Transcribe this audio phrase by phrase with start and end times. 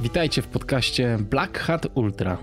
[0.00, 2.38] Witajcie w podcaście Black Hat Ultra.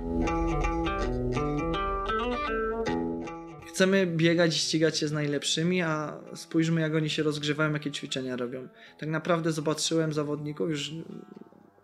[3.70, 8.36] Chcemy biegać i ścigać się z najlepszymi, a spójrzmy jak oni się rozgrzewają, jakie ćwiczenia
[8.36, 8.68] robią.
[9.00, 10.92] Tak naprawdę zobaczyłem zawodników, już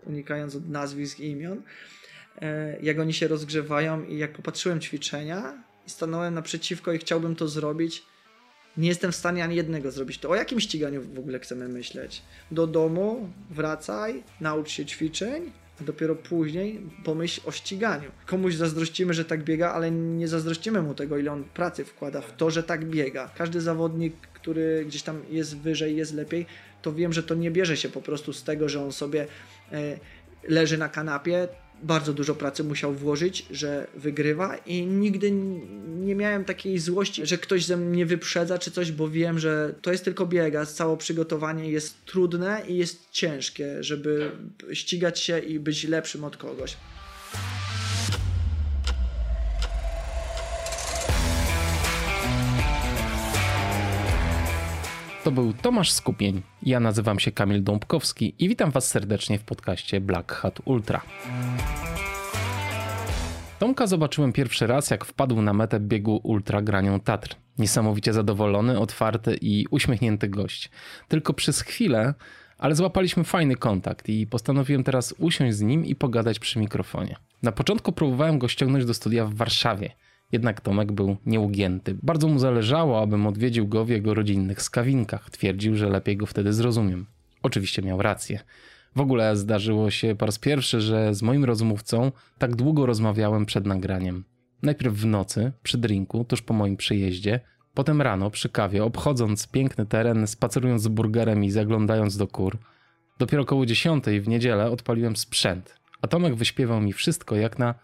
[0.06, 1.62] unikając od nazwisk i imion,
[2.42, 7.48] e, jak oni się rozgrzewają i jak popatrzyłem ćwiczenia i stanąłem naprzeciwko i chciałbym to
[7.48, 8.04] zrobić,
[8.78, 10.18] nie jestem w stanie ani jednego zrobić.
[10.18, 12.22] To o jakim ściganiu w ogóle chcemy myśleć?
[12.52, 18.12] Do domu, wracaj, naucz się ćwiczeń, dopiero później pomyśl o ściganiu.
[18.26, 22.38] Komuś zazdrościmy, że tak biega, ale nie zazdrościmy mu tego, ile on pracy wkłada w
[22.38, 23.30] to, że tak biega.
[23.38, 26.46] Każdy zawodnik, który gdzieś tam jest wyżej, jest lepiej,
[26.82, 29.28] to wiem, że to nie bierze się po prostu z tego, że on sobie
[29.72, 30.00] e,
[30.48, 31.48] leży na kanapie,
[31.84, 35.32] bardzo dużo pracy musiał włożyć, że wygrywa i nigdy
[35.88, 39.92] nie miałem takiej złości, że ktoś ze mnie wyprzedza czy coś, bo wiem, że to
[39.92, 44.32] jest tylko biega, całe przygotowanie jest trudne i jest ciężkie, żeby
[44.74, 46.78] ścigać się i być lepszym od kogoś.
[55.24, 56.42] To był Tomasz Skupień.
[56.64, 61.02] Ja nazywam się Kamil Dąbkowski i witam Was serdecznie w podcaście Black Hat Ultra.
[63.60, 67.36] Tomka zobaczyłem pierwszy raz, jak wpadł na metę biegu Ultra Granią Tatr.
[67.58, 70.70] Niesamowicie zadowolony, otwarty i uśmiechnięty gość.
[71.08, 72.14] Tylko przez chwilę,
[72.58, 77.16] ale złapaliśmy fajny kontakt i postanowiłem teraz usiąść z nim i pogadać przy mikrofonie.
[77.44, 79.92] Na początku próbowałem go ściągnąć do studia w Warszawie–
[80.32, 81.98] jednak Tomek był nieugięty.
[82.04, 85.30] Bardzo mu zależało, abym odwiedził go w jego rodzinnych skawinkach.
[85.30, 87.06] Twierdził, że lepiej go wtedy zrozumiem.
[87.44, 88.40] Oczywiście miał rację.
[88.96, 93.66] W ogóle zdarzyło się po raz pierwszy, że z moim rozmówcą tak długo rozmawiałem przed
[93.66, 94.24] nagraniem.
[94.64, 97.40] Najpierw w nocy, przy drinku, tuż po moim przyjeździe,
[97.74, 102.58] potem rano przy kawie, obchodząc piękny teren, spacerując z burgerem i zaglądając do kur.
[103.20, 107.76] Dopiero koło dziesiątej w niedzielę odpaliłem sprzęt, a Tomek wyśpiewał mi wszystko jak na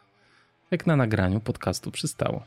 [0.72, 2.44] jak na nagraniu podcastu przystało.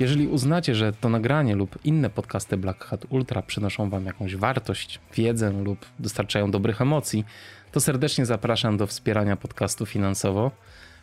[0.00, 5.00] Jeżeli uznacie, że to nagranie lub inne podcasty Black Hat Ultra przynoszą Wam jakąś wartość,
[5.14, 7.24] wiedzę lub dostarczają dobrych emocji,
[7.72, 10.50] to serdecznie zapraszam do wspierania podcastu finansowo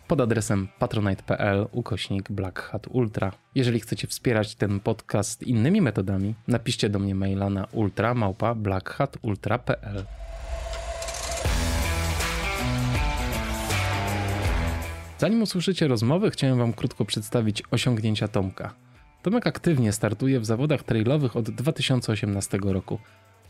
[0.07, 3.31] pod adresem patronite.pl ukośnik Black Hat Ultra.
[3.55, 10.05] Jeżeli chcecie wspierać ten podcast innymi metodami, napiszcie do mnie maila na ultra.blackhatultra.pl.
[15.17, 18.73] Zanim usłyszycie rozmowy, chciałem Wam krótko przedstawić osiągnięcia Tomka.
[19.23, 22.99] Tomek aktywnie startuje w zawodach trailowych od 2018 roku.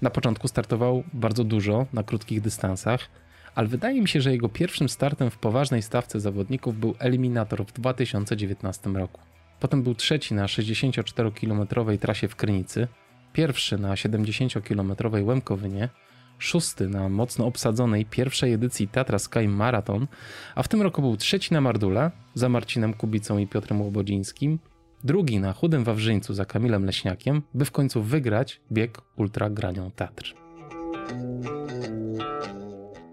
[0.02, 3.10] Na początku startował bardzo dużo na krótkich dystansach,
[3.56, 7.74] ale wydaje mi się, że jego pierwszym startem w poważnej stawce zawodników był eliminator w
[7.74, 9.22] 2019 roku.
[9.60, 12.88] Potem był trzeci na 64-kilometrowej trasie w Krynicy,
[13.34, 15.90] pierwszy na 70-kilometrowej Łemkowynie,
[16.38, 20.08] szósty na mocno obsadzonej pierwszej edycji Tatra Sky Marathon,
[20.56, 24.60] a w tym roku był trzeci na Mardule za Marcinem Kubicą i Piotrem Łobodzińskim,
[25.04, 30.36] drugi na Chudym Wawrzyńcu za Kamilem Leśniakiem, by w końcu wygrać bieg Ultra Granią Tatr.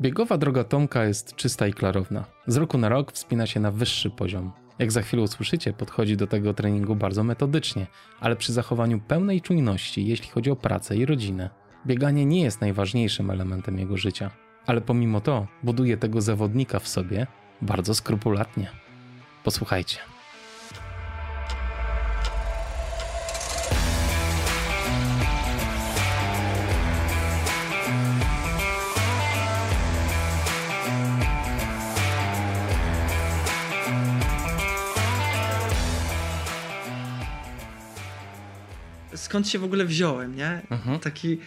[0.01, 2.25] Biegowa droga Tomka jest czysta i klarowna.
[2.47, 4.53] Z roku na rok wspina się na wyższy poziom.
[4.79, 7.87] Jak za chwilę usłyszycie, podchodzi do tego treningu bardzo metodycznie,
[8.21, 11.51] ale przy zachowaniu pełnej czujności, jeśli chodzi o pracę i rodzinę.
[11.87, 14.31] Bieganie nie jest najważniejszym elementem jego życia,
[14.67, 17.27] ale pomimo to buduje tego zawodnika w sobie
[17.63, 18.71] bardzo skrupulatnie.
[19.45, 19.99] Posłuchajcie.
[39.15, 40.61] skąd się w ogóle wziąłem, nie?
[40.71, 40.99] Mhm.
[41.01, 41.39] Taki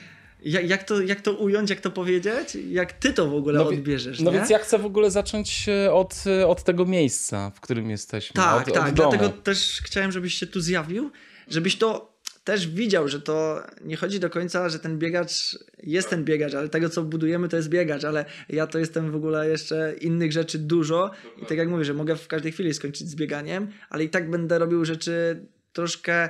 [0.42, 2.58] jak, jak, to, jak to ująć, jak to powiedzieć?
[2.70, 4.20] Jak ty to w ogóle no, odbierzesz?
[4.20, 4.38] No nie?
[4.38, 8.34] więc ja chcę w ogóle zacząć od, od tego miejsca, w którym jesteśmy.
[8.34, 8.90] Tak, od, tak.
[8.90, 11.12] Od dlatego też chciałem, żebyś się tu zjawił,
[11.48, 12.18] żebyś to
[12.48, 16.70] też widział, że to nie chodzi do końca, że ten biegacz jest ten biegacz, ale
[16.70, 20.60] tego, co budujemy, to jest biegacz, ale ja to jestem w ogóle jeszcze innych rzeczy
[20.60, 21.12] dużo
[21.42, 24.30] i tak jak mówię, że mogę w każdej chwili skończyć z bieganiem, ale i tak
[24.30, 26.30] będę robił rzeczy troszkę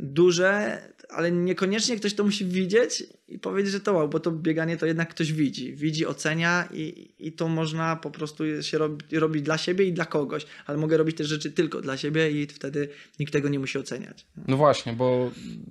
[0.00, 0.82] duże,
[1.14, 4.86] ale niekoniecznie ktoś to musi widzieć i powiedzieć, że to wow, bo to bieganie to
[4.86, 5.74] jednak ktoś widzi.
[5.74, 10.04] Widzi, ocenia i, i to można po prostu się robi, robić dla siebie i dla
[10.04, 10.46] kogoś.
[10.66, 12.88] Ale mogę robić też rzeczy tylko dla siebie i wtedy
[13.20, 14.26] nikt tego nie musi oceniać.
[14.48, 15.30] No właśnie, bo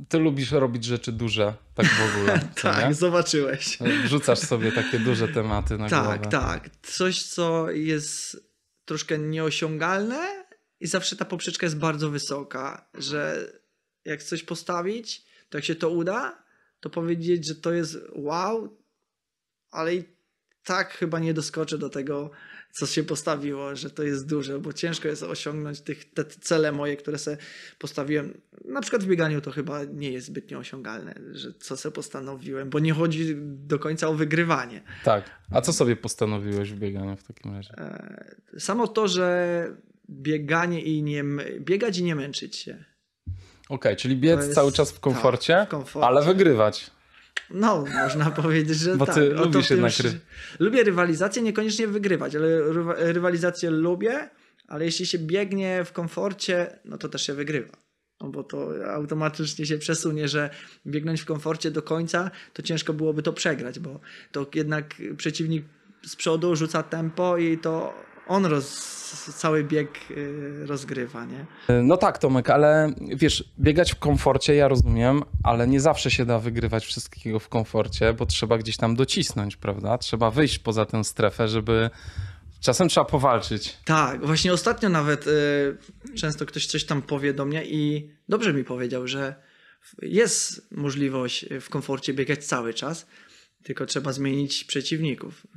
[0.10, 2.40] ty lubisz robić rzeczy duże, tak w ogóle.
[2.62, 2.94] tak, nie?
[2.94, 3.78] zobaczyłeś.
[4.04, 6.20] Wrzucasz sobie takie duże tematy na tak, głowę.
[6.20, 6.70] Tak, tak.
[6.82, 8.38] Coś, co jest
[8.86, 10.44] troszkę nieosiągalne
[10.80, 13.52] i zawsze ta poprzeczka jest bardzo wysoka, że
[14.06, 16.44] jak coś postawić, to jak się to uda,
[16.80, 18.78] to powiedzieć, że to jest wow,
[19.72, 20.04] ale i
[20.64, 22.32] tak chyba nie doskoczę do tego,
[22.72, 26.98] co się postawiło, że to jest duże, bo ciężko jest osiągnąć tych, te cele moje,
[26.98, 27.38] które sobie
[27.80, 28.42] postawiłem.
[28.66, 32.80] Na przykład w bieganiu to chyba nie jest zbytnio osiągalne, że co sobie postanowiłem, bo
[32.80, 34.82] nie chodzi do końca o wygrywanie.
[35.04, 35.30] Tak.
[35.52, 37.74] A co sobie postanowiłeś w bieganiu w takim razie?
[37.78, 39.68] E, samo to, że
[40.10, 41.24] bieganie i nie,
[41.60, 42.93] biegać i nie męczyć się.
[43.74, 46.92] Okej, okay, czyli biec jest, cały czas w komforcie, tak, w komforcie, ale wygrywać.
[47.50, 49.16] No, można powiedzieć, że Bo tak.
[49.16, 50.20] ty lubisz jednak ry...
[50.60, 52.48] Lubię rywalizację, niekoniecznie wygrywać, ale
[53.14, 54.30] rywalizację lubię,
[54.68, 57.78] ale jeśli się biegnie w komforcie, no to też się wygrywa.
[58.22, 60.50] No bo to automatycznie się przesunie, że
[60.88, 64.00] biegnąć w komforcie do końca, to ciężko byłoby to przegrać, bo
[64.32, 65.66] to jednak przeciwnik
[66.06, 67.94] z przodu rzuca tempo i to
[68.28, 68.94] on roz,
[69.38, 71.46] cały bieg y, rozgrywa, nie?
[71.84, 76.40] No tak, Tomek, ale wiesz, biegać w komforcie ja rozumiem, ale nie zawsze się da
[76.40, 79.98] wygrywać wszystkiego w komforcie, bo trzeba gdzieś tam docisnąć, prawda?
[79.98, 81.90] Trzeba wyjść poza tę strefę, żeby
[82.64, 83.78] Czasem trzeba powalczyć.
[83.86, 85.78] Tak, właśnie ostatnio nawet y,
[86.16, 89.36] często ktoś coś tam powie do mnie i dobrze mi powiedział, że
[90.02, 93.08] jest możliwość w komforcie biegać cały czas,
[93.64, 95.48] tylko trzeba zmienić przeciwników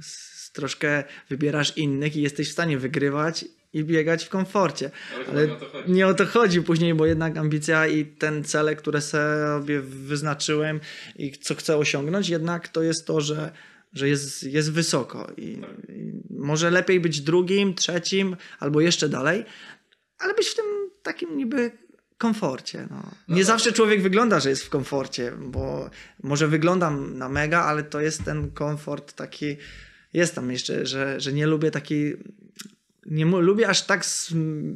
[0.56, 4.90] troszkę wybierasz innych i jesteś w stanie wygrywać i biegać w komforcie.
[5.14, 8.76] Ale, Ale nie, o nie o to chodzi później, bo jednak ambicja i ten cele,
[8.76, 10.80] które sobie wyznaczyłem
[11.16, 13.52] i co chcę osiągnąć, jednak to jest to, że,
[13.92, 15.32] że jest, jest wysoko.
[15.36, 15.70] I, tak.
[15.88, 19.44] I może lepiej być drugim, trzecim albo jeszcze dalej,
[20.18, 20.64] ale być w tym
[21.02, 21.70] takim niby
[22.18, 22.86] komforcie.
[22.90, 23.02] No.
[23.28, 25.90] Nie no zawsze człowiek wygląda, że jest w komforcie, bo
[26.22, 29.56] może wyglądam na mega, ale to jest ten komfort taki
[30.12, 32.16] jest tam jeszcze, że, że nie lubię takiej.
[33.06, 34.04] Nie lubię aż tak,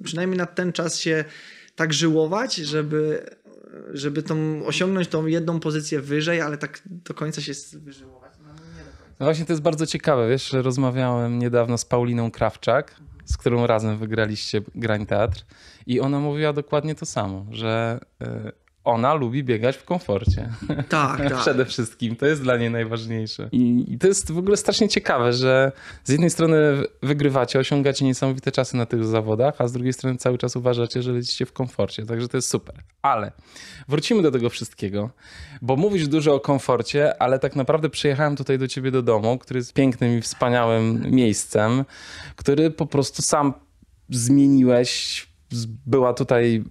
[0.05, 1.25] przynajmniej na ten czas się
[1.77, 3.27] tak żyłować, żeby,
[3.93, 8.33] żeby tą, osiągnąć tą jedną pozycję wyżej, ale tak do końca się wyżyłować.
[8.43, 8.53] No,
[9.21, 13.67] no właśnie to jest bardzo ciekawe, wiesz, że rozmawiałem niedawno z Pauliną Krawczak, z którą
[13.67, 15.45] razem wygraliście Grań Teatr
[15.87, 18.27] i ona mówiła dokładnie to samo, że y,
[18.85, 20.49] ona lubi biegać w komforcie.
[20.89, 21.37] Tak, tak.
[21.41, 22.17] Przede wszystkim.
[22.17, 23.49] To jest dla niej najważniejsze.
[23.53, 25.73] I, I, to jest w ogóle strasznie ciekawe, że
[26.05, 26.57] z jednej strony
[27.03, 31.13] wygrywacie, osiągacie niesamowite czasy na tych zawodach, a z drugiej strony cały czas uważacie, że
[31.13, 32.07] lecicie w komforcie.
[32.07, 32.75] Także to jest super.
[33.03, 33.33] Ale
[33.89, 35.11] wrócimy do tego wszystkiego,
[35.63, 39.59] bo mówisz dużo o komforcie, ale tak naprawdę przyjechałem tutaj do ciebie do domu, który
[39.59, 41.85] jest pięknym i wspaniałym miejscem,
[42.37, 43.55] który po prostu sam
[44.09, 45.30] zmieniłeś
[45.87, 46.65] była tutaj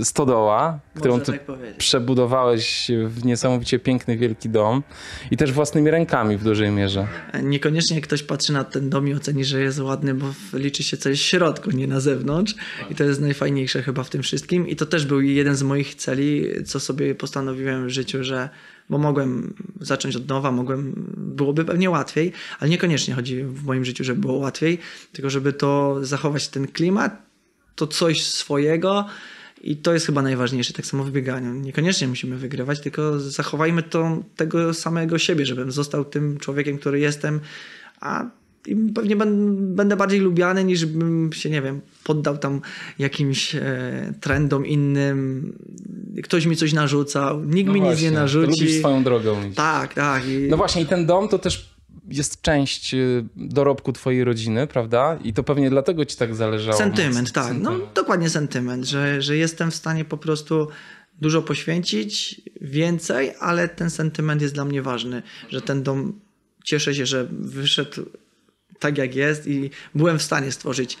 [0.00, 1.42] y, stodoła, którą ty tak
[1.78, 4.82] przebudowałeś w niesamowicie piękny, wielki dom
[5.30, 7.06] i też własnymi rękami w dużej mierze.
[7.42, 11.20] Niekoniecznie ktoś patrzy na ten dom i oceni, że jest ładny, bo liczy się coś
[11.20, 12.54] w środku, nie na zewnątrz.
[12.90, 14.68] I to jest najfajniejsze chyba w tym wszystkim.
[14.68, 18.48] I to też był jeden z moich celi, co sobie postanowiłem w życiu, że
[18.90, 24.04] bo mogłem zacząć od nowa, mogłem, byłoby pewnie łatwiej, ale niekoniecznie chodzi w moim życiu,
[24.04, 24.78] żeby było łatwiej,
[25.12, 27.29] tylko żeby to zachować ten klimat,
[27.80, 29.06] to coś swojego
[29.62, 31.54] i to jest chyba najważniejsze, tak samo w bieganiu.
[31.54, 37.40] Niekoniecznie musimy wygrywać, tylko zachowajmy to, tego samego siebie, żebym został tym człowiekiem, który jestem,
[38.00, 38.24] a
[38.94, 39.16] pewnie
[39.50, 42.60] będę bardziej lubiany niż bym się, nie wiem, poddał tam
[42.98, 45.52] jakimś e, trendom innym.
[46.22, 48.60] Ktoś mi coś narzucał, nikt no mi właśnie, nic nie narzuci.
[48.60, 49.36] Lubisz swoją drogą.
[49.54, 50.28] Tak, tak.
[50.28, 50.48] I...
[50.50, 51.69] No właśnie i ten dom to też
[52.10, 55.18] jest część y, dorobku twojej rodziny, prawda?
[55.24, 56.78] I to pewnie dlatego ci tak zależało.
[56.78, 57.44] Sentyment, tak.
[57.44, 57.80] No, sentyment.
[57.80, 60.68] No dokładnie sentyment, że, że jestem w stanie po prostu
[61.20, 66.20] dużo poświęcić, więcej, ale ten sentyment jest dla mnie ważny, że ten dom,
[66.64, 68.02] cieszę się, że wyszedł
[68.78, 70.98] tak jak jest i byłem w stanie stworzyć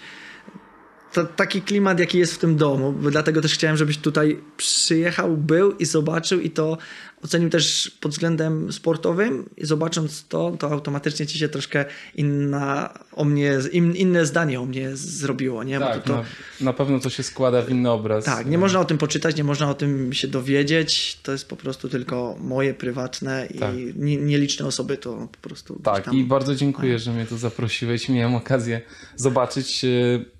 [1.12, 2.94] to, taki klimat, jaki jest w tym domu.
[3.10, 6.78] Dlatego też chciałem, żebyś tutaj przyjechał, był i zobaczył i to
[7.24, 11.84] ocenił też pod względem sportowym i zobacząc to, to automatycznie ci się troszkę
[12.14, 15.78] inna o mnie, inne zdanie o mnie zrobiło, nie?
[15.78, 16.14] Tak, to, to...
[16.14, 16.24] Na,
[16.60, 18.24] na, pewno to się składa w inny obraz.
[18.24, 21.56] Tak, nie można o tym poczytać, nie można o tym się dowiedzieć, to jest po
[21.56, 23.74] prostu tylko moje prywatne tak.
[23.74, 25.80] i nieliczne osoby to po prostu...
[25.82, 26.14] Tak tam...
[26.14, 28.80] i bardzo dziękuję, że mnie tu zaprosiłeś, miałem okazję
[29.16, 29.88] zobaczyć e,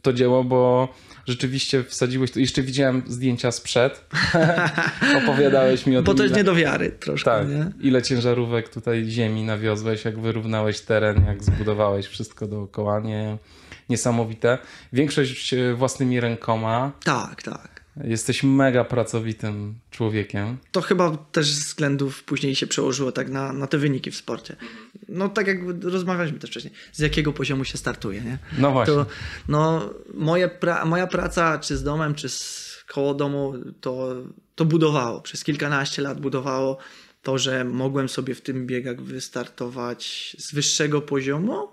[0.03, 0.89] to dzieło, bo
[1.31, 4.05] rzeczywiście wsadziłeś, to jeszcze widziałem zdjęcia sprzed,
[5.23, 6.05] opowiadałeś mi o tym.
[6.05, 6.41] Bo to jest ile...
[6.41, 7.71] nie do wiary troszkę, tak, nie?
[7.81, 13.39] ile ciężarówek tutaj ziemi nawiozłeś, jak wyrównałeś teren, jak zbudowałeś wszystko dookoła, nie?
[13.89, 14.59] Niesamowite.
[14.93, 16.93] Większość własnymi rękoma.
[17.05, 17.70] Tak, tak.
[17.97, 20.57] Jesteś mega pracowitym człowiekiem.
[20.73, 24.57] To chyba też z względów później się przełożyło tak na, na te wyniki w sporcie.
[25.09, 28.39] No tak jak rozmawialiśmy też wcześniej, z jakiego poziomu się startuje, nie?
[28.59, 28.95] No właśnie.
[28.95, 29.07] To,
[29.49, 34.15] no, moje pra moja praca czy z domem, czy z koło domu to,
[34.55, 35.21] to budowało.
[35.21, 36.79] Przez kilkanaście lat budowało
[37.23, 41.69] to, że mogłem sobie w tym biegach wystartować z wyższego poziomu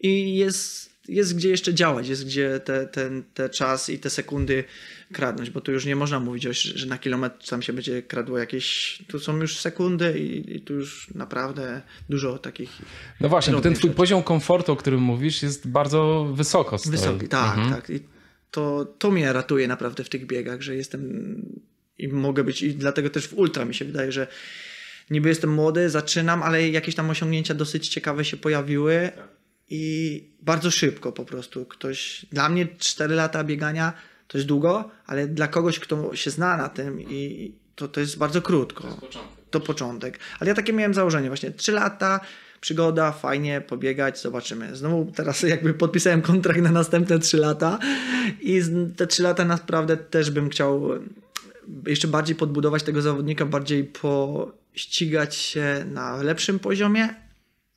[0.00, 4.64] i jest, jest gdzie jeszcze działać, jest gdzie te, ten, te czas i te sekundy
[5.12, 8.98] kradnąć, bo tu już nie można mówić, że na kilometr tam się będzie kradło jakieś,
[9.08, 12.70] tu są już sekundy i, i tu już naprawdę dużo takich...
[13.20, 13.96] No właśnie, bo ten twój rzeczy.
[13.96, 16.78] poziom komfortu, o którym mówisz jest bardzo wysoko.
[16.78, 16.92] Stoi.
[16.92, 17.74] Wysoki, tak, mhm.
[17.74, 17.90] tak.
[17.90, 18.00] I
[18.50, 21.02] to, to mnie ratuje naprawdę w tych biegach, że jestem
[21.98, 24.26] i mogę być i dlatego też w ultra mi się wydaje, że
[25.10, 29.12] niby jestem młody, zaczynam, ale jakieś tam osiągnięcia dosyć ciekawe się pojawiły
[29.70, 33.92] i bardzo szybko po prostu ktoś, dla mnie 4 lata biegania
[34.28, 38.18] to jest długo, ale dla kogoś, kto się zna na tym i to, to jest
[38.18, 38.82] bardzo krótko.
[38.82, 39.50] To, jest początek.
[39.50, 40.18] to początek.
[40.40, 42.20] Ale ja takie miałem założenie właśnie, 3 lata,
[42.60, 44.76] przygoda, fajnie, pobiegać, zobaczymy.
[44.76, 47.78] Znowu teraz jakby podpisałem kontrakt na następne 3 lata
[48.40, 48.60] i
[48.96, 50.88] te 3 lata naprawdę też bym chciał
[51.86, 57.08] jeszcze bardziej podbudować tego zawodnika, bardziej pościgać się na lepszym poziomie,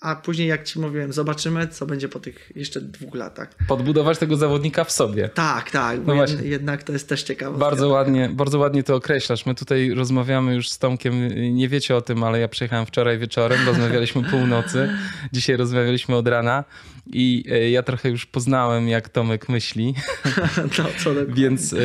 [0.01, 3.49] a później, jak ci mówiłem, zobaczymy, co będzie po tych jeszcze dwóch latach.
[3.67, 5.29] Podbudować tego zawodnika w sobie.
[5.29, 5.99] Tak, tak.
[6.05, 6.13] No.
[6.43, 7.57] Jednak to jest też ciekawe.
[7.57, 9.45] Bardzo ładnie, bardzo ładnie to określasz.
[9.45, 13.65] My tutaj rozmawiamy już z Tomkiem, nie wiecie o tym, ale ja przyjechałem wczoraj wieczorem,
[13.65, 14.89] rozmawialiśmy północy,
[15.33, 16.63] dzisiaj rozmawialiśmy od rana
[17.07, 19.93] i e, ja trochę już poznałem, jak Tomek myśli.
[20.77, 21.77] No, co Więc e,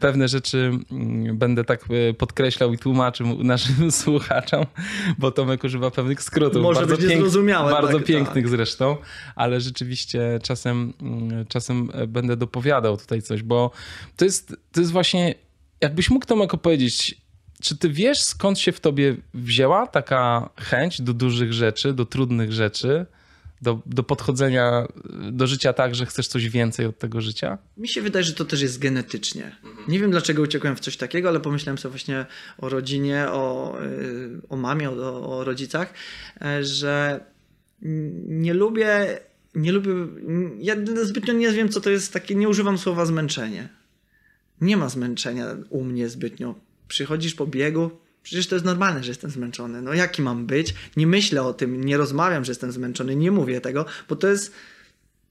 [0.00, 4.66] pewne rzeczy mm, będę tak e, podkreślał i tłumaczył naszym słuchaczom,
[5.18, 6.62] bo Tomek używa pewnych skrótów.
[6.62, 7.72] Może bardzo być niezrozumiałe.
[7.72, 8.48] Bardzo tak, pięknych tak.
[8.48, 8.96] zresztą,
[9.36, 13.70] ale rzeczywiście czasem, mm, czasem będę dopowiadał tutaj coś, bo
[14.16, 15.34] to jest, to jest właśnie,
[15.80, 17.22] jakbyś mógł Tomek opowiedzieć,
[17.62, 22.52] czy ty wiesz, skąd się w tobie wzięła taka chęć do dużych rzeczy, do trudnych
[22.52, 23.06] rzeczy?
[23.62, 24.86] Do, do podchodzenia
[25.32, 27.58] do życia tak, że chcesz coś więcej od tego życia?
[27.76, 29.56] Mi się wydaje, że to też jest genetycznie.
[29.88, 32.26] Nie wiem, dlaczego uciekłem w coś takiego, ale pomyślałem sobie właśnie
[32.58, 35.94] o rodzinie, o, y, o mamie, o, o rodzicach,
[36.40, 37.24] e, że
[38.26, 39.18] nie lubię,
[39.54, 39.90] nie lubię,
[40.58, 43.68] ja zbytnio nie wiem, co to jest takie, nie używam słowa zmęczenie.
[44.60, 46.54] Nie ma zmęczenia u mnie zbytnio.
[46.88, 47.90] Przychodzisz po biegu,
[48.22, 49.82] Przecież to jest normalne, że jestem zmęczony.
[49.82, 50.74] No jaki mam być?
[50.96, 54.52] Nie myślę o tym, nie rozmawiam, że jestem zmęczony, nie mówię tego, bo to jest.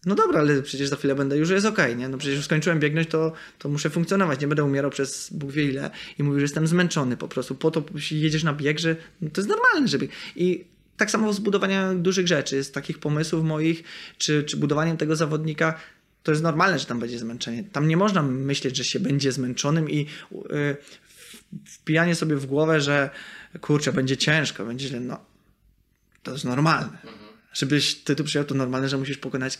[0.05, 2.09] No dobra, ale przecież za chwilę będę już jest okej, okay, nie?
[2.09, 4.41] No przecież już skończyłem biegnąć, to, to muszę funkcjonować.
[4.41, 7.55] Nie będę umierał przez Bóg wie ile i mówił, że jestem zmęczony po prostu.
[7.55, 10.07] Po to jedziesz na bieg, że no to jest normalne, żeby.
[10.35, 10.65] I
[10.97, 13.83] tak samo z budowaniem dużych rzeczy, z takich pomysłów moich,
[14.17, 15.79] czy, czy budowaniem tego zawodnika,
[16.23, 17.63] to jest normalne, że tam będzie zmęczenie.
[17.71, 19.97] Tam nie można myśleć, że się będzie zmęczonym i
[20.31, 20.77] yy,
[21.65, 23.09] wpijanie sobie w głowę, że
[23.61, 25.19] kurczę, będzie ciężko, będzie źle, no
[26.23, 26.93] to jest normalne.
[26.93, 27.13] Mhm.
[27.53, 29.59] Żebyś ty tu przyjął, to normalne, że musisz pokonać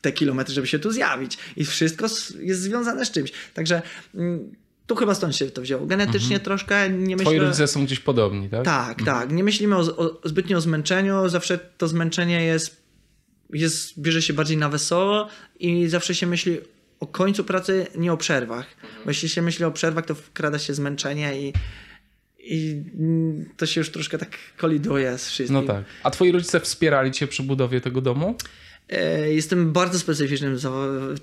[0.00, 1.38] te kilometry, żeby się tu zjawić.
[1.56, 2.06] I wszystko
[2.38, 3.32] jest związane z czymś.
[3.54, 3.82] Także
[4.14, 4.54] mm,
[4.86, 5.86] tu chyba stąd się to wzięło.
[5.86, 6.40] Genetycznie mhm.
[6.40, 7.30] troszkę nie myślę...
[7.30, 8.64] Twoi rodzice są gdzieś podobni, tak?
[8.64, 9.18] Tak, mhm.
[9.18, 9.36] tak.
[9.36, 11.28] Nie myślimy o, o, zbytnio o zmęczeniu.
[11.28, 12.82] Zawsze to zmęczenie jest,
[13.50, 15.28] jest, bierze się bardziej na wesoło
[15.60, 16.58] i zawsze się myśli
[17.02, 18.66] o końcu pracy, nie o przerwach.
[18.82, 19.04] Mhm.
[19.04, 21.52] Bo jeśli się myśli o przerwach, to wkrada się zmęczenie i,
[22.38, 22.82] i
[23.56, 25.54] to się już troszkę tak koliduje z wszystkim.
[25.54, 25.84] No tak.
[26.02, 28.34] A twoi rodzice wspierali cię przy budowie tego domu?
[28.88, 30.58] E, jestem bardzo specyficznym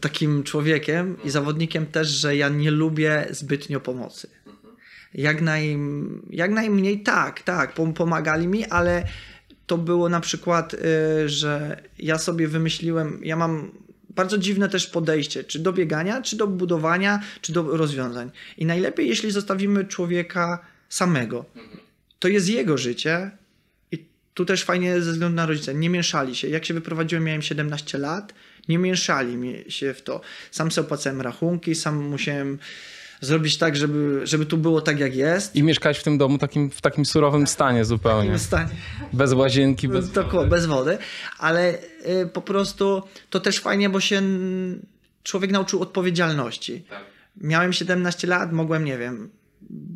[0.02, 4.30] takim człowiekiem i zawodnikiem też, że ja nie lubię zbytnio pomocy.
[5.14, 5.78] Jak, naj,
[6.30, 9.04] jak najmniej tak, tak, pomagali mi, ale
[9.68, 13.72] to było na przykład, e, że ja sobie wymyśliłem, ja mam
[14.10, 18.32] bardzo dziwne też podejście, czy do biegania, czy do budowania, czy do rozwiązań.
[18.58, 21.46] I najlepiej, jeśli zostawimy człowieka samego.
[22.20, 23.32] To jest jego życie
[23.92, 25.76] i tu też fajnie ze względu na rodziców.
[25.76, 26.48] Nie mieszali się.
[26.48, 28.34] Jak się wyprowadziłem, miałem 17 lat,
[28.68, 30.22] nie mieszali mi się w to.
[30.52, 32.60] Sam sobie opłacałem rachunki, sam musiałem
[33.22, 35.56] zrobić tak, żeby, żeby tu było tak, jak jest.
[35.56, 38.30] I mieszkać w tym domu takim, w takim surowym stanie zupełnie.
[38.30, 38.70] W takim stanie.
[39.14, 40.50] Bez łazienki, bez wody.
[40.50, 40.98] bez wody.
[41.40, 44.22] Ale y, po prostu to też fajnie, bo się
[45.24, 46.82] człowiek nauczył odpowiedzialności.
[46.90, 47.04] Tak.
[47.42, 49.30] Miałem 17 lat, mogłem, nie wiem,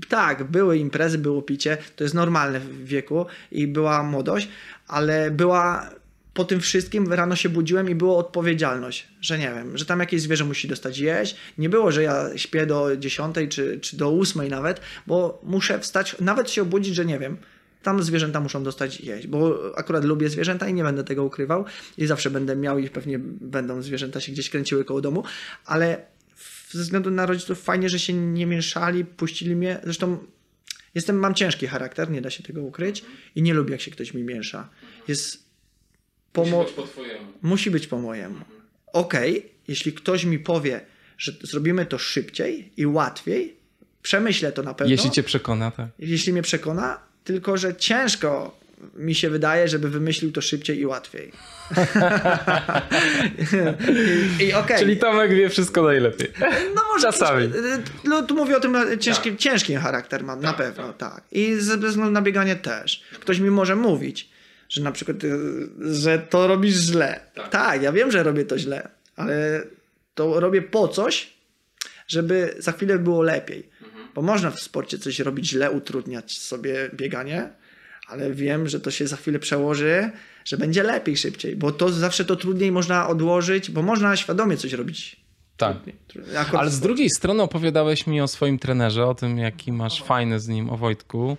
[0.10, 4.48] tak, były imprezy, było picie, to jest normalne w wieku i była młodość,
[4.88, 5.89] ale była
[6.34, 10.22] po tym wszystkim rano się budziłem i było odpowiedzialność, że nie wiem, że tam jakieś
[10.22, 11.36] zwierzę musi dostać jeść.
[11.58, 16.16] Nie było, że ja śpię do 10 czy, czy do 8 nawet, bo muszę wstać,
[16.20, 17.38] nawet się obudzić, że nie wiem,
[17.84, 21.66] tam zwierzęta muszą dostać jeść, bo akurat lubię zwierzęta i nie będę tego ukrywał
[21.98, 25.24] i zawsze będę miał i pewnie będą zwierzęta się gdzieś kręciły koło domu,
[25.66, 26.06] ale
[26.70, 30.18] ze względu na rodziców fajnie, że się nie mieszali, puścili mnie, zresztą
[30.96, 33.04] jestem, mam ciężki charakter, nie da się tego ukryć
[33.36, 34.70] i nie lubię jak się ktoś mi miesza.
[35.08, 35.42] Jest
[36.36, 37.25] Musi być po twojemu.
[37.42, 38.46] Musi być po mojemu.
[38.94, 40.82] Okej, okay, jeśli ktoś mi powie,
[41.18, 43.56] że zrobimy to szybciej i łatwiej,
[44.02, 44.92] przemyślę to na pewno.
[44.92, 45.88] Jeśli cię przekona, tak.
[46.00, 48.58] Jeśli mnie przekona, tylko że ciężko
[48.96, 51.32] mi się wydaje, żeby wymyślił to szybciej i łatwiej.
[54.40, 54.80] I, i okay.
[54.80, 56.32] Czyli Tomek wie wszystko najlepiej.
[56.75, 57.50] No może Czasami.
[58.04, 59.40] No, tu mówię o tym, ciężki, tak.
[59.40, 61.13] ciężki charakter mam, tak, na pewno, tak.
[61.13, 61.24] tak.
[61.32, 63.04] I ze względu na bieganie też.
[63.20, 64.30] Ktoś mi może mówić,
[64.74, 67.20] że na przykład, y, że to robisz źle.
[67.36, 67.50] Tak.
[67.50, 69.63] tak, ja wiem, że robię to źle, ale
[70.15, 71.34] to robię po coś,
[72.08, 73.70] żeby za chwilę było lepiej.
[73.84, 74.08] Mhm.
[74.15, 77.50] Bo można w sporcie coś robić źle, utrudniać sobie bieganie,
[78.08, 80.12] ale wiem, że to się za chwilę przełoży,
[80.46, 84.74] że będzie lepiej szybciej, bo to zawsze to trudniej można odłożyć, bo można świadomie coś
[84.74, 85.24] robić.
[85.58, 85.77] Tak.
[86.53, 90.48] Ale z drugiej strony opowiadałeś mi o swoim trenerze, o tym, jaki masz fajny z
[90.48, 91.38] nim, o Wojtku,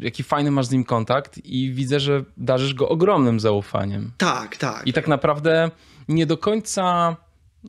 [0.00, 4.12] jaki fajny masz z nim kontakt i widzę, że darzysz go ogromnym zaufaniem.
[4.18, 4.86] Tak, tak.
[4.86, 5.70] I tak naprawdę
[6.08, 7.16] nie do końca,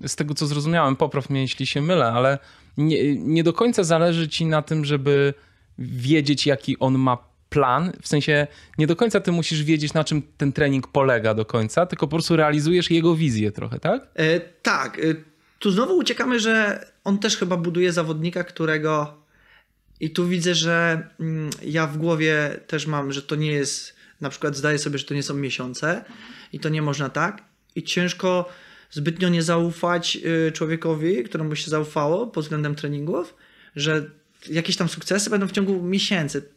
[0.08, 2.39] z tego co zrozumiałem, popraw mnie, jeśli się mylę, ale
[2.77, 5.34] nie, nie do końca zależy ci na tym, żeby
[5.79, 7.17] wiedzieć, jaki on ma
[7.50, 11.46] plan, w sensie nie do końca ty musisz wiedzieć, na czym ten trening polega do
[11.46, 14.08] końca, tylko po prostu realizujesz jego wizję trochę, tak?
[14.15, 15.00] E, tak.
[15.00, 15.01] E,
[15.60, 19.18] tu znowu uciekamy, że on też chyba buduje zawodnika, którego.
[19.99, 23.95] I tu widzę, że mm, ja w głowie też mam, że to nie jest.
[24.21, 26.05] Na przykład zdaję sobie, że to nie są miesiące
[26.53, 27.43] i to nie można tak.
[27.75, 28.49] I ciężko
[28.91, 33.35] zbytnio nie zaufać y, człowiekowi, któremu się zaufało pod względem treningów,
[33.75, 34.09] że
[34.49, 36.49] jakieś tam sukcesy będą w ciągu miesięcy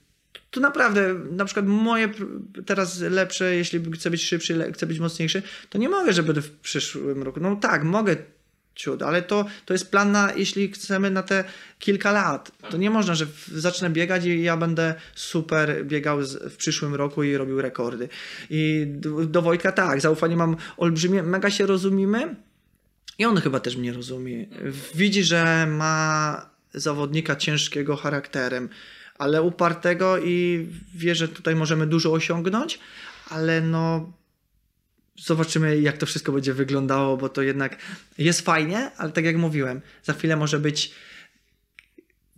[0.52, 2.08] tu naprawdę, na przykład moje
[2.66, 7.22] teraz lepsze, jeśli chcę być szybszy, chcę być mocniejszy, to nie mogę, żeby w przyszłym
[7.22, 7.40] roku.
[7.40, 8.16] No tak, mogę
[8.74, 11.44] ciut, ale to, to jest plan na, jeśli chcemy na te
[11.78, 12.52] kilka lat.
[12.70, 17.22] To nie można, że zacznę biegać i ja będę super biegał z, w przyszłym roku
[17.22, 18.08] i robił rekordy.
[18.50, 22.36] I do, do Wojtka tak, zaufanie mam olbrzymie, mega się rozumiemy
[23.18, 24.46] i on chyba też mnie rozumie.
[24.94, 28.68] Widzi, że ma zawodnika ciężkiego charakterem
[29.22, 32.78] ale upartego i wie, że tutaj możemy dużo osiągnąć,
[33.28, 34.12] ale no
[35.16, 37.76] zobaczymy, jak to wszystko będzie wyglądało, bo to jednak
[38.18, 40.94] jest fajnie, ale tak jak mówiłem, za chwilę może być.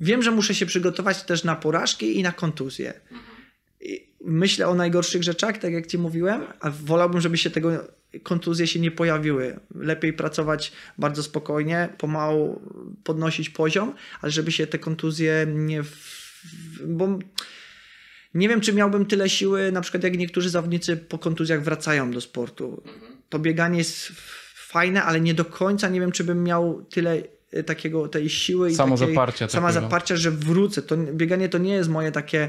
[0.00, 3.00] Wiem, że muszę się przygotować też na porażki i na kontuzję.
[4.24, 8.80] Myślę o najgorszych rzeczach, tak jak ci mówiłem, a wolałbym, żeby się tego kontuzje się
[8.80, 9.60] nie pojawiły.
[9.74, 12.62] Lepiej pracować bardzo spokojnie, pomału
[13.04, 15.82] podnosić poziom, ale żeby się te kontuzje nie
[16.86, 17.18] bo
[18.34, 22.20] nie wiem, czy miałbym tyle siły, na przykład jak niektórzy zawodnicy po kontuzjach wracają do
[22.20, 22.82] sportu.
[23.28, 24.12] To bieganie jest
[24.54, 28.70] fajne, ale nie do końca nie wiem, czy bym miał tyle e, takiego, tej siły
[28.70, 30.82] i samo takiej, zaparcia, sama zaparcia, że wrócę.
[30.82, 32.48] To bieganie to nie jest moje takie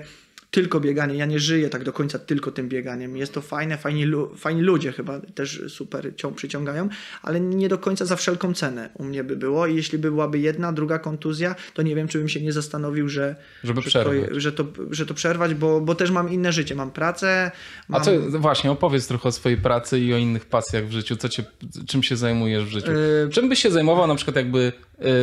[0.51, 1.15] tylko bieganie.
[1.15, 3.17] Ja nie żyję tak do końca tylko tym bieganiem.
[3.17, 4.05] Jest to fajne, fajni,
[4.37, 6.89] fajni ludzie chyba też super cią przyciągają,
[7.21, 9.67] ale nie do końca za wszelką cenę u mnie by było.
[9.67, 13.09] I jeśli by byłaby jedna, druga kontuzja, to nie wiem, czy bym się nie zastanowił,
[13.09, 14.03] że, Żeby że.
[14.03, 16.75] To, że, to, że to przerwać, bo, bo też mam inne życie.
[16.75, 17.51] Mam pracę.
[17.89, 18.01] Mam...
[18.01, 21.15] A co, właśnie, opowiedz trochę o swojej pracy i o innych pasjach w życiu.
[21.15, 21.43] Co cię,
[21.87, 22.91] czym się zajmujesz w życiu?
[22.91, 23.29] Yy...
[23.31, 24.71] Czym byś się zajmował na przykład jakby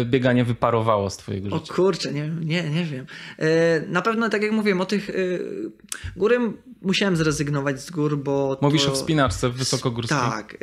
[0.05, 1.73] bieganie wyparowało z twojego życia?
[1.73, 3.07] O kurczę, nie, nie, nie wiem.
[3.41, 3.45] Y,
[3.89, 5.71] na pewno, tak jak mówiłem, o tych y,
[6.17, 6.39] góry
[6.83, 8.93] musiałem zrezygnować z gór, bo Mówisz to...
[8.93, 10.19] o wspinaczce wysokogórskiej.
[10.19, 10.57] Tak.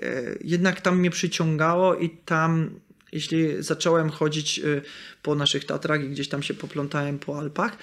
[0.43, 2.69] Jednak tam mnie przyciągało i tam,
[3.11, 4.61] jeśli zacząłem chodzić
[5.23, 7.77] po naszych Tatrach i gdzieś tam się poplątałem po Alpach,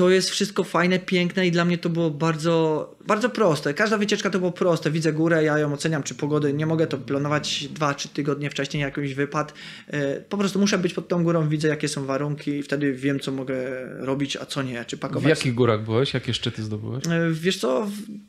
[0.00, 3.74] to jest wszystko fajne, piękne i dla mnie to było bardzo, bardzo proste.
[3.74, 4.90] Każda wycieczka to było proste.
[4.90, 6.52] Widzę górę, ja ją oceniam, czy pogody.
[6.52, 9.54] Nie mogę to planować dwa, trzy tygodnie wcześniej, jakiś wypad.
[9.88, 13.20] E, po prostu muszę być pod tą górą, widzę jakie są warunki i wtedy wiem,
[13.20, 13.56] co mogę
[13.98, 15.24] robić, a co nie, czy pakować.
[15.24, 16.14] W jakich górach byłeś?
[16.14, 17.06] Jakie szczyty zdobyłeś?
[17.06, 17.86] E, wiesz co,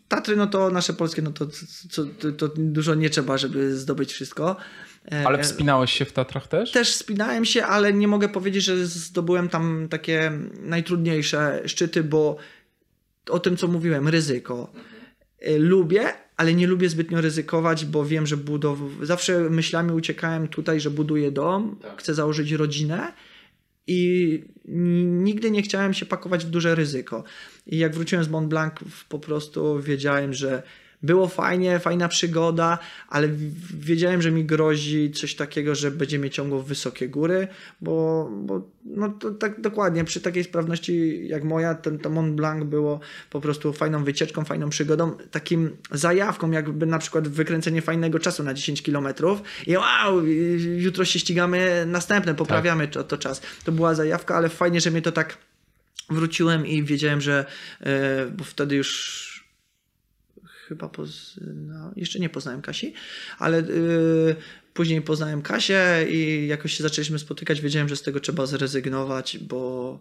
[0.08, 1.46] Tatry, no to nasze polskie, no to,
[1.96, 4.56] to, to, to dużo nie trzeba, żeby zdobyć wszystko.
[5.12, 6.72] E, ale wspinałeś się w Tatrach też?
[6.72, 12.38] Też wspinałem się, ale nie mogę powiedzieć, że zdobyłem tam takie najtrudniejsze szczyty, bo
[13.30, 14.72] o tym, co mówiłem, ryzyko.
[15.40, 18.80] E, lubię, ale nie lubię zbytnio ryzykować, bo wiem, że budow...
[19.02, 22.00] zawsze myślami uciekałem tutaj, że buduję dom, tak.
[22.00, 23.14] chcę założyć rodzinę
[23.88, 24.44] i
[25.24, 27.24] nigdy nie chciałem się pakować w duże ryzyko.
[27.68, 28.74] I jak wróciłem z Mont Blanc,
[29.10, 30.64] po prostu wiedziałem, że
[31.04, 33.30] było fajnie, fajna przygoda, ale
[33.74, 37.48] wiedziałem, że mi grozi coś takiego, że będzie mnie ciągło w wysokie góry,
[37.82, 42.64] bo, bo no to tak dokładnie, przy takiej sprawności jak moja, ten to Mont Blanc
[42.64, 48.44] było po prostu fajną wycieczką, fajną przygodą, takim zajawką, jakby na przykład wykręcenie fajnego czasu
[48.44, 50.26] na 10 kilometrów i wow,
[50.78, 52.94] jutro się ścigamy następne, poprawiamy tak.
[52.94, 53.42] to, to czas.
[53.64, 55.38] To była zajawka, ale fajnie, że mnie to tak
[56.10, 57.46] wróciłem i wiedziałem, że
[57.80, 57.88] yy,
[58.38, 59.31] bo wtedy już
[60.72, 61.92] chyba pozna...
[61.96, 62.94] jeszcze nie poznałem Kasi,
[63.40, 64.36] ale yy,
[64.74, 70.00] później poznałem Kasię i jakoś się zaczęliśmy spotykać, wiedziałem, że z tego trzeba zrezygnować, bo,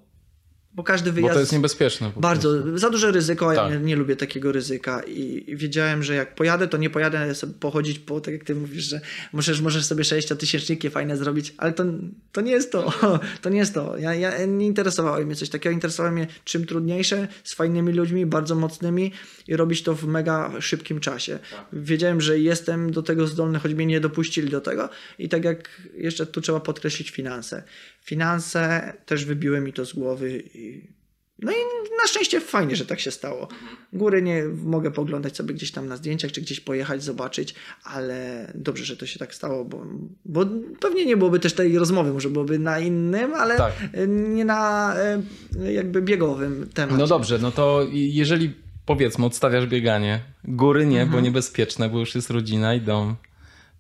[0.81, 1.31] Bo każdy wyjazd...
[1.31, 2.13] Bo to jest niebezpieczne.
[2.17, 3.57] Bardzo, za duże ryzyko, tak.
[3.57, 7.35] ja nie, nie, lubię takiego ryzyka i, i, wiedziałem, że jak pojadę, to nie pojadę
[7.35, 9.01] sobie pochodzić po, tak jak ty mówisz, że
[9.33, 11.85] możesz, możesz sobie 60-tysięczniki fajne zrobić, ale to,
[12.33, 12.93] to nie jest to,
[13.43, 13.99] to nie jest to.
[13.99, 18.55] Ja, ja nie interesowało mnie coś takiego, interesowało mnie czym trudniejsze, z fajnymi ludźmi, bardzo
[18.55, 19.13] mocnymi
[19.49, 21.39] i robić to w mega szybkim czasie.
[21.51, 21.67] Tak.
[21.73, 24.89] Wiedziałem, że jestem do tego zdolny, choć mnie nie dopuścili do tego
[25.19, 27.63] i tak jak jeszcze tu trzeba podkreślić finanse.
[28.03, 30.70] Finanse też wybiły mi to z głowy i
[31.43, 31.55] no i
[32.03, 33.49] na szczęście fajnie, że tak się stało.
[33.93, 37.55] Góry nie mogę poglądać sobie gdzieś tam na zdjęciach, czy gdzieś pojechać, zobaczyć,
[37.85, 39.87] ale dobrze, że to się tak stało, bo,
[40.25, 40.47] bo
[40.81, 43.73] pewnie nie byłoby też tej rozmowy, może byłoby na innym, ale tak.
[44.09, 46.99] nie na e, jakby biegowym temacie.
[46.99, 48.55] No dobrze, no to jeżeli
[48.87, 51.11] powiedzmy odstawiasz bieganie, góry nie, mhm.
[51.11, 53.17] bo niebezpieczne, bo już jest rodzina i dom,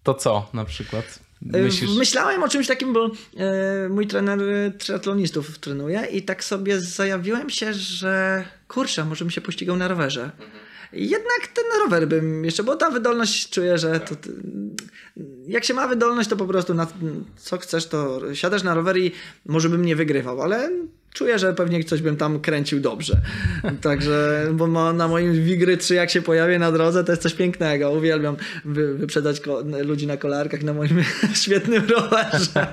[0.03, 1.30] to co na przykład?
[1.42, 1.96] Myślisz?
[1.96, 4.40] Myślałem o czymś takim, bo e, mój trener
[4.79, 10.22] triatlonistów trenuje i tak sobie zajawiłem się, że kurczę, może bym się pościgał na rowerze.
[10.22, 10.50] Mhm.
[10.92, 14.14] Jednak ten rower bym jeszcze, bo ta wydolność czuję, że to,
[15.46, 16.87] jak się ma wydolność, to po prostu na
[17.37, 19.12] co chcesz, to siadasz na rower i
[19.46, 20.70] może bym nie wygrywał, ale
[21.14, 23.20] czuję, że pewnie coś bym tam kręcił dobrze.
[23.81, 27.90] Także, bo na moim Wigry 3 jak się pojawię na drodze, to jest coś pięknego.
[27.90, 29.40] Uwielbiam wy, wyprzedzać
[29.85, 31.03] ludzi na kolarkach na moim
[31.42, 32.66] świetnym rowerze.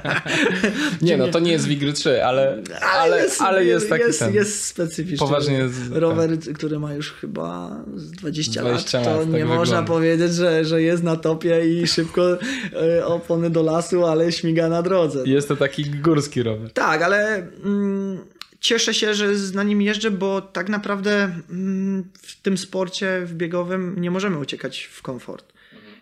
[1.02, 4.34] Nie, no to nie jest Wigry 3, ale, ale, jest, ale jest taki jest, ten,
[4.34, 5.28] jest specyficzny.
[5.28, 6.54] Poważnie jest, rower, tak.
[6.54, 9.88] który ma już chyba 20, 20 lat, to lat, nie tak można wygląda.
[9.88, 12.38] powiedzieć, że, że jest na topie i szybko
[12.74, 15.24] e, opony do lasu, ale śmiga na drodze.
[15.26, 16.72] Jest to taki górski rower.
[16.72, 18.27] Tak, ale mm,
[18.60, 23.96] cieszę się, że na nim jeżdżę, bo tak naprawdę mm, w tym sporcie w biegowym
[24.02, 25.54] nie możemy uciekać w komfort.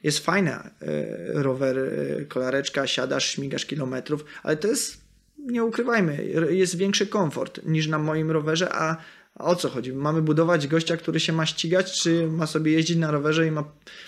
[0.04, 0.88] Jest fajna y,
[1.34, 5.02] rower, y, kolareczka, siadasz, śmigasz kilometrów, ale to jest,
[5.38, 8.98] nie ukrywajmy, jest większy komfort niż na moim rowerze, a
[9.36, 9.94] o co chodzi?
[9.94, 13.64] Mamy budować gościa, który się ma ścigać, czy ma sobie jeździć na rowerze i ma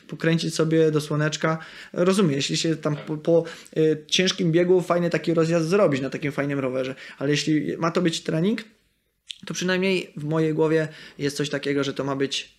[0.07, 1.57] pokręcić sobie do słoneczka?
[1.93, 3.43] Rozumiem, jeśli się tam po, po
[3.77, 8.01] y, ciężkim biegu fajny taki rozjazd zrobić na takim fajnym rowerze, ale jeśli ma to
[8.01, 8.63] być trening,
[9.45, 10.87] to przynajmniej w mojej głowie
[11.17, 12.56] jest coś takiego, że to ma być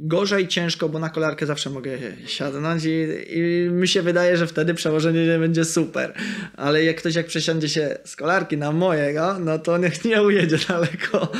[0.00, 3.06] gorzej, ciężko, bo na kolarkę zawsze mogę siadnąć i,
[3.38, 6.14] i mi się wydaje, że wtedy przełożenie będzie super.
[6.56, 10.58] Ale jak ktoś jak przesiądzie się z kolarki na mojego, no to niech nie ujedzie
[10.68, 11.32] daleko.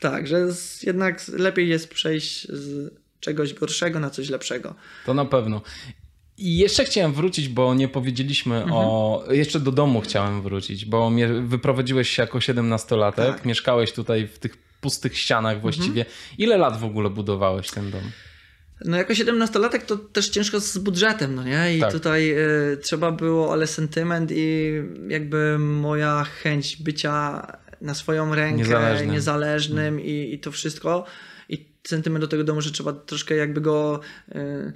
[0.00, 0.48] Także
[0.82, 4.74] jednak lepiej jest przejść z czegoś gorszego na coś lepszego.
[5.06, 5.62] To na pewno.
[6.38, 8.72] I jeszcze chciałem wrócić, bo nie powiedzieliśmy mhm.
[8.74, 9.24] o.
[9.30, 11.10] Jeszcze do domu chciałem wrócić, bo
[11.42, 13.44] wyprowadziłeś się jako 17-latek, tak.
[13.44, 16.02] mieszkałeś tutaj w tych pustych ścianach właściwie.
[16.06, 16.16] Mhm.
[16.38, 18.02] Ile lat w ogóle budowałeś ten dom?
[18.84, 21.76] No jako 17-latek to też ciężko z budżetem, no nie?
[21.76, 21.92] I tak.
[21.92, 22.34] tutaj
[22.72, 24.72] y, trzeba było, ale sentyment i
[25.08, 27.46] jakby moja chęć bycia
[27.80, 30.00] na swoją rękę, niezależnym, niezależnym hmm.
[30.00, 31.04] i, i to wszystko.
[31.48, 34.72] I sentyment do tego domu, że trzeba troszkę jakby go y,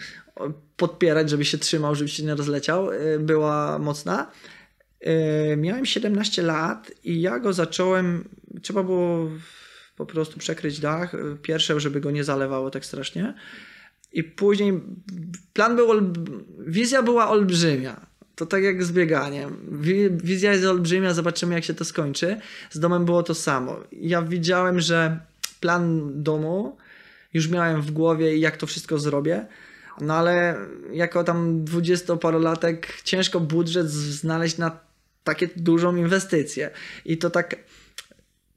[0.76, 4.30] podpierać, żeby się trzymał, żeby się nie rozleciał, y, była mocna.
[5.56, 8.28] Miałem 17 lat i ja go zacząłem,
[8.62, 9.30] trzeba było
[9.96, 11.12] po prostu przekryć dach.
[11.42, 13.34] Pierwsze, żeby go nie zalewało tak strasznie.
[14.12, 14.80] I później
[15.52, 15.88] plan był,
[16.58, 18.06] wizja była olbrzymia.
[18.34, 19.56] To tak jak z bieganiem.
[20.22, 22.40] Wizja jest olbrzymia, zobaczymy jak się to skończy.
[22.70, 23.80] Z domem było to samo.
[23.92, 25.20] Ja widziałem, że
[25.60, 26.76] plan domu
[27.34, 29.46] już miałem w głowie i jak to wszystko zrobię.
[30.00, 30.56] No ale
[30.92, 34.78] jako tam dwudziestoparolatek ciężko budżet znaleźć na
[35.24, 36.70] takie dużą inwestycję.
[37.04, 37.56] I to tak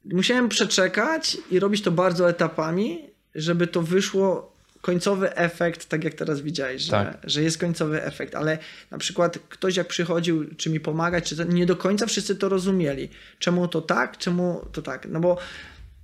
[0.04, 2.98] musiałem przeczekać i robić to bardzo etapami,
[3.34, 7.18] żeby to wyszło końcowy efekt, tak jak teraz widziałeś, że, tak.
[7.24, 8.58] że jest końcowy efekt, ale
[8.90, 12.48] na przykład ktoś jak przychodził, czy mi pomagać, czy to, nie do końca wszyscy to
[12.48, 13.08] rozumieli.
[13.38, 15.36] Czemu to tak, czemu to tak, no bo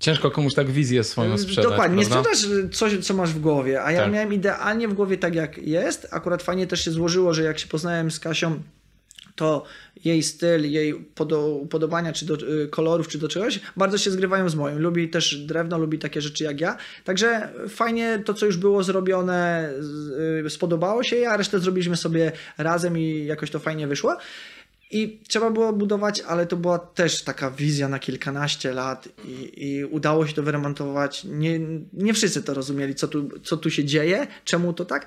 [0.00, 1.70] Ciężko komuś tak wizję swoją sprzedać.
[1.70, 2.30] Dokładnie, prawda?
[2.30, 4.12] nie sprzedasz coś, co masz w głowie, a ja tak.
[4.12, 6.08] miałem idealnie w głowie tak, jak jest.
[6.10, 8.60] Akurat fajnie też się złożyło, że jak się poznałem z Kasią,
[9.36, 9.64] to
[10.04, 10.94] jej styl, jej
[11.62, 14.78] upodobania, czy do y, kolorów, czy do czegoś, bardzo się zgrywają z moim.
[14.78, 16.76] Lubi też drewno, lubi takie rzeczy jak ja.
[17.04, 19.70] Także fajnie to, co już było zrobione,
[20.46, 24.16] y, spodobało się a resztę zrobiliśmy sobie razem i jakoś to fajnie wyszło.
[24.90, 29.84] I trzeba było budować, ale to była też taka wizja na kilkanaście lat i, i,
[29.84, 31.24] udało się to wyremontować.
[31.24, 31.60] Nie,
[31.92, 35.06] nie wszyscy to rozumieli, co tu, co tu się dzieje, czemu to tak,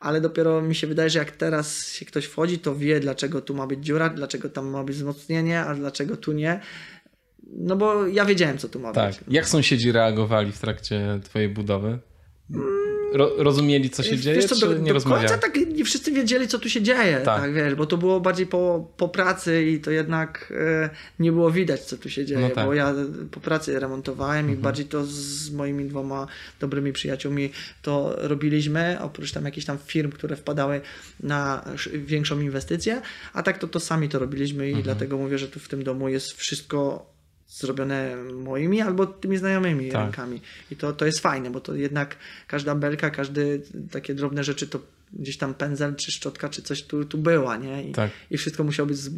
[0.00, 3.54] ale dopiero mi się wydaje, że jak teraz się ktoś wchodzi, to wie, dlaczego tu
[3.54, 6.60] ma być dziura, dlaczego tam ma być wzmocnienie, a dlaczego tu nie.
[7.52, 9.14] No bo ja wiedziałem, co tu ma tak.
[9.14, 9.20] być.
[9.28, 11.98] Jak sąsiedzi reagowali w trakcie twojej budowy?
[13.12, 15.40] Ro, rozumieli, co się Wiesz dzieje, co, czy do, nie rozmawiali?
[15.40, 17.40] tak nie wszyscy wiedzieli, co tu się dzieje, Tak.
[17.42, 21.50] tak, wiesz, bo to było bardziej po, po pracy i to jednak e, nie było
[21.50, 22.66] widać, co tu się dzieje, No tak.
[22.66, 22.94] bo ja
[23.30, 26.26] po pracy remontowałem i bardziej to z moimi dwoma
[26.60, 27.50] dobrymi przyjaciółmi
[27.82, 30.80] to robiliśmy, oprócz tam jakichś tam firm, które wpadały
[31.20, 35.48] na sz- większą inwestycję, a tak to to sami to robiliśmy i dlatego mówię, że
[35.48, 37.06] tu w tym domu jest wszystko
[37.48, 40.02] zrobione moimi albo tymi znajomymi Tak.
[40.02, 40.40] rękami.
[40.70, 44.80] I to, to jest fajne, bo to jednak każda belka, każdy takie drobne rzeczy to
[45.12, 47.88] gdzieś tam pędzel czy szczotka czy coś tu, tu była, nie?
[47.88, 48.10] I, Tak.
[48.30, 49.10] i wszystko musiało być z,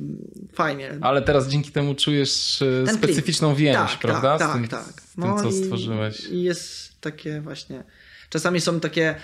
[0.53, 0.99] fajnie.
[1.01, 3.59] Ale teraz dzięki temu czujesz e, Ten specyficzną klip.
[3.59, 4.39] więź, prawda?
[4.39, 5.03] Tak, z tym, tak, tak.
[5.03, 6.27] z tym co i, stworzyłeś.
[6.27, 7.85] I jest takie właśnie.
[8.31, 9.15] Czasami są takie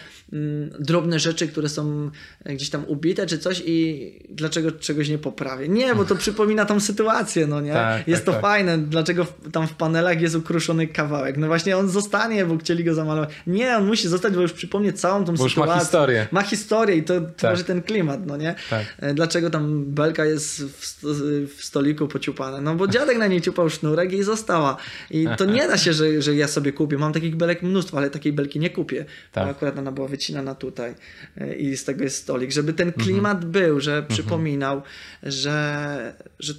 [0.78, 2.10] drobne rzeczy, które są
[2.46, 5.68] gdzieś tam ubite czy coś i dlaczego czegoś nie poprawię?
[5.68, 7.72] Nie, bo to przypomina tą sytuację, no nie?
[7.72, 8.40] Tak, jest tak, to tak.
[8.40, 11.36] fajne, dlaczego tam w panelach jest ukruszony kawałek?
[11.36, 13.30] No właśnie on zostanie, bo chcieli go zamalować.
[13.46, 15.74] Nie, on musi zostać, bo już przypomnie całą tą Bo już sytuację.
[15.74, 16.26] ma historię.
[16.32, 17.66] Ma historię i to tworzy Tak.
[17.66, 18.54] ten klimat, no nie?
[18.70, 18.84] Tak.
[18.98, 21.08] E, Dlaczego tam belka jest w, sto,
[21.56, 22.60] w stoliku pociupana?
[22.60, 24.76] No bo dziadek na niej ciupał sznurek i została.
[25.10, 26.98] I to nie da się, że, że ja sobie kupię.
[26.98, 29.04] Mam takich belek mnóstwo, ale takiej belki nie kupię.
[29.32, 29.48] Tak.
[29.48, 30.94] Akurat ona była wycinana tutaj
[31.36, 32.52] e, i z tego jest stolik.
[32.52, 33.04] Żeby ten Mhm.
[33.06, 34.82] klimat był, że przypominał,
[35.22, 36.54] że, że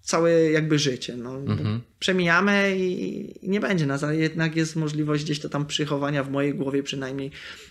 [0.00, 1.16] całe jakby życie.
[1.16, 1.80] No, Mhm.
[1.98, 2.96] Przemijamy i
[3.46, 6.82] i nie będzie nas, ale jednak jest możliwość gdzieś to tam przychowania w mojej głowie
[6.82, 7.30] przynajmniej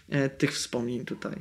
[0.09, 1.35] e, tych wspomnień tutaj.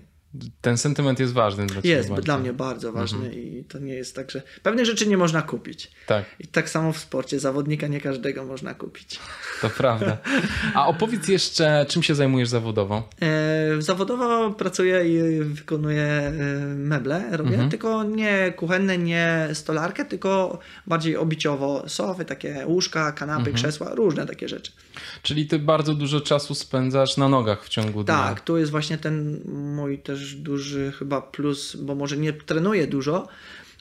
[0.61, 1.91] Ten sentyment jest ważny dla ciebie.
[1.91, 2.23] Jest bardzo.
[2.23, 3.35] dla mnie bardzo ważny Mhm.
[3.45, 5.91] i to nie jest tak, że pewnych rzeczy nie można kupić.
[6.07, 9.19] Tak, I tak samo w sporcie zawodnika nie każdego można kupić.
[9.63, 10.19] to prawda.
[10.75, 13.09] A opowiedz jeszcze, czym się zajmujesz zawodowo?
[13.23, 16.33] E, zawodowo pracuję i wykonuję e,
[16.77, 17.71] meble, robię, Mhm.
[17.71, 23.57] tylko nie kuchenne, nie stolarkę, tylko bardziej obiciowo, sofy, takie łóżka, kanapy, Mhm.
[23.57, 24.73] krzesła, różne takie rzeczy.
[25.23, 28.15] Czyli ty bardzo dużo czasu spędzasz na nogach w ciągu dnia.
[28.15, 29.41] Tak, tu jest właśnie ten
[29.77, 33.29] mój też duży chyba plus, bo może nie trenuję dużo,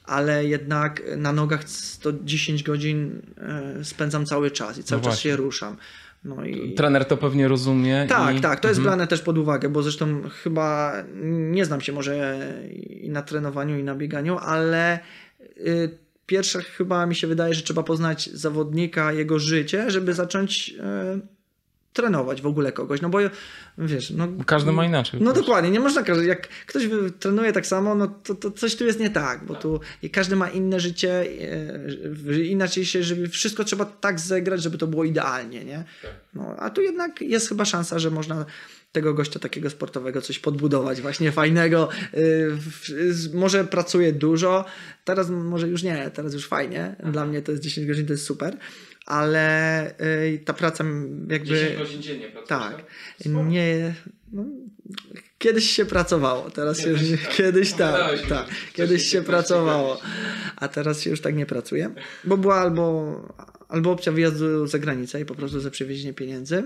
[0.04, 5.36] ale jednak na nogach 110 godzin e, spędzam cały czas i cały No czas się
[5.36, 5.76] ruszam.
[6.24, 6.74] No i...
[6.74, 8.06] Trener to pewnie rozumie.
[8.08, 8.40] Tak, i...
[8.40, 8.96] tak, to jest Mhm.
[8.96, 12.38] brane też pod uwagę, bo zresztą chyba nie znam się może
[12.80, 14.98] i na trenowaniu, i na bieganiu, ale
[15.56, 20.74] y, pierwsze chyba mi się wydaje, że trzeba poznać zawodnika, jego życie, żeby zacząć
[21.18, 21.34] y,
[21.94, 23.18] trenować w ogóle kogoś, no bo
[23.78, 24.28] wiesz, no...
[24.46, 25.20] Każdy ma inaczej.
[25.22, 26.82] No dokładnie, nie można każdy, jak ktoś
[27.18, 30.36] trenuje tak samo, no to, to coś tu jest nie tak, bo tu i każdy
[30.36, 31.26] ma inne życie,
[32.30, 35.84] e, inaczej się, żeby wszystko trzeba tak zegrać, żeby to było idealnie, nie?
[36.34, 38.46] No, a tu jednak jest chyba szansa, że można
[38.92, 41.88] tego gościa takiego sportowego coś podbudować, właśnie fajnego.
[42.14, 42.52] y,
[43.34, 44.64] Może pracuje dużo,
[45.04, 46.96] teraz może już nie, teraz już fajnie.
[47.12, 48.56] Dla mnie to jest 10 godzin, to jest super,
[49.06, 50.84] ale y, ta praca
[51.28, 51.74] jakby...
[51.78, 52.84] godzin dziennie pracujesz, Tak.
[53.26, 53.94] Nie.
[54.32, 54.44] No,
[55.38, 58.46] kiedyś się pracowało, teraz się już nie, kiedyś tak, tak.
[58.46, 60.00] wcześniej Kiedyś się 15 pracowało,
[60.56, 63.20] a teraz się już tak nie pracuje, bo była albo,
[63.68, 66.62] albo opcja wyjazdu za granicę i po prostu za przywiezienie pieniędzy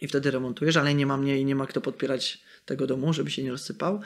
[0.00, 3.30] i wtedy remontujesz, ale nie ma mnie i nie ma kto podpierać tego domu, żeby
[3.30, 4.00] się nie rozsypał,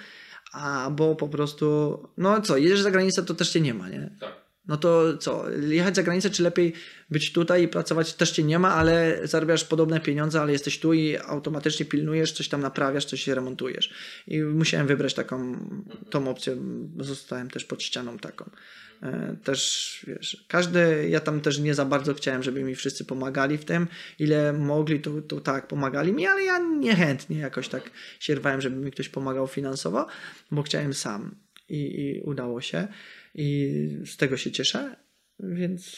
[0.52, 4.10] a bo po prostu, no co, jedziesz za granicę, to też cię nie ma, nie?
[4.20, 4.35] Tak.
[4.68, 6.72] No to co, jechać za granicę, czy lepiej
[7.10, 10.92] być tutaj i pracować też cię nie ma, ale zarabiasz podobne pieniądze, ale jesteś tu
[10.92, 13.94] i automatycznie pilnujesz, coś tam naprawiasz, coś remontujesz.
[14.26, 15.56] I musiałem wybrać taką,
[16.10, 16.56] tą opcję,
[17.00, 18.50] zostałem też pod ścianą taką.
[19.02, 23.58] E, Też, wiesz, każdy, ja tam też nie za bardzo chciałem, żeby mi wszyscy pomagali
[23.58, 23.86] w tym,
[24.18, 28.76] ile mogli, to, to tak, pomagali mi, ale ja niechętnie jakoś tak się rwałem, żeby
[28.76, 30.06] mi ktoś pomagał finansowo,
[30.50, 31.34] bo chciałem sam
[31.68, 32.88] i, i udało się
[33.36, 34.96] i z tego się cieszę,
[35.40, 35.96] więc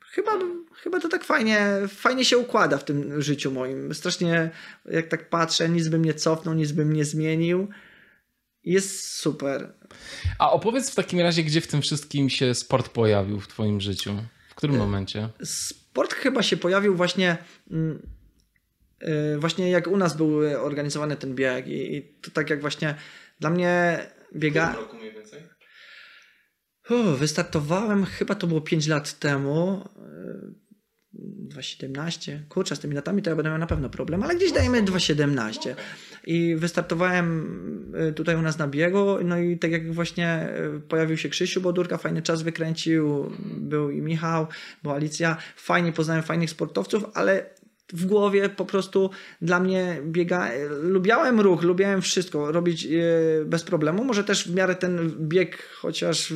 [0.00, 0.32] chyba,
[0.72, 3.94] chyba to tak fajnie, fajnie się układa w tym życiu moim.
[3.94, 4.50] Strasznie,
[4.90, 7.68] jak tak patrzę, nic bym nie cofnął, nic bym nie zmienił.
[8.64, 9.74] Jest super.
[10.38, 14.14] A opowiedz w takim razie, gdzie w tym wszystkim się sport pojawił w twoim życiu?
[14.48, 15.28] W E, którym momencie?
[15.44, 17.36] Sport chyba się pojawił właśnie
[17.70, 18.06] mm,
[19.02, 22.94] y, właśnie jak u nas był organizowany ten bieg i, to tak jak właśnie
[23.40, 23.98] dla mnie
[24.36, 24.72] biega...
[24.72, 25.40] roku mniej więcej?
[27.18, 29.84] Wystartowałem, chyba to było 5 lat temu.
[29.96, 30.64] y,
[31.48, 32.38] 2,17.
[32.48, 35.74] Kurczę, z tymi datami to ja będę miał na pewno problem, ale gdzieś dajemy 2,17.
[36.26, 41.16] I wystartowałem y, tutaj u nas na biegu, no i tak jak właśnie y, pojawił
[41.16, 44.46] się Krzysiu Bodurka, fajny czas wykręcił, był i Michał,
[44.82, 47.53] była Alicja, fajnie poznałem fajnych sportowców, ale
[47.92, 49.10] w głowie po prostu
[49.42, 50.50] dla mnie biega.
[50.82, 52.88] Lubiałem ruch, lubiałem wszystko robić e,
[53.44, 54.04] bez problemu.
[54.04, 56.32] Może też w miarę ten bieg, chociaż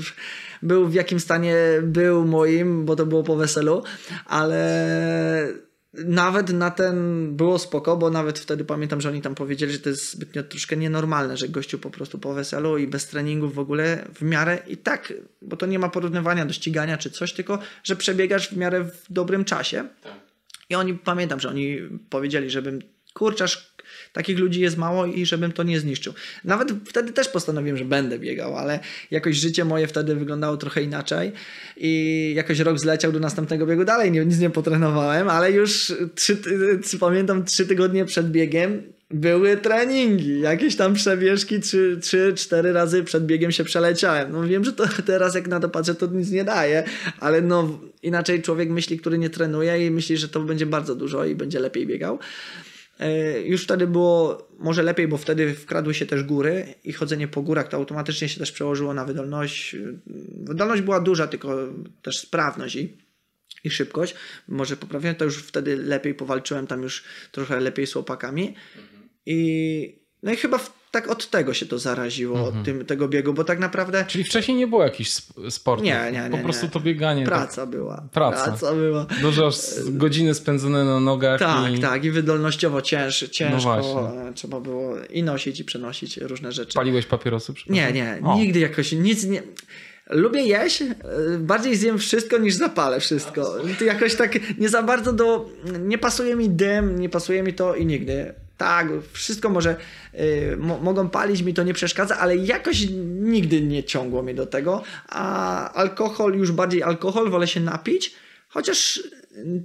[0.62, 3.82] był w jakim stanie był moim, bo to było po weselu,
[4.26, 9.78] ale nawet na ten było spoko, bo nawet wtedy pamiętam, że oni tam powiedzieli, że
[9.78, 13.58] to jest zbytnio troszkę nienormalne, że gościu po prostu po weselu i bez treningów w
[13.58, 17.58] ogóle w miarę i tak, bo to nie ma porównywania do ścigania czy coś, tylko
[17.84, 19.88] że przebiegasz w miarę w dobrym czasie.
[20.02, 20.27] Tak.
[20.70, 21.78] I oni, pamiętam, że oni
[22.10, 22.82] powiedzieli, żebym
[23.14, 23.74] kurczarz
[24.12, 26.14] takich ludzi jest mało i żebym to nie zniszczył.
[26.44, 31.32] Nawet wtedy też postanowiłem, że będę biegał, ale jakoś życie moje wtedy wyglądało trochę inaczej
[31.76, 36.36] i jakoś rok zleciał do następnego biegu dalej, nic nie potrenowałem, ale już trzy,
[37.00, 40.94] pamiętam trzy tygodnie przed biegiem były treningi, jakieś tam
[42.00, 44.32] trzy, cztery razy przed biegiem się przeleciałem.
[44.32, 46.84] No wiem, że to teraz jak na to patrzę, to nic nie daje,
[47.20, 51.24] ale no inaczej człowiek myśli, który nie trenuje i myśli, że to będzie bardzo dużo
[51.24, 52.18] i będzie lepiej biegał.
[52.98, 57.42] E, już wtedy było może lepiej, bo wtedy wkradły się też góry i chodzenie po
[57.42, 59.76] górach to automatycznie się też przełożyło na wydolność.
[60.36, 61.56] Wydolność była duża, tylko
[62.02, 62.96] też sprawność i,
[63.64, 64.14] i szybkość.
[64.48, 68.54] Może poprawiłem to już wtedy lepiej powalczyłem tam już trochę lepiej z łopakami.
[69.30, 72.58] I no i chyba w tak od tego się to zaraziło, mhm.
[72.58, 74.04] od tym, tego biegu, bo tak naprawdę...
[74.08, 75.10] Czyli wcześniej nie było jakichś
[75.50, 75.86] sportów?
[75.86, 76.30] Nie, nie, nie.
[76.30, 77.24] Po prostu to bieganie.
[77.24, 77.70] Praca tak...
[77.70, 78.08] była.
[78.12, 78.44] Praca.
[78.44, 79.06] Praca była.
[79.20, 79.50] Dużo
[79.86, 81.40] godziny spędzone na nogach.
[81.40, 81.78] Tak, i...
[81.78, 82.04] tak.
[82.04, 84.12] I wydolnościowo cięż, ciężko.
[84.26, 86.74] No trzeba było i nosić, i przenosić różne rzeczy.
[86.74, 87.52] Paliłeś papierosy?
[87.68, 88.20] Nie, nie.
[88.24, 88.36] O.
[88.36, 89.42] Nigdy jakoś nic nie...
[90.10, 90.82] Lubię jeść,
[91.38, 93.54] bardziej zjem wszystko niż zapalę wszystko.
[93.78, 95.50] To jakoś tak nie za bardzo do...
[95.80, 99.76] Nie pasuje mi dym, nie pasuje mi to i nigdy tak, wszystko może,
[100.14, 102.86] y, mogą palić, mi to nie przeszkadza, ale jakoś
[103.20, 108.14] nigdy nie ciągło mnie do tego, a alkohol, już bardziej alkohol, wolę się napić,
[108.48, 109.02] chociaż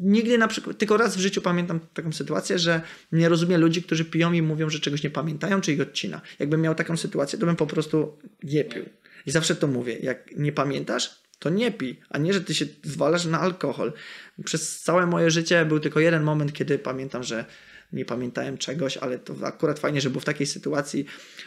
[0.01, 4.05] nigdy na przykład, tylko raz w życiu pamiętam taką sytuację, że nie rozumiem ludzi, którzy
[4.05, 6.21] piją i mówią, że czegoś nie pamiętają, czy ich odcina.
[6.39, 8.85] Jakbym miał taką sytuację, to bym po prostu nie pił.
[9.25, 12.65] I zawsze to mówię, jak nie pamiętasz, to nie pij, a nie, że ty się
[12.83, 13.93] zwalasz na alkohol.
[14.45, 17.45] Przez całe moje życie był tylko jeden moment, kiedy pamiętam, że
[17.93, 21.05] nie pamiętałem czegoś, ale to akurat fajnie, że był w takiej sytuacji,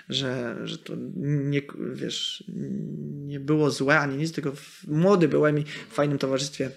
[0.08, 0.92] że, że to
[1.26, 2.44] nie, wiesz,
[3.26, 4.52] nie było złe ani nic, tylko
[4.88, 6.70] młody byłem i w fajnym towarzystwie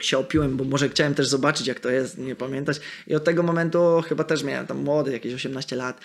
[0.00, 2.80] się opiłem, bo może chciałem też zobaczyć, jak to jest, nie pamiętać.
[3.06, 6.00] I od tego momentu chyba też miałem tam młody, jakieś 18 lat.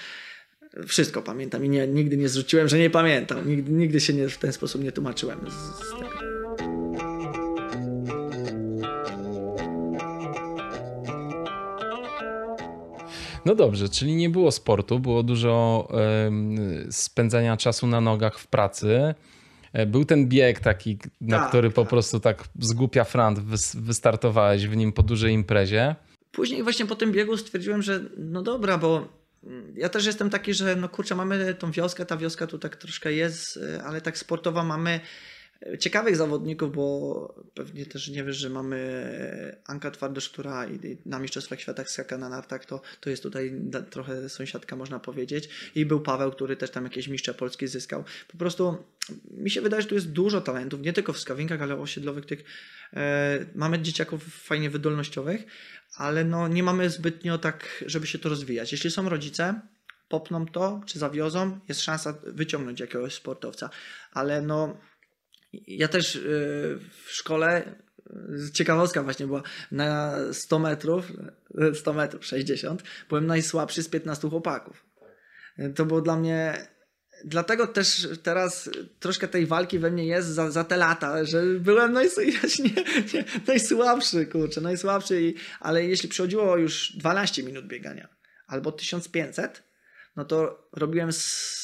[0.87, 3.49] Wszystko pamiętam i nie, nigdy nie zrzuciłem, że nie pamiętam.
[3.49, 6.36] Nigdy, nigdy się nie, w ten sposób nie tłumaczyłem z, z tego.
[13.47, 15.87] No dobrze, czyli nie było sportu, było dużo
[16.91, 19.15] spędzania czasu na nogach w pracy.
[19.73, 21.89] E, był ten bieg taki, na tak, który po tak.
[21.89, 23.39] prostu tak zgłupia frant
[23.75, 25.95] wystartowałeś w nim po dużej imprezie.
[26.31, 29.07] Później właśnie po tym biegu stwierdziłem, że no dobra, bo
[29.75, 33.13] ja też jestem taki, że no kurczę, mamy tą wioskę, ta wioska tu tak troszkę
[33.13, 34.99] jest, e, ale tak sportowa mamy
[35.79, 40.65] ciekawych zawodników, bo pewnie też nie wiesz, że mamy Anka Twardosz, która
[41.05, 45.49] na Mistrzostwach Świata skaka na nartach, to, to jest tutaj trochę sąsiadka, można powiedzieć.
[45.75, 48.03] I był Paweł, który też tam jakieś mistrze polskie zyskał.
[48.27, 48.83] Po prostu
[49.31, 52.43] mi się wydaje, że tu jest dużo talentów, nie tylko w skawinkach, ale osiedlowych tych.
[52.93, 55.43] E, mamy dzieciaków fajnie wydolnościowych,
[55.95, 58.71] ale no nie mamy zbytnio tak, żeby się to rozwijać.
[58.71, 59.61] Jeśli są rodzice,
[60.09, 63.69] popną to, czy zawiozą, jest szansa wyciągnąć jakiegoś sportowca.
[64.11, 64.77] Ale no
[65.53, 66.21] ja też y,
[67.05, 67.75] w szkole
[68.47, 71.11] y, ciekawostka właśnie była na 100 metrów,
[71.81, 74.85] 100 metrów, 60, byłem najsłabszy z 15 chłopaków.
[75.75, 76.67] To było dla mnie,
[77.25, 81.93] dlatego też teraz troszkę tej walki we mnie jest za, za te lata, że byłem
[81.93, 82.17] najs,
[82.59, 82.83] nie,
[83.13, 88.07] nie, najsłabszy, kurczę, najsłabszy, i, ale jeśli przychodziło już 12 minut biegania
[88.47, 89.63] albo 1500,
[90.17, 91.09] no to robiłem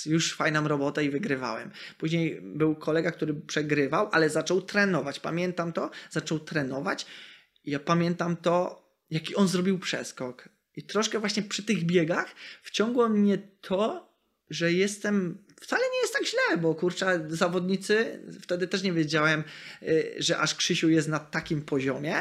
[0.06, 1.72] już fajną robotę i wygrywałem.
[1.98, 5.20] Później był kolega, który przegrywał, ale zaczął trenować.
[5.20, 7.06] Pamiętam to, zaczął trenować.
[7.66, 10.50] Ja pamiętam to, jaki on zrobił przeskok.
[10.76, 14.14] I troszkę właśnie przy tych biegach wciągło mnie to,
[14.50, 15.44] że jestem.
[15.62, 19.44] Wcale nie jest tak źle, bo kurczę, zawodnicy, wtedy też nie wiedziałem,
[19.84, 22.16] y, że aż Krzysiu jest na takim poziomie,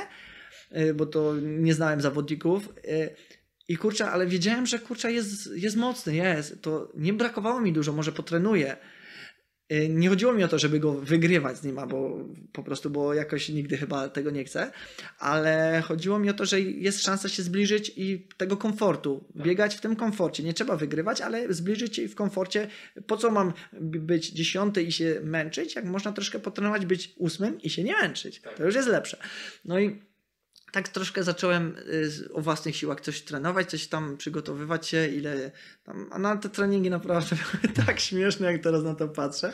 [0.77, 3.17] y, bo to nie znałem zawodników y,
[3.69, 6.63] i kurczę, ale wiedziałem, że kurczę jest, jest mocny, jest.
[6.63, 8.77] To nie brakowało mi dużo, może potrenuję.
[9.73, 13.15] Y, nie chodziło mi o to, żeby go wygrywać z nim, bo po prostu, bo
[13.15, 14.71] jakoś nigdy chyba tego nie chcę,
[15.19, 19.81] ale chodziło mi o to, że jest szansa się zbliżyć i tego komfortu, biegać w
[19.81, 20.43] tym komforcie.
[20.43, 22.69] Nie trzeba wygrywać, ale zbliżyć się w komforcie.
[23.07, 27.71] Po co mam być dziesiąty i się męczyć, jak można troszkę potrenować, być ósmym i
[27.71, 28.43] się nie męczyć.
[28.57, 29.17] To już jest lepsze.
[29.65, 30.12] No i
[30.73, 35.51] tak troszkę zacząłem y, o własnych siłach coś trenować, coś tam przygotowywać się, ile
[35.85, 39.53] tam, a na te treningi naprawdę były tak śmieszne, jak teraz na to patrzę.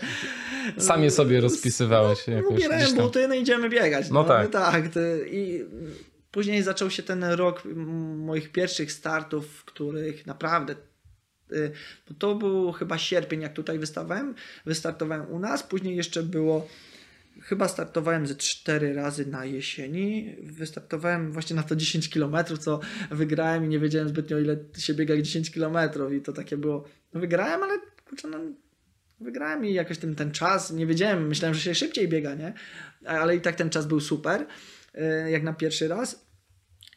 [0.79, 2.53] Sam je sobie rozpisywałeś no, jakoś.
[2.53, 4.09] Ubierałem buty, no idziemy biegać.
[4.09, 4.51] No, no tak.
[4.51, 5.01] tak to,
[5.31, 5.65] I
[6.31, 7.63] później zaczął się ten rok
[8.17, 10.75] moich pierwszych startów, w których naprawdę
[11.53, 11.73] y,
[12.09, 14.35] bo to był chyba sierpień, jak tutaj wystawałem,
[14.67, 16.69] wystartowałem u nas, później jeszcze było
[17.43, 20.37] chyba startowałem ze cztery razy na jesieni.
[20.43, 22.81] Wystartowałem właśnie na to 10 km, co
[23.11, 25.77] wygrałem i nie wiedziałem zbytnio ile się biega 10 km
[26.17, 26.85] i to takie było,
[27.15, 27.79] no wygrałem, ale
[28.09, 28.39] kurczę, no
[29.21, 32.53] wygrałem i jakoś ten, ten czas, nie wiedziałem, myślałem, że się szybciej biega, nie?
[33.05, 34.47] Ale i tak ten czas był super,
[34.95, 36.29] e, jak na pierwszy raz.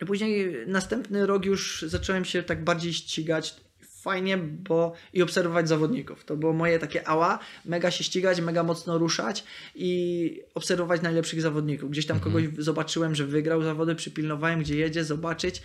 [0.07, 3.55] Później następny rok już zacząłem się tak bardziej ścigać
[4.01, 6.25] fajnie, bo i obserwować zawodników.
[6.25, 9.43] To było moje takie ała, mega się ścigać, mega mocno ruszać
[9.75, 11.91] i obserwować najlepszych zawodników.
[11.91, 12.33] Gdzieś tam mhm.
[12.33, 15.61] kogoś zobaczyłem, że wygrał zawody, przypilnowałem, gdzie jedzie, zobaczyć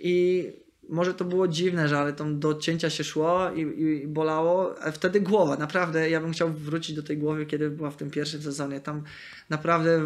[0.00, 0.46] i
[0.88, 5.20] może to było dziwne, że ale tam do cięcia się szło i, i, bolało, wtedy
[5.20, 8.80] głowa, naprawdę ja bym chciał wrócić do tej głowy, kiedy była w tym pierwszym sezonie,
[8.80, 9.02] tam
[9.50, 10.00] naprawdę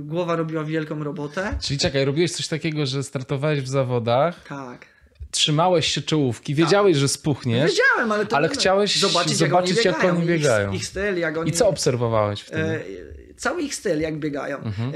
[0.00, 1.58] głowa robiła wielką robotę.
[1.60, 4.44] Czyli czekaj, robiłeś coś takiego, że startowałeś w zawodach?
[4.48, 4.97] Tak.
[5.30, 7.00] Trzymałeś się czołówki, wiedziałeś, tak.
[7.00, 7.70] że spuchniesz.
[7.70, 10.72] Wiedziałem, ale, to ale chciałeś zobaczyć, zobaczyć jak, oni biegają.
[10.72, 11.50] Ich, ich styl, jak oni...
[11.50, 12.62] I co obserwowałeś wtedy?
[12.62, 13.08] E
[13.38, 14.56] cały ich styl, jak biegają.
[14.56, 14.92] Mhm.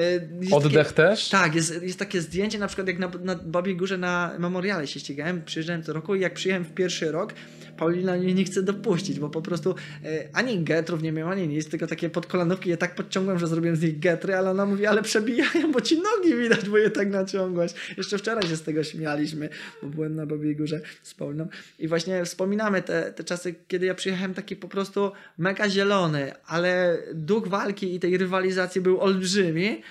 [0.50, 1.28] E, Oddech takie, też?
[1.28, 5.00] Tak, jest, jest takie zdjęcie, na przykład jak na, na Babiej Górze na Memoriale się
[5.00, 7.34] ścigałem, przyjeżdżałem co roku i jak przyjechałem w pierwszy rok,
[7.82, 9.74] Paulina mnie nie chce dopuścić, bo po prostu
[10.04, 13.76] e, ani getrów nie miałem, ani nic, tylko takie podkolanówki je tak podciągłem, że zrobiłem
[13.76, 17.10] z nich getry, ale ona mówi, ale przebijają, bo ci nogi widać, bo je tak
[17.10, 17.74] naciągłaś.
[17.96, 19.48] Jeszcze wczoraj się z tego śmialiśmy,
[19.82, 23.94] bo byłem na Babiej Górze z Pauliną i właśnie wspominamy te, te czasy, kiedy ja
[23.94, 29.82] przyjechałem taki po prostu mega zielony, ale duch walki i tej rywalizacji był olbrzymi.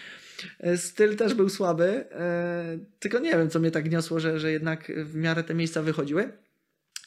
[0.60, 4.52] E, styl też był słaby, e, tylko nie wiem, co mnie tak niosło, że, że
[4.52, 6.32] jednak w miarę te miejsca wychodziły.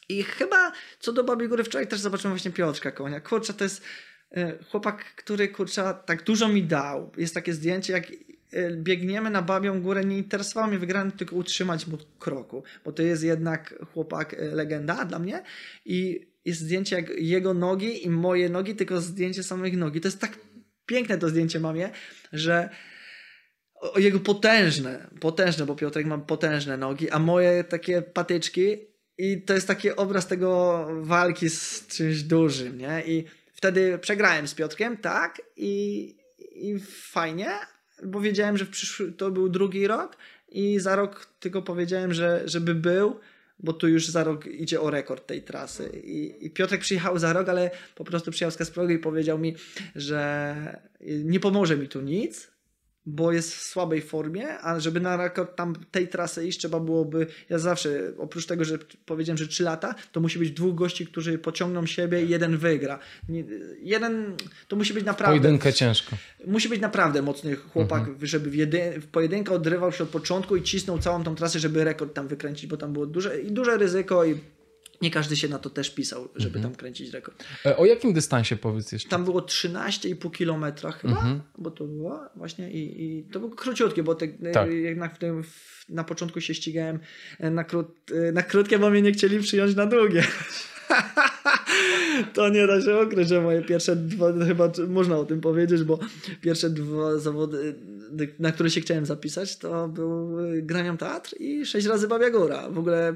[0.09, 3.19] I chyba co do Babiej Góry wczoraj też zobaczyłem właśnie Piotrka Konia.
[3.19, 3.83] Kurczę, to jest
[4.31, 7.11] e, chłopak, który kurczę tak dużo mi dał.
[7.17, 8.11] Jest takie zdjęcie, jak
[8.51, 13.03] e, biegniemy na Babią Górę, nie interesowało mnie wygrany, tylko utrzymać mu kroku, bo to
[13.03, 15.43] jest jednak chłopak e, legenda dla mnie
[15.85, 20.01] i jest zdjęcie jak jego nogi i moje nogi, tylko zdjęcie samych nogi.
[20.01, 20.37] To jest tak
[20.85, 21.89] piękne to zdjęcie mamie,
[22.33, 22.69] że
[23.95, 28.77] jego potężne, potężne, bo Piotrek ma potężne nogi, a moje takie patyczki
[29.17, 33.03] i to jest taki obraz tego walki z czymś dużym, nie?
[33.05, 36.15] I wtedy przegrałem z Piotrkiem, tak, i,
[36.55, 37.49] i fajnie,
[38.03, 40.17] bo wiedziałem, że przyszły, to był drugi rok
[40.49, 43.19] i za rok tylko powiedziałem, że żeby był,
[43.59, 45.89] bo tu już za rok idzie o rekord tej trasy.
[46.03, 49.55] I, i Piotrek przyjechał za rok, ale po prostu przyjechał z Kasprogu i powiedział mi,
[49.95, 50.55] że
[51.01, 52.54] nie pomoże mi tu nic,
[53.05, 57.27] bo jest w słabej formie, a żeby na rekord tam tej trasy iść, trzeba byłoby,
[57.49, 61.37] ja zawsze, oprócz tego, że powiedziałem, że 3 lata, to musi być dwóch gości, którzy
[61.37, 62.99] pociągną siebie i jeden wygra.
[63.81, 64.35] Jeden,
[64.67, 65.39] to musi być naprawdę...
[65.39, 66.15] Pojedynkę ciężko.
[66.47, 68.25] Musi być naprawdę mocny chłopak, mhm.
[68.27, 71.83] żeby w, jedy, w pojedynkę odrywał się od początku i cisnął całą tą trasę, żeby
[71.83, 74.35] rekord tam wykręcić, bo tam było duże, i duże ryzyko i
[75.01, 76.63] nie każdy się na to też pisał, żeby mhm.
[76.63, 77.43] tam kręcić rekord.
[77.65, 79.09] E, o jakim dystansie powiedz jeszcze?
[79.09, 81.41] Tam było 13,5 kilometra chyba, mhm.
[81.57, 84.71] bo to było właśnie i, i to było króciutkie, bo te, tak.
[84.71, 86.99] jednak w tym, w, na początku się ścigałem
[87.39, 87.87] na, krót,
[88.33, 90.23] na krótkie, bo mnie nie chcieli przyjąć na długie.
[92.33, 95.99] to nie da się ukryć, że moje pierwsze dwa, chyba można o tym powiedzieć, bo
[96.41, 97.75] pierwsze dwa zawody,
[98.39, 102.69] na które się chciałem zapisać, to był Granią Teatr i sześć razy Babia Góra.
[102.69, 103.15] W ogóle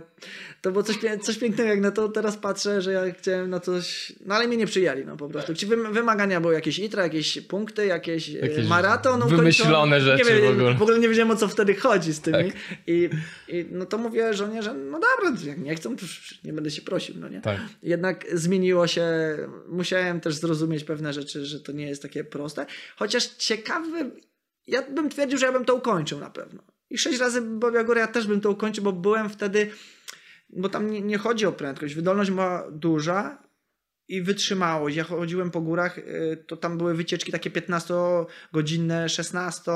[0.62, 4.14] to było coś, coś pięknego, jak na to teraz patrzę, że ja chciałem na coś,
[4.26, 5.54] no ale mnie nie przyjęli, no po prostu.
[5.54, 9.30] Ci wymagania były jakieś itra, jakieś punkty, jakieś, e, jakieś maraton.
[9.30, 10.74] Wymyślone rzeczy wiem, w ogóle.
[10.74, 12.52] W ogóle nie wiedziałem o co wtedy chodzi z tymi.
[12.52, 12.62] Tak.
[12.88, 13.10] I,
[13.48, 16.06] I, no to mówię żonie, że no dobra, jak nie chcą, to
[16.44, 17.42] nie będę się prosił, no nie?
[17.42, 17.60] Tak.
[17.84, 19.08] Jednak zmieniło się,
[19.68, 22.66] musiałem też zrozumieć pewne rzeczy, że to nie jest takie proste.
[22.96, 24.12] Chociaż ciekawy,
[24.68, 26.64] ja bym twierdził, że ja bym to ukończył na pewno.
[26.90, 29.72] I sześć razy Bobia Góra ja też bym to ukończył, bo byłem wtedy,
[30.50, 31.96] bo tam nie, nie chodzi o prędkość.
[31.96, 33.50] Wydolność była duża,
[34.08, 34.96] i wytrzymałość.
[34.96, 39.72] Ja chodziłem po górach, y, to tam były wycieczki takie 15-godzinne, 16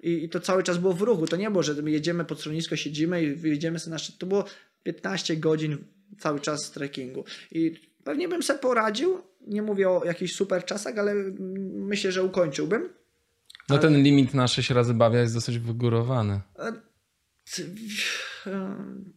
[0.00, 1.26] i, i, to cały czas było w ruchu.
[1.26, 4.18] To nie było, że my jedziemy pod schronisko, siedzimy i wyjedziemy sobie na szczyt.
[4.18, 4.44] To było
[4.82, 5.78] 15 godzin
[6.18, 7.24] cały czas trekkingu.
[7.50, 7.74] I
[8.04, 9.22] pewnie bym sobie poradził.
[9.46, 11.14] Nie mówię o jakichś super czasach, ale
[11.72, 12.82] myślę, że ukończyłbym.
[13.68, 13.78] No ale...
[13.78, 16.40] ten limit na 6 razy bawia jest dosyć wygórowany.
[16.58, 16.72] E,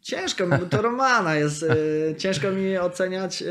[0.02, 1.64] ciężko, to Romana jest.
[1.64, 1.76] E,
[2.18, 3.46] ciężko mi oceniać e,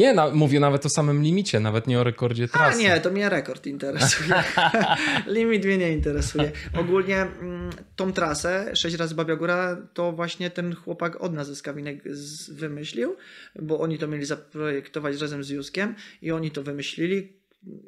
[0.00, 2.78] nie, na, mówię nawet o samym limicie, nawet nie o rekordzie trasy.
[2.78, 4.44] A nie, to mnie rekord interesuje.
[5.36, 6.52] Limit mnie nie interesuje.
[6.78, 11.56] Ogólnie mm, tą trasę, 6 razy Babia Góra, to właśnie ten chłopak od nas ze
[11.56, 12.04] Skawinek
[12.48, 13.16] wymyślił,
[13.62, 17.40] bo oni to mieli zaprojektować razem z Juskiem i oni to wymyślili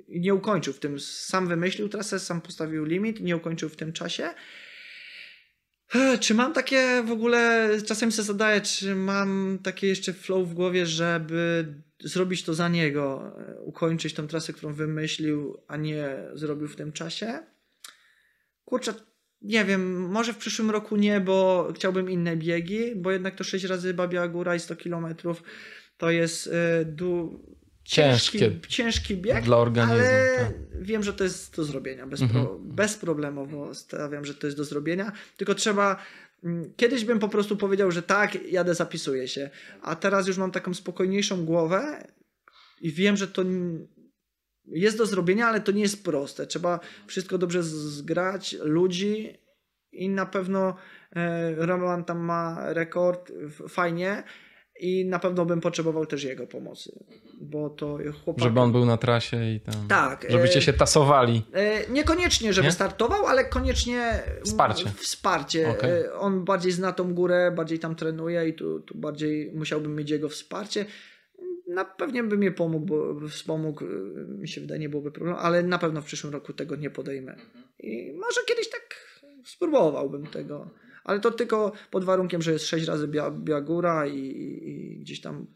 [0.09, 1.01] i nie ukończył w tym.
[1.01, 4.31] Sam wymyślił trasę, sam postawił limit, nie ukończył w tym czasie.
[6.21, 10.87] Czy mam takie w ogóle, czasem sobie zadaję, czy mam takie jeszcze flow w głowie,
[10.87, 11.67] żeby
[12.05, 17.39] zrobić to za niego, ukończyć tą trasę, którą wymyślił, a nie zrobił w tym czasie?
[18.65, 18.95] Kurczę,
[19.43, 23.65] nie wiem, może w przyszłym roku nie, bo chciałbym inne biegi, bo jednak to 6
[23.65, 25.43] razy Babia Góra i 100 kilometrów
[25.97, 26.51] to jest y,
[26.85, 27.41] du,
[27.85, 28.39] ciężki,
[28.69, 30.83] ciężki bieg, dla organizmu, ale tak.
[30.83, 32.07] wiem, że to jest do zrobienia.
[32.07, 32.47] Bez mhm.
[32.47, 35.97] pro, bezproblemowo stawiam, że to jest do zrobienia, tylko trzeba
[36.77, 39.51] Kiedyś bym po prostu powiedział, że tak, jadę, zapisuję się.
[39.83, 42.09] A teraz już mam taką spokojniejszą głowę
[42.81, 43.43] i wiem, że to
[44.67, 46.47] jest do zrobienia, ale to nie jest proste.
[46.47, 49.39] Trzeba wszystko dobrze zgrać, ludzi
[49.93, 50.77] i na pewno
[51.17, 53.33] e, Roman tam ma rekord,
[53.69, 54.23] fajnie,
[54.83, 57.05] i na pewno bym potrzebował też jego pomocy,
[57.41, 58.45] bo to chłopak...
[58.45, 59.75] Żeby on był na trasie i tam...
[59.89, 60.27] Tak.
[60.29, 61.43] Żebyście e, się tasowali.
[61.53, 62.73] E, niekoniecznie, żeby Nie?
[62.73, 64.23] startował, ale koniecznie...
[64.45, 64.91] Wsparcie.
[64.97, 65.71] Wsparcie.
[65.71, 65.91] Okay.
[65.91, 70.11] E, on bardziej zna tą górę, bardziej tam trenuje i tu, tu bardziej musiałbym mieć
[70.11, 70.85] jego wsparcie.
[71.69, 73.85] Na pewnie by mnie pomógł, bo wspomógł,
[74.29, 77.37] mi się wydaje, nie byłoby problemu, ale na pewno w przyszłym roku tego nie podejmę.
[77.79, 78.83] I może kiedyś tak
[79.45, 80.71] spróbowałbym tego
[81.05, 83.09] ale to tylko pod warunkiem, że jest sześć razy
[83.45, 85.47] Biagura i, i, gdzieś tam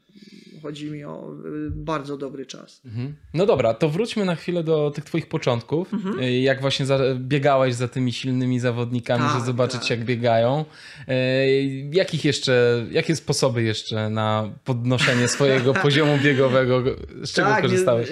[0.63, 1.33] chodzi mi o
[1.67, 2.81] y, bardzo dobry czas.
[2.85, 3.15] Mhm.
[3.35, 5.95] No dobra, to wróćmy na chwilę do tych twoich początków.
[5.95, 6.21] Mhm.
[6.21, 9.91] Y, jak właśnie za, biegałeś za tymi silnymi zawodnikami, tak, żeby zobaczyć tak.
[9.91, 10.65] jak biegają.
[11.09, 16.83] Y, jakich jeszcze, jakie sposoby jeszcze na podnoszenie swojego poziomu biegowego,
[17.23, 18.09] z czego tak, korzystałeś?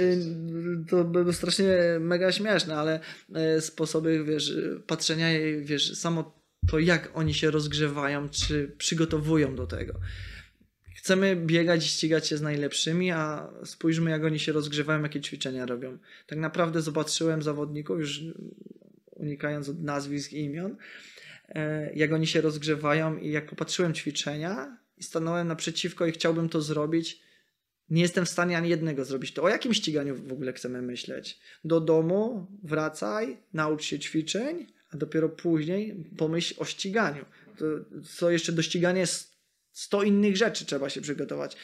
[0.90, 1.66] to by było strasznie
[2.00, 3.00] mega śmieszne, ale
[3.60, 4.52] sposoby, wiesz,
[4.86, 5.26] patrzenia,
[5.60, 9.94] wiesz, samo to jak oni się rozgrzewają, czy przygotowują do tego.
[10.96, 15.66] Chcemy biegać i ścigać się z najlepszymi, a spójrzmy, jak oni się rozgrzewają, jakie ćwiczenia
[15.66, 15.98] robią.
[16.26, 18.20] Tak naprawdę zobaczyłem zawodników, już
[19.10, 20.76] unikając od nazwisk i imion,
[21.48, 26.62] e, jak oni się rozgrzewają i jak popatrzyłem ćwiczenia i stanąłem naprzeciwko i chciałbym to
[26.62, 27.20] zrobić,
[27.90, 29.32] nie jestem w stanie ani jednego zrobić.
[29.32, 31.40] To o jakim ściganiu w ogóle chcemy myśleć?
[31.64, 37.24] Do domu, wracaj, naucz się ćwiczeń, a dopiero później pomyśl o ściganiu.
[37.58, 37.64] To,
[38.02, 39.34] co jeszcze do ścigania jest
[39.72, 41.56] 100 innych rzeczy trzeba się przygotować.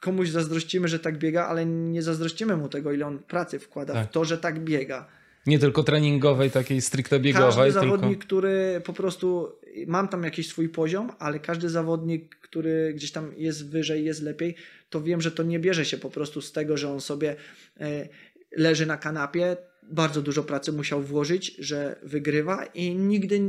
[0.00, 4.08] Komuś zazdrościmy, że tak biega, ale nie zazdrościmy mu tego, ile on pracy wkłada tak.
[4.08, 5.08] w to, że tak biega.
[5.46, 7.48] Nie tylko treningowej, takiej stricte biegowej.
[7.48, 8.26] Każdy zawodnik, tylko...
[8.26, 9.52] który po prostu
[9.86, 14.54] mam tam jakiś swój poziom, ale każdy zawodnik, który gdzieś tam jest wyżej, jest lepiej,
[14.90, 17.36] to wiem, że to nie bierze się po prostu z tego, że on sobie
[17.80, 18.08] e,
[18.56, 23.40] leży na kanapie, bardzo dużo pracy musiał włożyć, że wygrywa i nigdy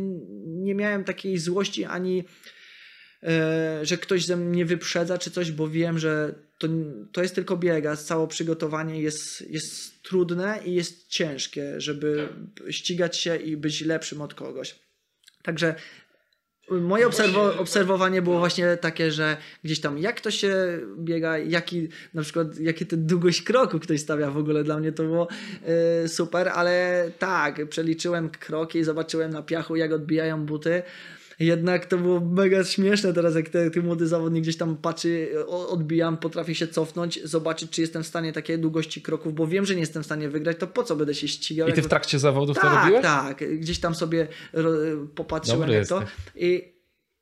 [0.45, 2.23] nie miałem takiej złości ani
[3.23, 6.67] e, że ktoś ze mnie wyprzedza czy coś, bo wiem, że to,
[7.11, 12.29] to jest tylko biega, całe przygotowanie jest, jest trudne i jest ciężkie, żeby
[12.69, 14.75] ścigać się i być lepszym od kogoś.
[15.43, 15.75] Także
[16.71, 22.21] Moje obserwo obserwowanie było właśnie takie, że gdzieś tam jak to się biega, jaki na
[22.21, 25.27] przykład, jakie te długość kroku ktoś stawia w ogóle dla mnie to było
[26.03, 30.83] y, super, ale tak, przeliczyłem kroki zobaczyłem na piachu jak odbijają buty
[31.39, 36.17] jednak to było mega śmieszne teraz, jak ten, ten młody zawodnik gdzieś tam patrzy, odbijam,
[36.17, 39.81] potrafi się cofnąć, zobaczyć, czy jestem w stanie takiej długości kroków, bo wiem, że nie
[39.81, 41.67] jestem w stanie wygrać, to po co będę się ścigał?
[41.67, 43.01] I ty w trakcie zawodów tak, to robiłeś?
[43.01, 44.27] Tak, gdzieś tam sobie
[45.15, 46.15] popatrzyłem Dobry na to jesteś.
[46.35, 46.73] i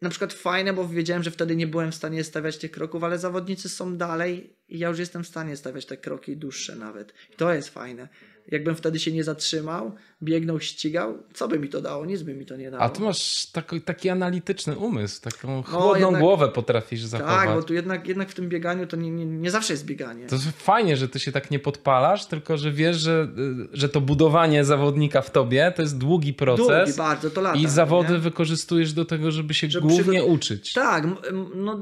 [0.01, 3.19] na przykład fajne, bo wiedziałem, że wtedy nie byłem w stanie stawiać tych kroków, ale
[3.19, 7.13] zawodnicy są dalej i ja już jestem w stanie stawiać te kroki dłuższe nawet.
[7.33, 8.09] I to jest fajne.
[8.47, 12.05] Jakbym wtedy się nie zatrzymał, biegnął, ścigał, co by mi to dało?
[12.05, 12.83] Nic by mi to nie dało.
[12.83, 17.35] A ty masz taki, taki analityczny umysł, taką no, chłodną no, jednak, głowę potrafisz zachować.
[17.35, 20.27] Tak, bo tu jednak, jednak w tym bieganiu to nie, nie, nie zawsze jest bieganie.
[20.27, 23.27] To fajnie, że ty się tak nie podpalasz, tylko że wiesz, że,
[23.73, 26.67] że to budowanie zawodnika w tobie to jest długi proces.
[26.67, 27.59] Długi, bardzo, to lata.
[27.59, 28.19] I zawody nie?
[28.19, 30.73] wykorzystujesz do tego, żeby się żeby głównie uczyć.
[30.73, 31.07] Tak,
[31.55, 31.81] no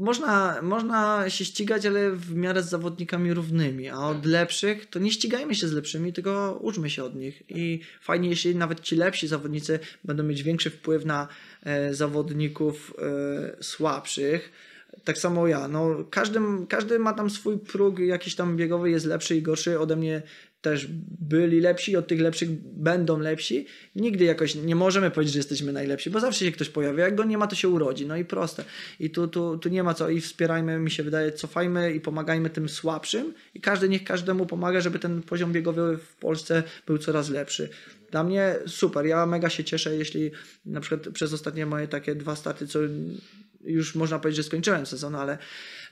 [0.00, 5.10] można, można się ścigać, ale w miarę z zawodnikami równymi, a od lepszych to nie
[5.10, 7.42] ścigajmy się z lepszymi, tylko uczmy się od nich.
[7.48, 7.69] I
[8.00, 11.28] fajnie, jeśli nawet ci lepsi zawodnicy będą mieć większy wpływ na
[11.62, 14.52] e, zawodników e, słabszych.
[15.04, 15.68] Tak samo ja.
[15.68, 19.96] No, każdy, każdy ma tam swój próg jakiś tam biegowy, jest lepszy i gorszy ode
[19.96, 20.22] mnie
[20.60, 20.86] też
[21.20, 23.66] byli lepsi, od tych lepszych będą lepsi.
[23.96, 27.04] Nigdy jakoś nie możemy powiedzieć, że jesteśmy najlepsi, bo zawsze się ktoś pojawia.
[27.04, 28.06] Jak go nie ma, to się urodzi.
[28.06, 28.64] No i proste.
[29.00, 30.08] I tu, tu, tu nie ma co.
[30.08, 33.34] I wspierajmy, mi się wydaje, cofajmy i pomagajmy tym słabszym.
[33.54, 37.68] I każdy niech każdemu pomaga, żeby ten poziom biegowy w Polsce był coraz lepszy.
[38.10, 39.06] Dla mnie super.
[39.06, 40.30] Ja mega się cieszę, jeśli
[40.64, 42.78] na przykład przez ostatnie moje takie dwa starty, co
[43.64, 45.38] już można powiedzieć, że skończyłem sezon, ale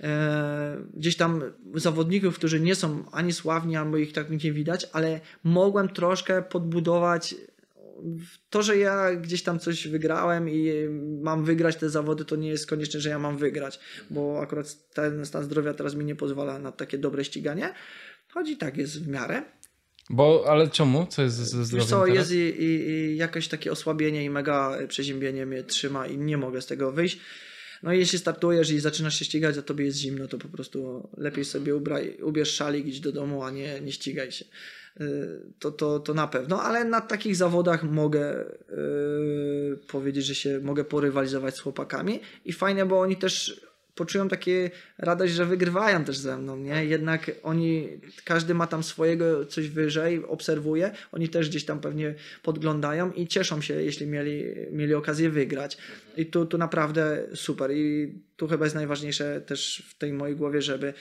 [0.00, 1.42] e, gdzieś tam
[1.74, 7.34] zawodników, którzy nie są ani sławni, albo ich tak nie widać, ale mogłem troszkę podbudować
[8.50, 10.72] to, że ja gdzieś tam coś wygrałem i
[11.22, 15.26] mam wygrać te zawody, to nie jest konieczne, że ja mam wygrać, bo akurat ten
[15.26, 17.74] stan zdrowia teraz mi nie pozwala na takie dobre ściganie.
[18.28, 19.42] Chodzi tak, jest w miarę.
[20.10, 21.06] Bo, ale czemu?
[21.06, 22.16] Co jest ze zdrowiem Wiesz co, teraz?
[22.16, 26.62] jest i, i, i jakieś takie osłabienie i mega przeziębienie mnie trzyma i nie mogę
[26.62, 27.20] z tego wyjść.
[27.82, 31.08] No i jeśli startujesz i zaczynasz się ścigać, a tobie jest zimno, to po prostu
[31.16, 34.44] lepiej sobie ubraj, ubierz szalik, idź do domu, a nie, nie ścigaj się.
[35.00, 40.60] Y, To, to, to na pewno, ale na takich zawodach mogę yy, powiedzieć, że się
[40.60, 43.60] mogę porywalizować z chłopakami i fajne, bo oni też
[43.98, 46.84] poczują takie radość, że wygrywają też ze mną, nie?
[46.84, 47.88] Jednak oni,
[48.24, 53.60] każdy ma tam swojego coś wyżej, obserwuje, oni też gdzieś tam pewnie podglądają i cieszą
[53.60, 55.78] się, jeśli mieli, mieli okazję wygrać.
[56.16, 60.62] I tu, tu naprawdę super i tu chyba jest najważniejsze też w tej mojej głowie,
[60.62, 60.94] żeby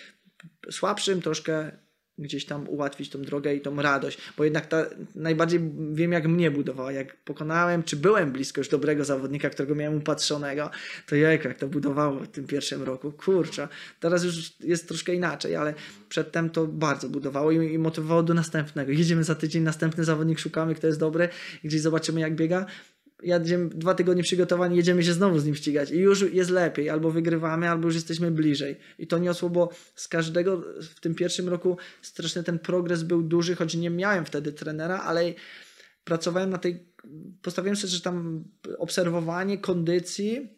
[0.72, 1.72] słabszym troszkę
[2.20, 5.60] gdzieś tam ułatwić tą drogę i tą radość, bo jednak ta, najbardziej
[5.92, 10.70] wiem jak mnie budowała, jak pokonałem, czy byłem blisko już dobrego zawodnika, którego miałem upatrzonego,
[11.08, 13.68] to jejku, jak to budowało w tym pierwszym roku, kurczę,
[14.00, 15.74] teraz już jest troszkę inaczej, ale
[16.10, 20.76] przedtem to bardzo budowało i, i motywowało do następnego, jedziemy za tydzień, następny zawodnik, szukamy
[20.76, 21.30] kto jest dobry,
[21.64, 22.66] gdzieś zobaczymy jak biega,
[23.24, 27.12] jedziemy dwa tygodnie przygotowań, jedziemy się znowu z nim ścigać i już jest lepiej, albo
[27.12, 28.78] wygrywamy, albo już jesteśmy bliżej.
[29.00, 33.56] I to niosło, bo z każdego w tym pierwszym roku straszny ten progres był duży,
[33.56, 35.34] choć nie miałem wtedy trenera, ale
[36.04, 36.88] pracowałem na tej,
[37.42, 38.44] postawiłem sobie, że tam
[38.78, 40.58] obserwowanie kondycji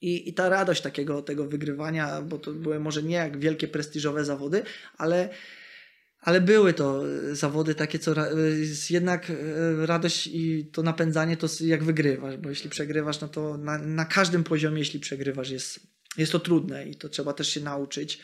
[0.00, 4.24] i, i ta radość takiego tego wygrywania, bo to były może nie jak wielkie prestiżowe
[4.24, 4.62] zawody,
[4.96, 5.28] ale
[6.20, 7.02] ale były to
[7.32, 8.14] zawody takie, co
[8.48, 13.58] jest jednak e, radość i to napędzanie to jak wygrywasz, bo jeśli przegrywasz, no to
[13.58, 15.80] na, na każdym poziomie, jeśli przegrywasz, jest,
[16.18, 18.18] jest to trudne i to trzeba też się nauczyć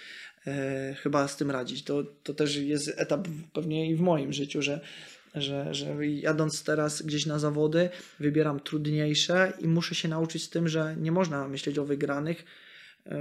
[0.46, 1.84] e, chyba z tym radzić.
[1.84, 4.80] To, to też jest etap pewnie i w moim życiu, że,
[5.34, 7.88] że, że jadąc teraz gdzieś na zawody,
[8.20, 12.63] wybieram trudniejsze i muszę się nauczyć z tym, że nie można myśleć o wygranych, E,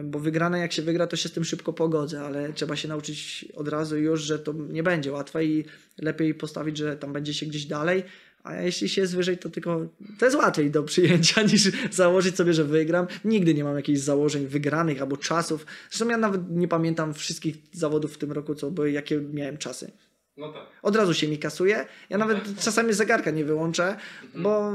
[0.03, 3.45] bo wygrane jak się wygra, to się z tym szybko pogodzę, ale trzeba się nauczyć
[3.55, 5.65] od razu już, że to nie będzie łatwe i
[6.01, 8.03] lepiej postawić, że tam będzie się gdzieś dalej,
[8.43, 9.87] a jeśli się jest wyżej, to tylko
[10.19, 13.07] to jest łatwiej do przyjęcia niż założyć sobie, że wygram.
[13.25, 15.65] Nigdy nie mam jakichś założeń wygranych albo czasów.
[15.89, 19.91] Zresztą ja nawet nie pamiętam wszystkich zawodów w tym roku, co były, jakie miałem czasy.
[20.37, 20.63] No tak.
[20.81, 21.85] Od razu się mi kasuje.
[22.09, 23.97] Ja nawet czasami zegarka nie wyłączę,
[24.35, 24.73] bo,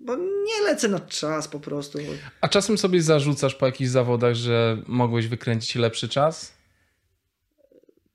[0.00, 1.98] bo nie lecę na czas po prostu.
[2.40, 6.58] A czasem sobie zarzucasz po jakichś zawodach, że mogłeś wykręcić lepszy czas?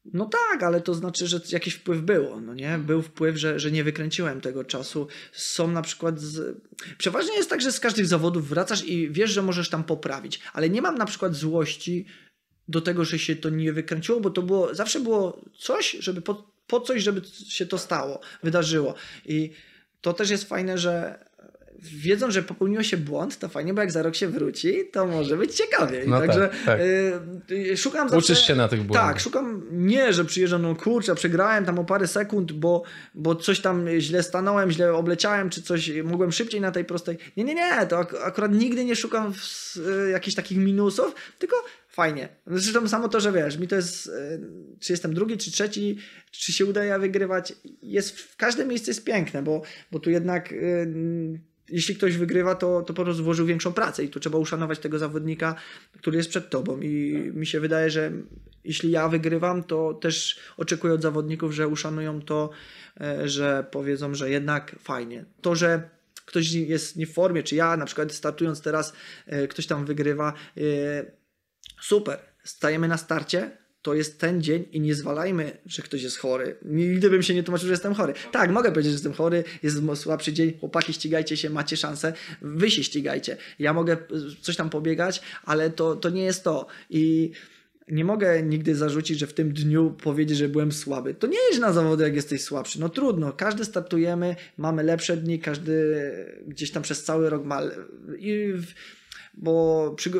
[0.05, 2.77] No tak, ale to znaczy, że jakiś wpływ było, no nie?
[2.77, 5.07] Był wpływ, że, że nie wykręciłem tego czasu.
[5.31, 6.19] Są na przykład...
[6.19, 6.61] Z...
[6.97, 10.69] Przeważnie jest tak, że z każdych zawodów wracasz i wiesz, że możesz tam poprawić, ale
[10.69, 12.05] nie mam na przykład złości
[12.67, 14.75] do tego, że się to nie wykręciło, bo to było...
[14.75, 18.95] Zawsze było coś, żeby po, po coś, żeby się to stało, wydarzyło.
[19.25, 19.51] I
[20.01, 21.25] to też jest fajne, że
[21.83, 25.37] wiedzą, że popełniło się błąd, to fajnie, bo jak za rok się wróci, to może
[25.37, 26.03] być ciekawie.
[26.03, 26.79] I No Także tak, tak.
[27.51, 28.33] y, szukam zawsze...
[28.33, 29.07] Uczysz się na tych błędach.
[29.13, 32.83] Tak, szukam nie, że przyjeżdżam, no kurczę, przegrałem tam o parę sekund, bo,
[33.15, 37.17] bo coś tam źle stanąłem, źle obleciałem, czy coś mogłem szybciej na tej prostej.
[37.37, 39.77] Nie, nie, nie, to ak- akurat nigdy nie szukam w,
[40.07, 41.55] y, jakichś takich minusów, tylko
[41.89, 42.29] fajnie.
[42.47, 44.11] Zresztą samo to, że wiesz, mi to jest, y,
[44.79, 45.97] czy jestem drugi, czy trzeci,
[46.31, 49.61] czy się udaje wygrywać, jest, w każde miejsce jest piękne, bo,
[49.91, 50.53] bo tu jednak
[51.73, 54.99] jeśli ktoś wygrywa, to, to po prostu włożył większą pracę i tu trzeba uszanować tego
[54.99, 55.55] zawodnika,
[55.97, 56.81] który jest przed tobą.
[56.81, 58.11] I mi się wydaje, że
[58.63, 62.49] jeśli ja wygrywam, to też oczekuję od zawodników, że uszanują to,
[63.01, 65.25] e, że powiedzą, że jednak fajnie.
[65.41, 65.89] To, że
[66.25, 68.93] ktoś jest nie w formie, czy ja na przykład startując teraz,
[69.25, 70.61] e, ktoś tam wygrywa, e,
[71.81, 76.55] super, stajemy na starcie, to jest ten dzień i nie zwalajmy, że ktoś jest chory.
[76.65, 78.13] Nigdy bym się nie tłumaczył, że jestem chory.
[78.31, 82.71] Tak, mogę powiedzieć, że jestem chory, jest słabszy dzień, chłopaki ścigajcie się, macie szansę, wy
[82.71, 83.37] się ścigajcie.
[83.59, 83.97] Ja mogę
[84.41, 86.67] coś tam pobiegać, ale to, to nie jest to.
[86.89, 87.31] I
[87.87, 91.13] nie mogę nigdy zarzucić, że w tym dniu powiedzieć, że byłem słaby.
[91.13, 92.79] To nie jest na zawody, jak jesteś słabszy.
[92.79, 96.05] No trudno, każdy startujemy, mamy lepsze dni, każdy
[96.47, 97.61] gdzieś tam przez cały rok ma.
[98.19, 98.65] I w,
[99.33, 100.11] bo przy,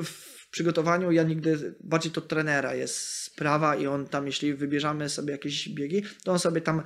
[0.53, 5.69] przygotowaniu ja nigdy, bardziej to trenera jest sprawa i on tam, jeśli wybierzemy sobie jakieś
[5.69, 6.81] biegi, to on sobie tam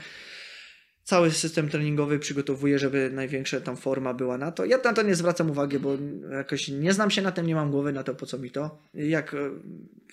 [1.03, 4.65] cały system treningowy przygotowuje, żeby największa tam forma była na to.
[4.65, 5.97] Ja na to nie zwracam uwagi, bo
[6.31, 8.79] jakoś nie znam się na tym, nie mam głowy na to, po co mi to.
[8.93, 9.37] Jak e,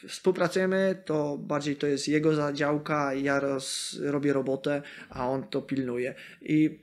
[0.08, 6.14] współpracujemy, to bardziej to jest jego zadziałka, ja roz, robię robotę, a on to pilnuje.
[6.42, 6.78] I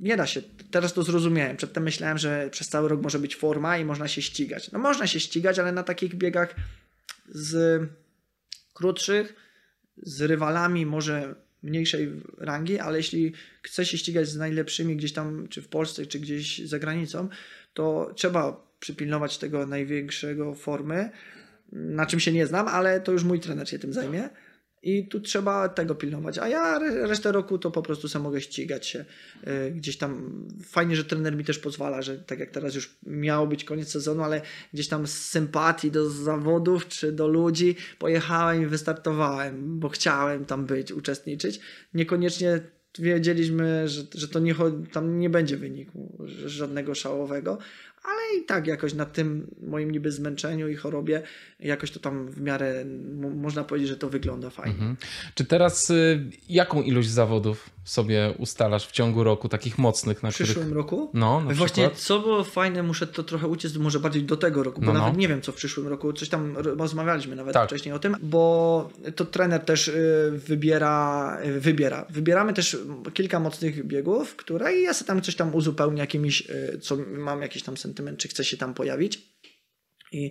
[0.00, 0.42] nie da się.
[0.70, 1.56] Teraz to zrozumiałem.
[1.56, 4.72] Przedtem myślałem, że przez cały rok może być forma i można się ścigać.
[4.72, 6.54] No można się ścigać, ale na takich biegach
[7.28, 7.82] z
[8.74, 9.34] krótszych,
[9.96, 13.32] z rywalami może mniejszej rangi, ale jeśli
[13.62, 17.28] chce się ścigać z najlepszymi gdzieś tam, czy w Polsce, czy gdzieś za granicą,
[17.74, 21.10] to trzeba przypilnować tego największego formy,
[21.72, 24.28] na czym się nie znam, ale to już mój trener się tym zajmie.
[24.82, 26.38] I tu trzeba tego pilnować.
[26.38, 29.04] A ja resztę roku to po prostu sam mogę ścigać się
[29.68, 30.46] y, gdzieś tam.
[30.64, 34.22] Fajnie, że trener mi też pozwala, że tak jak teraz już miało być koniec sezonu,
[34.22, 34.40] ale
[34.74, 40.66] gdzieś tam z sympatii do zawodów czy do ludzi pojechałem i wystartowałem, bo chciałem tam
[40.66, 41.60] być, uczestniczyć.
[41.94, 42.60] Niekoniecznie
[42.98, 44.54] wiedzieliśmy, że, że to nie,
[44.92, 47.58] tam nie będzie wyniku żadnego szałowego,
[48.02, 51.22] ale i tak jakoś na tym moim niby zmęczeniu i chorobie
[51.60, 52.84] jakoś to tam w miarę
[53.34, 54.72] można powiedzieć, że to wygląda fajnie.
[54.72, 54.96] Mhm.
[55.34, 60.34] Czy teraz y, jaką ilość zawodów sobie ustalasz w ciągu roku, takich mocnych, na W
[60.34, 60.74] przyszłym których...
[60.76, 61.10] roku?
[61.14, 62.02] No, na Właśnie, przykład?
[62.02, 64.98] co było fajne, muszę to trochę uciec może bardziej do tego roku, bo No, no.
[64.98, 67.68] nawet nie wiem, co w przyszłym roku, coś tam rozmawialiśmy nawet Tak.
[67.68, 72.06] wcześniej o tym, bo to trener też y, wybiera, y, wybiera.
[72.10, 72.76] Wybieramy też
[73.14, 77.42] kilka mocnych biegów, które i ja sobie tam coś tam uzupełnię jakimiś, y, co mam
[77.42, 79.22] jakiś tam sentyment, czy chcę się tam pojawić.
[80.12, 80.30] I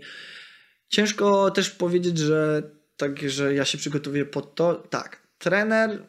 [0.90, 2.64] ciężko też powiedzieć, że
[2.98, 4.76] tak, że ja się przygotowuję pod to.
[4.76, 6.04] Tak, trener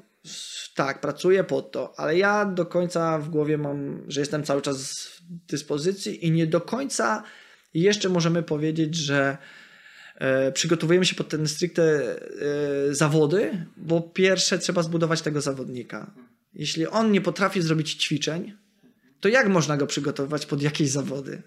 [0.75, 5.05] tak, pracuję pod to, ale ja do końca w głowie mam, że jestem cały czas
[5.05, 7.23] w dyspozycji i nie do końca
[7.75, 9.39] jeszcze możemy powiedzieć, że
[10.15, 16.15] e, przygotowujemy się pod ten stricte e, zawody, bo pierwsze trzeba zbudować tego zawodnika.
[16.55, 18.53] Jeśli on nie potrafi zrobić ćwiczeń,
[19.21, 21.43] to jak można go przygotowywać pod jakieś zawody?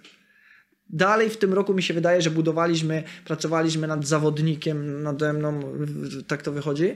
[0.89, 5.59] Dalej w tym roku mi się wydaje, że budowaliśmy, pracowaliśmy nad zawodnikiem, nade mną,
[6.27, 6.95] tak to wychodzi,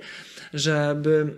[0.53, 1.37] żeby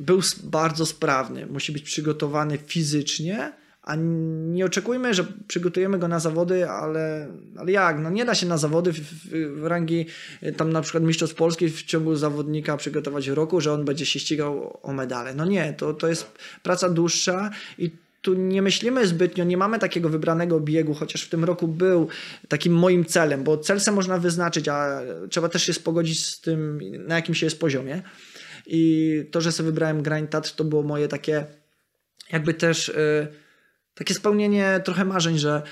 [0.00, 6.70] był bardzo sprawny, musi być przygotowany fizycznie, a nie oczekujmy, że przygotujemy go na zawody,
[6.70, 7.98] ale, ale jak?
[7.98, 10.06] No nie da się na zawody w, w, w rangi
[10.42, 14.18] y, tam na przykład Mistrzostw Polski w ciągu zawodnika przygotować roku, że on będzie się
[14.20, 15.34] ścigał o medale.
[15.34, 16.32] No nie, to, to jest
[16.62, 17.90] praca dłuższa i
[18.22, 22.08] tu nie myślimy zbytnio, nie mamy takiego wybranego biegu, chociaż w tym roku był
[22.48, 26.80] takim moim celem, bo cel se można wyznaczyć, a trzeba też się spogodzić z tym,
[27.06, 28.02] na jakim się jest poziomie.
[28.72, 31.44] I to, że sobie wybrałem Grind Tatr, to było moje takie
[32.32, 33.28] jakby też y,
[33.94, 35.62] takie spełnienie trochę marzeń, że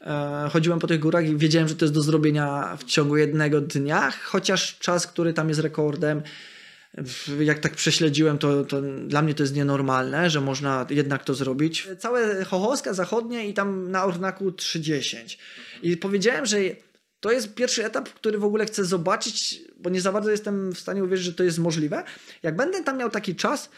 [0.00, 3.60] e, chodziłem po tych górach i wiedziałem, że to jest do zrobienia w ciągu jednego
[3.60, 6.22] dnia, chociaż czas, który tam jest rekordem,
[7.40, 11.88] jak tak prześledziłem, to, to dla mnie to jest nienormalne, że można jednak to zrobić.
[11.98, 15.38] Całe Chochoska zachodnie i tam na Ornaku 3.10.
[15.82, 16.58] I powiedziałem, że
[17.20, 20.78] to jest pierwszy etap, który w ogóle chcę zobaczyć, bo nie za bardzo jestem w
[20.78, 22.04] stanie uwierzyć, że to jest możliwe.
[22.42, 23.70] Jak będę tam miał taki czas,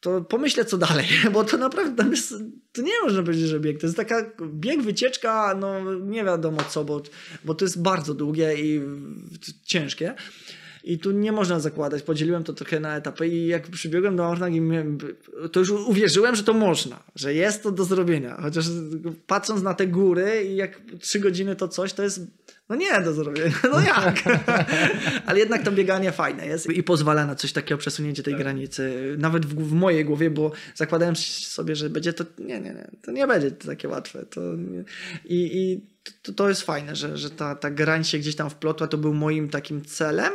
[0.00, 2.34] to pomyślę co dalej, bo to naprawdę jest,
[2.72, 6.84] to nie można powiedzieć, że bieg, to jest taka bieg, wycieczka, no nie wiadomo co,
[6.84, 7.02] bo,
[7.44, 8.80] bo to jest bardzo długie i
[9.64, 10.14] ciężkie.
[10.84, 12.02] I tu nie można zakładać.
[12.02, 14.52] Podzieliłem to trochę na etapy i jak przybiegłem do Ornag,
[15.52, 18.38] to już uwierzyłem, że to można, że jest to do zrobienia.
[18.42, 18.66] Chociaż
[19.26, 22.20] patrząc na te góry i jak trzy godziny to coś, to jest
[22.72, 23.54] no nie do zrobienia.
[23.72, 24.22] No jak?
[25.26, 29.14] Ale jednak to bieganie fajne jest i pozwala na coś takiego, przesunięcie tej granicy.
[29.18, 32.24] Nawet w, w mojej głowie, bo zakładałem sobie, że będzie to...
[32.38, 32.90] Nie, nie, nie.
[33.02, 34.26] To nie będzie takie łatwe.
[34.26, 34.84] To nie.
[35.24, 35.80] I, i
[36.22, 38.86] to, to jest fajne, że, że ta, ta grań się gdzieś tam wplotła.
[38.86, 40.32] To był moim takim celem.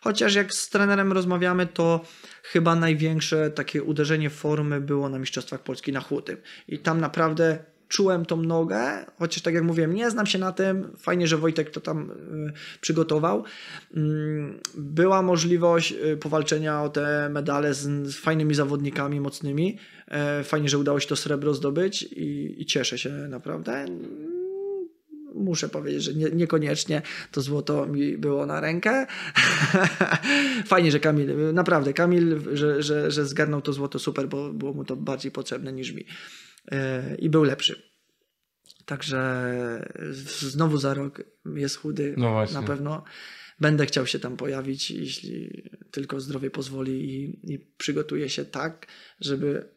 [0.00, 2.04] Chociaż jak z trenerem rozmawiamy, to
[2.42, 6.36] chyba największe takie uderzenie formy było na Mistrzostwach Polski na Chłodym.
[6.68, 7.58] I tam naprawdę
[7.92, 10.96] czułem tą nogę, chociaż tak jak mówiłem, nie znam się na tym.
[10.98, 13.44] Fajnie, że Wojtek to tam y, przygotował.
[13.94, 19.78] Mm, Była możliwość y, powalczenia o te medale z, fajnymi zawodnikami mocnymi.
[20.08, 23.72] E, Fajnie, że udało się to srebro zdobyć i, i cieszę się naprawdę.
[23.72, 24.42] Mm,
[25.34, 29.06] Muszę powiedzieć, że nie, niekoniecznie to złoto mi było na rękę.
[30.72, 34.84] Fajnie, że Kamil, naprawdę Kamil, że, że, że zgarnął to złoto super, bo było mu
[34.84, 36.04] to bardziej potrzebne niż mi.
[37.18, 37.82] I był lepszy.
[38.84, 39.90] Także
[40.30, 41.22] znowu za rok
[41.56, 42.14] jest chudy.
[42.16, 42.44] No.
[42.52, 43.04] Na pewno
[43.60, 48.86] będę chciał się tam pojawić, jeśli tylko zdrowie pozwoli i, i przygotuję się tak,
[49.20, 49.68] żeby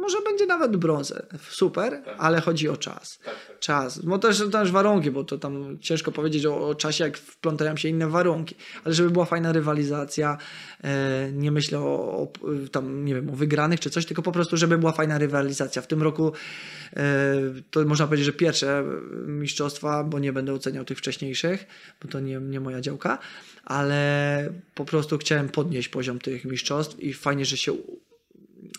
[0.00, 1.26] może będzie nawet brązę.
[1.48, 3.18] Super, ale chodzi o czas.
[3.60, 4.02] Czas.
[4.02, 7.88] No też, też warunki, bo to tam ciężko powiedzieć o, o czasie, jak wplątają się
[7.88, 8.54] inne warunki.
[8.84, 10.38] Ale żeby była fajna rywalizacja,
[10.84, 12.32] e, nie myślę o, o
[12.72, 15.82] tam, nie wiem, o wygranych czy coś, tylko po prostu, żeby była fajna rywalizacja.
[15.82, 16.32] W tym roku
[16.96, 17.02] e,
[17.70, 18.84] to można powiedzieć, że pierwsze
[19.26, 21.66] mistrzostwa, bo nie będę oceniał tych wcześniejszych,
[22.02, 23.18] bo to nie, nie moja działka,
[23.64, 27.72] ale po prostu chciałem podnieść poziom tych mistrzostw i fajnie, że się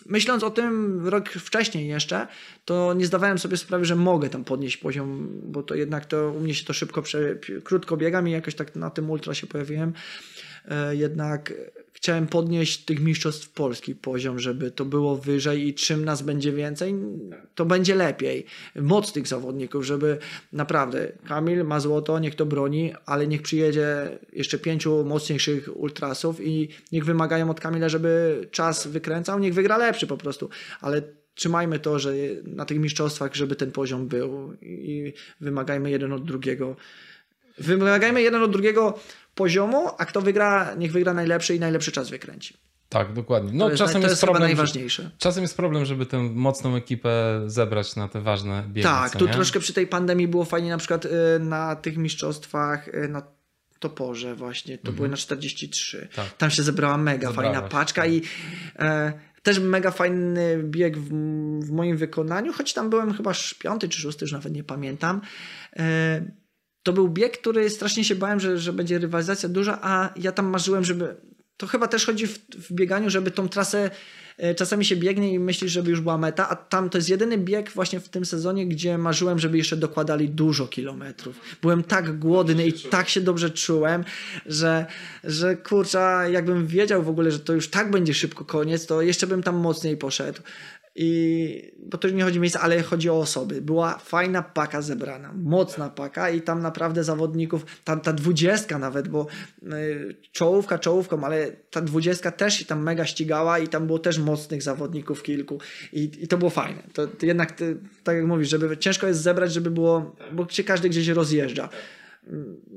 [0.06, 2.26] myśląc o tym rok wcześniej jeszcze,
[2.64, 6.40] to nie zdawałem sobie sprawy, że mogę tam podnieść poziom, bo to jednak to u
[6.40, 9.92] mnie się to szybko, prze, krótko biegam i jakoś tak na tym ultra się pojawiłem.
[10.68, 11.52] E, Jednak
[12.02, 16.94] chciałem podnieść tych mistrzostw Polski poziom, żeby to było wyżej i czym nas będzie więcej,
[17.54, 18.46] to będzie lepiej.
[18.76, 20.18] Moc tych zawodników, żeby
[20.52, 26.68] naprawdę Kamil ma złoto, niech to broni, ale niech przyjedzie jeszcze pięciu mocniejszych ultrasów i
[26.92, 30.48] niech wymagają od Kamila, żeby czas wykręcał, niech wygra lepszy po prostu,
[30.80, 31.02] ale
[31.34, 36.76] trzymajmy to, że na tych mistrzostwach, żeby ten poziom był i wymagajmy jeden od drugiego.
[37.58, 38.98] Wymagajmy jeden od drugiego
[39.34, 42.56] poziomu, a kto wygra, niech wygra najlepszy i najlepszy czas wykręci.
[42.88, 43.50] Tak, dokładnie.
[43.54, 45.10] No, to jest, czasem jest, jest problem, chyba najważniejsze.
[45.18, 48.88] Czasem jest problem, żeby tę mocną ekipę zebrać na te ważne biegi.
[48.88, 49.32] Tak, tu nie?
[49.32, 51.10] troszkę przy tej pandemii było fajnie na przykład y,
[51.40, 53.22] na tych mistrzostwach y, na
[53.82, 56.08] Toporze właśnie, to były na 43.
[56.14, 56.36] Tak.
[56.36, 58.10] Tam się zebrała mega Zebrała fajna paczka tak.
[58.10, 58.22] i
[58.78, 59.12] e,
[59.42, 61.08] też mega fajny bieg w,
[61.60, 65.20] w moim wykonaniu, choć tam byłem chyba piąty czy szósty, już nawet nie pamiętam.
[65.76, 66.41] E,
[66.82, 70.46] to był bieg, który strasznie się bałem, że, że będzie rywalizacja duża, a ja tam
[70.46, 71.16] marzyłem, żeby.
[71.56, 73.90] To chyba też chodzi w, w bieganiu, żeby tą trasę
[74.38, 77.38] e, czasami się biegnie i myślisz, żeby już była meta, a tam to jest jedyny
[77.38, 81.40] bieg właśnie w tym sezonie, gdzie marzyłem, żeby jeszcze dokładali dużo kilometrów.
[81.62, 84.04] Byłem tak głodny i tak się dobrze czułem,
[84.46, 84.86] że,
[85.24, 89.26] że kurczę, jakbym wiedział w ogóle, że to już tak będzie szybko koniec, to jeszcze
[89.26, 90.42] bym tam mocniej poszedł.
[90.94, 93.62] I bo to nie chodzi o miejsce, ale chodzi o osoby.
[93.62, 99.26] Była fajna paka zebrana, mocna paka i tam naprawdę zawodników, ta, ta dwudziestka nawet, bo
[99.62, 104.18] y, czołówka czołówką, ale ta dwudziestka też się tam mega ścigała i tam było też
[104.18, 105.58] mocnych zawodników kilku
[105.92, 106.82] i, i to było fajne.
[106.92, 110.64] To, to jednak, ty, tak jak mówisz, żeby ciężko jest zebrać, żeby było, bo się
[110.64, 111.68] każdy gdzieś rozjeżdża.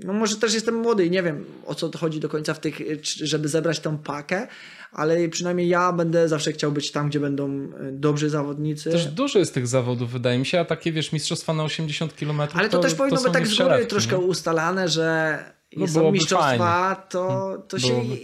[0.04, 2.60] No może też jestem młody i nie wiem o co to chodzi do końca w
[2.60, 4.48] tych, żeby zebrać tą pakę,
[4.91, 8.91] ale przynajmniej ja będę zawsze chciał być tam, gdzie będą y, dobrzy zawodnicy.
[8.91, 12.41] Też dużo jest tych zawodów, wydaje mi się, a takie, wiesz, mistrzostwa na 80 km.
[12.54, 14.26] Ale to, też powinno być tak z góry troszkę nie?
[14.26, 15.39] ustalane, że
[15.78, 18.16] No są mistrzostwa, to, to się Byłoby.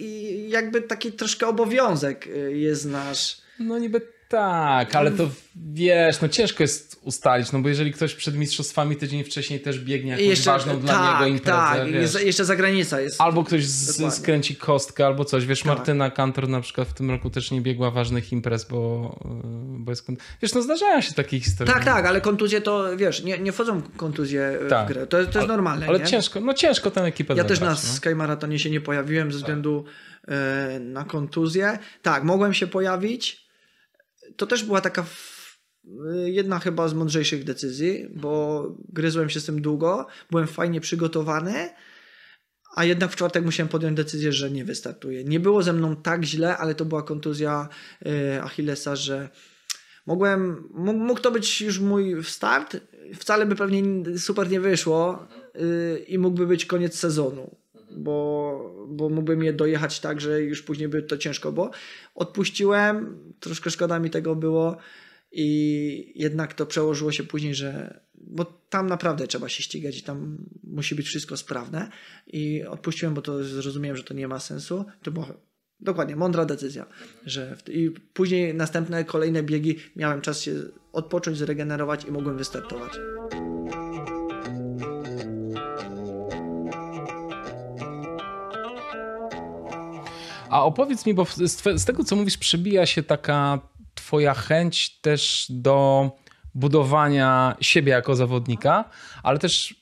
[0.47, 3.37] jakby taki troszkę obowiązek y, jest nasz.
[3.59, 4.01] No niby
[4.31, 9.23] tak, ale to wiesz, no ciężko jest ustalić, no bo jeżeli ktoś przed mistrzostwami tydzień
[9.23, 12.13] wcześniej też biegnie jakąś ważną dla tak, niego imprezę, tak, wiesz.
[12.23, 13.21] jeszcze zagranica jest.
[13.21, 15.45] Albo ktoś z, skręci kostkę, albo coś.
[15.45, 15.67] Wiesz, Tak.
[15.67, 19.19] Martyna Kantor na przykład w tym roku też nie biegła ważnych imprez, bo,
[19.77, 20.05] bo jest...
[20.05, 21.73] kon- Wiesz, no zdarzają się takie historie.
[21.73, 24.85] Tak, tak, ale kontuzje to wiesz, nie, nie wchodzą kontuzje y, Tak.
[24.85, 25.07] w grę.
[25.07, 25.87] To, jest- to jest normalne.
[25.87, 26.05] Ale nie?
[26.05, 27.75] ciężko, no ciężko tę ekipę Ja też na no.
[27.75, 29.85] Sky Maratonie się nie pojawiłem ze względu
[30.27, 31.79] e, na kontuzję.
[32.01, 33.40] Tak, mogłem się pojawić.
[34.35, 39.61] To też była taka e, jedna chyba z mądrzejszych decyzji, bo gryzłem się z tym
[39.61, 41.69] długo, byłem fajnie przygotowany,
[42.75, 45.23] a jednak w czwartek musiałem podjąć decyzję, że nie wystartuję.
[45.23, 47.69] Nie było ze mną tak źle, ale to była kontuzja
[48.05, 49.29] e, Achillesa, że
[50.05, 52.77] mogłem, mógł, mógł to być już mój start,
[53.15, 53.83] wcale by pewnie
[54.17, 57.55] super nie wyszło y, i mógłby być koniec sezonu,
[57.97, 61.71] bo, bo mógłbym je dojechać tak, że już później by to ciężko było.
[62.15, 64.77] Odpuściłem, troszkę szkoda mi tego było
[65.31, 70.37] i jednak to przełożyło się później, że bo tam naprawdę trzeba się ścigać i tam
[70.63, 71.89] musi być wszystko sprawne
[72.27, 74.85] i odpuściłem, bo to zrozumiałem, że to nie ma sensu.
[75.03, 75.33] To była
[75.79, 76.85] dokładnie mądra decyzja,
[77.25, 80.53] że i później następne kolejne biegi miałem czas się
[80.93, 82.91] odpocząć, zregenerować i mogłem wystartować.
[90.51, 93.59] A opowiedz mi, bo z, z tego co mówisz, przebija się taka
[93.95, 96.11] twoja chęć też do
[96.55, 98.89] budowania siebie jako zawodnika,
[99.23, 99.75] ale też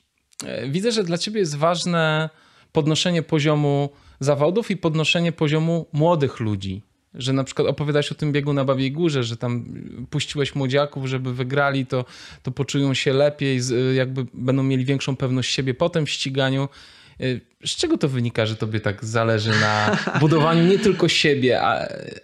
[0.44, 2.30] e, widzę, że dla ciebie jest ważne
[2.72, 3.90] podnoszenie poziomu
[4.20, 6.82] zawodów i podnoszenie poziomu młodych ludzi.
[7.14, 9.64] Że na przykład opowiadałeś o tym biegu na Babiej Górze, że tam
[10.10, 12.04] puściłeś młodziaków, żeby wygrali, to,
[12.42, 13.60] to poczują się lepiej,
[13.94, 16.68] jakby będą mieli większą pewność siebie potem w ściganiu.
[17.22, 21.60] Y, Z czego to wynika, że tobie tak zależy na budowaniu nie tylko siebie,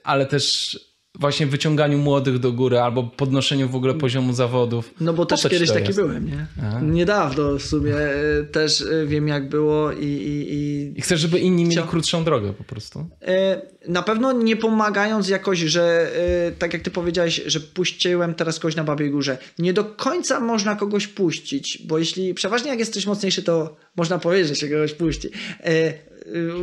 [0.05, 0.79] ale też
[1.21, 4.95] właśnie wyciąganiu młodych do góry albo podnoszeniu w ogóle poziomu zawodów?
[5.01, 5.99] No bo też kiedyś taki jest?
[5.99, 6.47] byłem, nie?
[6.63, 6.81] Aha.
[6.83, 11.39] Niedawno w sumie e, też e, wiem jak było i, i, i I chcesz, żeby
[11.39, 13.07] inni mieli Chcia- krótszą drogę po prostu?
[13.23, 16.11] E, Na pewno nie pomagając jakoś, że
[16.59, 19.39] tak jak ty powiedziałeś, że puściłem teraz kogoś na Babiej Górze.
[19.59, 24.49] Nie do końca można kogoś puścić, bo jeśli przeważnie jak jesteś mocniejszy, to można powiedzieć,
[24.49, 25.29] że się kogoś puści.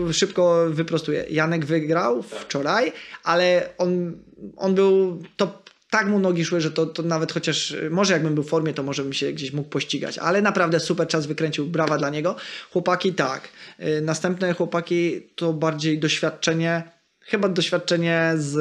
[0.10, 1.26] E, Szybko wyprostuję.
[1.30, 2.92] Janek wygrał wczoraj,
[3.24, 4.18] ale on,
[4.58, 8.36] on był top tak mu nogi szły, że to, to nawet chociaż, y, może jakbym
[8.36, 11.66] był w formie, to może bym się gdzieś mógł pościgać, ale naprawdę super czas wykręcił,
[11.66, 12.36] brawa dla niego.
[12.72, 13.50] Chłopaki tak,
[13.80, 16.84] Y, następne chłopaki to bardziej doświadczenie,
[17.20, 18.56] chyba doświadczenie z,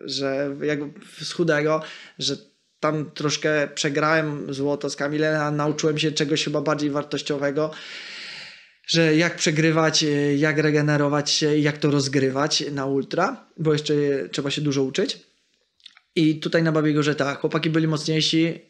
[0.00, 0.78] że jak
[1.22, 1.82] z chudego,
[2.18, 2.36] że
[2.80, 7.70] tam troszkę przegrałem złoto z Kamilem, nauczyłem się czegoś chyba bardziej wartościowego,
[8.92, 13.94] że jak przegrywać, e, jak regenerować się, jak to rozgrywać na ultra, bo jeszcze
[14.32, 15.18] trzeba się dużo uczyć.
[16.16, 18.60] I tutaj na Babiego, że tak, chłopaki byli mocniejsi,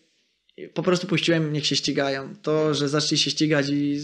[0.74, 2.34] po prostu puściłem, niech się ścigają.
[2.42, 4.00] To, że zaczęli się ścigać i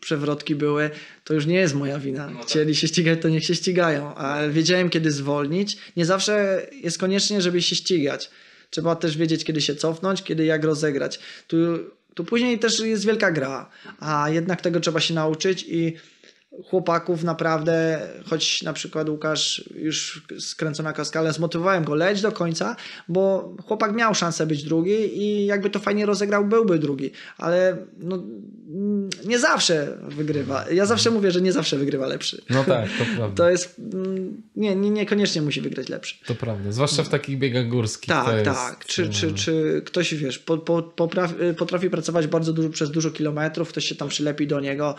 [0.00, 0.90] przewrotki były,
[1.24, 2.30] to już nie jest moja wina.
[2.30, 2.48] No tak.
[2.48, 4.14] Chcieli się ścigać, to niech się ścigają.
[4.14, 5.78] A wiedziałem, kiedy zwolnić.
[5.96, 8.30] Nie zawsze jest koniecznie, żeby się ścigać.
[8.70, 11.18] Trzeba też wiedzieć, kiedy się cofnąć, kiedy jak rozegrać.
[11.46, 11.56] Tu,
[12.16, 15.96] tu później też jest wielka gra, a jednak tego trzeba się nauczyć i
[16.64, 22.76] chłopaków naprawdę, choć na przykład Łukasz już skręcona kaskale, zmotywowałem go, leć do końca,
[23.08, 28.22] bo chłopak miał szansę być drugi i jakby to fajnie rozegrał, byłby drugi, ale no,
[29.24, 30.64] nie zawsze wygrywa.
[30.70, 32.42] Ja zawsze mówię, że nie zawsze wygrywa lepszy.
[32.50, 33.36] No tak, to prawda.
[33.46, 33.80] To jest,
[34.56, 36.14] nie, nie, niekoniecznie musi wygrać lepszy.
[36.26, 38.08] To prawda, zwłaszcza w takich biegach górskich.
[38.08, 38.84] Tak, tak.
[38.86, 43.68] Czy, czy, czy ktoś, wiesz, po, po, potrafi, potrafi pracować bardzo dużo, przez dużo kilometrów,
[43.68, 44.94] ktoś się tam przylepi do niego,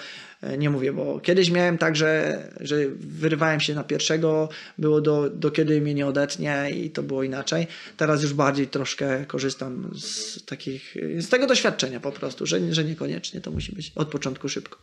[0.58, 5.52] nie mówię, bo kiedyś miałem tak, że, że wyrywałem się na pierwszego, było do, do
[5.52, 7.68] kiedy mnie nie odetnie i to było inaczej.
[7.98, 13.42] Teraz już bardziej troszkę korzystam z takich, z tego doświadczenia po prostu, że, że niekoniecznie
[13.42, 14.78] to musi być od początku szybko.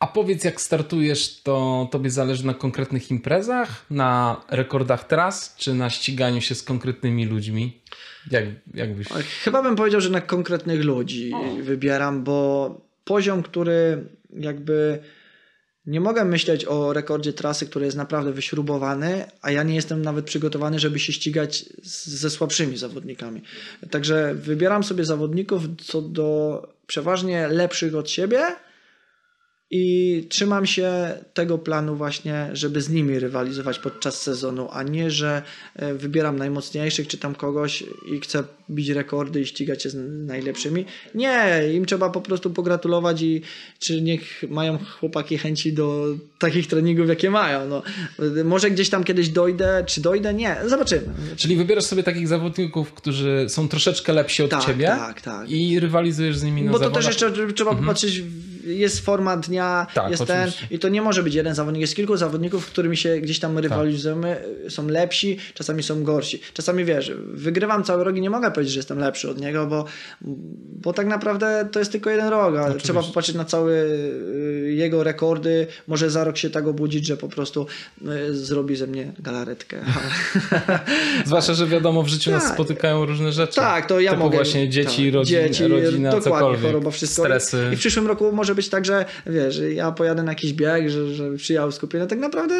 [0.00, 5.90] A powiedz, jak startujesz, to tobie zależy na konkretnych imprezach, na rekordach tras, czy na
[5.90, 7.80] ściganiu się z konkretnymi ludźmi?
[8.30, 8.44] Jak,
[8.74, 9.08] jak byś...
[9.44, 11.62] Chyba bym powiedział, że na konkretnych ludzi o.
[11.62, 14.98] wybieram, bo poziom, który jakby
[15.86, 20.24] nie mogę myśleć o rekordzie trasy, który jest naprawdę wyśrubowany, a ja nie jestem nawet
[20.24, 23.42] przygotowany, żeby się ścigać ze słabszymi zawodnikami.
[23.90, 28.40] Także wybieram sobie zawodników co do przeważnie lepszych od siebie,
[29.72, 35.42] i trzymam się tego planu właśnie, żeby z nimi rywalizować podczas sezonu, a nie, że
[35.76, 39.96] e, wybieram najmocniejszych czy tam kogoś i chcę bić rekordy i ścigać się z
[40.26, 40.84] najlepszymi.
[41.14, 43.42] Nie, im trzeba po prostu pogratulować i
[43.78, 46.06] czy niech mają chłopaki chęci do
[46.38, 47.68] takich treningów, jakie mają.
[47.68, 47.82] No,
[48.44, 50.34] może gdzieś tam kiedyś dojdę, czy dojdę?
[50.34, 51.02] Nie, zobaczymy.
[51.36, 55.50] Czyli wybierasz sobie takich zawodników, którzy są troszeczkę lepsi od tak, ciebie tak, tak.
[55.50, 57.02] i rywalizujesz z nimi na Bo to zawodach.
[57.02, 57.86] też jeszcze trzeba mhm.
[57.86, 58.22] popatrzeć
[58.64, 60.60] jest forma dnia, tak, jest oczywiście.
[60.60, 63.58] ten i to nie może być jeden zawodnik, jest kilku zawodników, którymi się gdzieś tam
[63.58, 64.72] rywalizujemy, tak.
[64.72, 66.40] są lepsi, czasami są gorsi.
[66.54, 69.84] Czasami wiesz, wygrywam cały rok i nie mogę powiedzieć, że jestem lepszy od niego, bo,
[70.82, 75.04] bo tak naprawdę to jest tylko jeden rok, a trzeba popatrzeć na całe y, jego
[75.04, 77.66] rekordy, może za rok się tak obudzić, że po prostu
[78.02, 79.76] y, zrobi ze mnie galaretkę.
[81.26, 82.42] Zwłaszcza, że wiadomo, w życiu tak.
[82.42, 83.54] nas spotykają różne rzeczy.
[83.54, 84.36] Tak, to ja Typu mogę.
[84.36, 87.22] właśnie dzieci, tak, rodzin, dzieci, rodzina, dokładnie, cokolwiek, choroba, wszystko.
[87.22, 87.70] stresy.
[87.72, 91.14] I w przyszłym roku może być tak, że wiesz, ja pojadę na jakiś bieg, że,
[91.14, 92.54] że przyjechał skupienie, tak naprawdę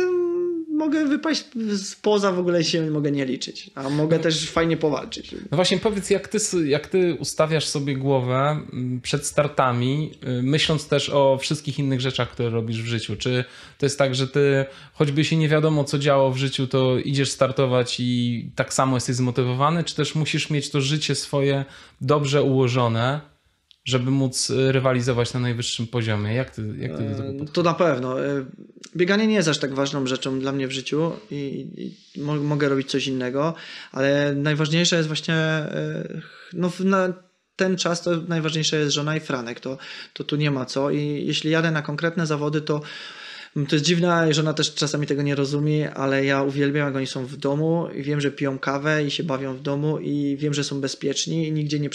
[0.80, 1.44] mogę wypaść
[1.76, 5.32] spoza w ogóle się mogę nie liczyć, a mogę no, też fajnie powalczyć.
[5.32, 10.88] No właśnie powiedz, jak ty, jak ty ustawiasz sobie głowę mm, przed startami, y, myśląc
[10.88, 13.16] też o wszystkich innych rzeczach, które robisz w życiu.
[13.16, 13.44] Czy
[13.78, 17.30] to jest tak, że ty choćby się nie wiadomo co działo w życiu, to idziesz
[17.30, 21.64] startować i tak samo jesteś zmotywowany, czy też musisz mieć to życie swoje
[22.00, 23.20] dobrze ułożone,
[23.84, 26.34] żeby móc y, rywalizować na najwyższym poziomie.
[26.34, 27.52] Jak ty, jak ty do tego podchodzisz?
[27.52, 28.26] To na pewno.
[28.26, 28.44] E,
[28.96, 31.66] bieganie nie jest aż tak ważną rzeczą dla mnie w życiu i,
[32.16, 33.54] i mogę robić coś innego,
[33.92, 36.20] ale najważniejsze jest właśnie e,
[36.52, 37.12] no, na
[37.56, 39.60] ten czas to najważniejsze jest żona i Franek.
[39.60, 39.78] To,
[40.12, 42.80] to tu nie ma co i jeśli jadę na konkretne zawody, to
[43.54, 47.06] to jest dziwne, że ona też czasami tego nie rozumie, ale ja uwielbiam, jak oni
[47.06, 50.54] są w domu i wiem, że piją kawę i się bawią w domu i wiem,
[50.54, 51.90] że są bezpieczni i nigdzie nie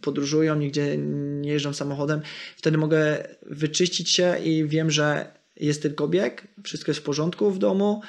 [0.00, 0.96] podróżują, nigdzie
[1.40, 2.20] nie jeżdżą samochodem.
[2.56, 7.58] Wtedy mogę wyczyścić się i wiem, że jest tylko bieg, wszystko jest w porządku w
[7.58, 8.00] domu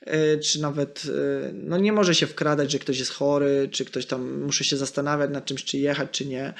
[0.00, 4.06] e, czy nawet e, no nie może się wkradać, że ktoś jest chory, czy ktoś
[4.06, 6.54] tam muszę się zastanawiać nad czymś, czy jechać, czy nie.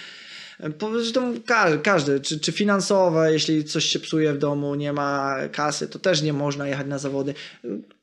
[0.93, 1.35] Zresztą
[1.83, 6.23] każdy, czy, czy finansowe, jeśli coś się psuje w domu, nie ma kasy, to też
[6.23, 7.35] nie można jechać na zawody.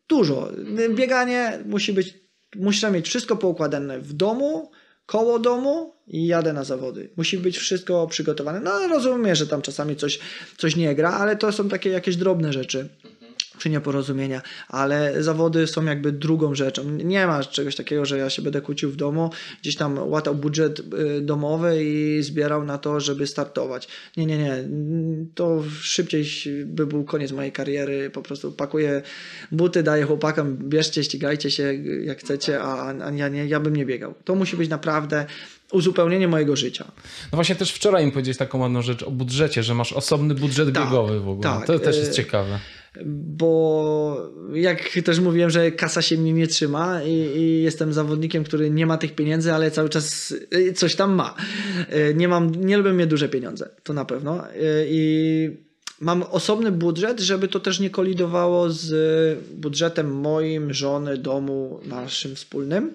[0.08, 0.52] Dużo.
[0.90, 2.14] Bieganie musi być,
[2.56, 4.72] muszę mieć wszystko poukładane w domu,
[5.06, 7.10] koło domu i jadę na zawody.
[7.18, 8.60] Musi być wszystko przygotowane.
[8.60, 10.20] No rozumiem, że tam czasami coś,
[10.58, 12.90] coś nie gra, ale to są takie jakieś drobne rzeczy
[13.58, 16.84] czy nieporozumienia, ale zawody są jakby drugą rzeczą.
[16.84, 19.30] Nie ma czegoś takiego, że ja się będę kłócił w domu,
[19.62, 23.88] gdzieś tam łatał budżet y, domowy i zbierał na to, żeby startować.
[24.18, 24.64] Nie, nie, nie.
[25.36, 26.26] To szybciej
[26.66, 28.10] by był koniec mojej kariery.
[28.10, 29.02] Po prostu pakuję
[29.52, 33.86] buty, daję chłopakom, bierzcie, ścigajcie się jak chcecie, a, a ja, nie, ja bym nie
[33.86, 34.14] biegał.
[34.24, 35.26] To musi być naprawdę
[35.72, 36.86] uzupełnienie mojego życia.
[37.32, 40.74] No właśnie też wczoraj im powiedzieć taką ładną rzecz o budżecie, że masz osobny budżet
[40.74, 41.50] tak, biegowy w ogóle.
[41.50, 42.60] Tak, to też jest y, ciekawe
[43.06, 48.72] bo jak też mówiłem, że kasa się mnie nie trzyma i, i, jestem zawodnikiem, który
[48.72, 50.34] nie ma tych pieniędzy, ale cały czas
[50.76, 51.36] coś tam ma.
[51.94, 54.54] Y, nie mam, nie lubię mieć duże pieniądze, to na pewno.
[54.54, 55.50] Y, I
[56.00, 62.94] mam osobny budżet, żeby to też nie kolidowało z budżetem moim, żony, domu, naszym wspólnym.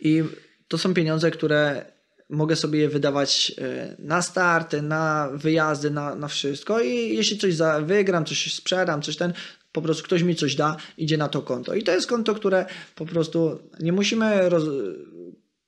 [0.00, 0.22] I
[0.68, 1.84] to są pieniądze, które
[2.30, 7.54] mogę sobie je wydawać e, na starty, na wyjazdy, na, na wszystko i jeśli coś
[7.54, 9.32] za, wygram, coś sprzedam, coś ten,
[9.72, 11.74] po prostu ktoś mi coś da, idzie na to konto.
[11.74, 14.64] I to jest konto, które po prostu nie musimy, roz...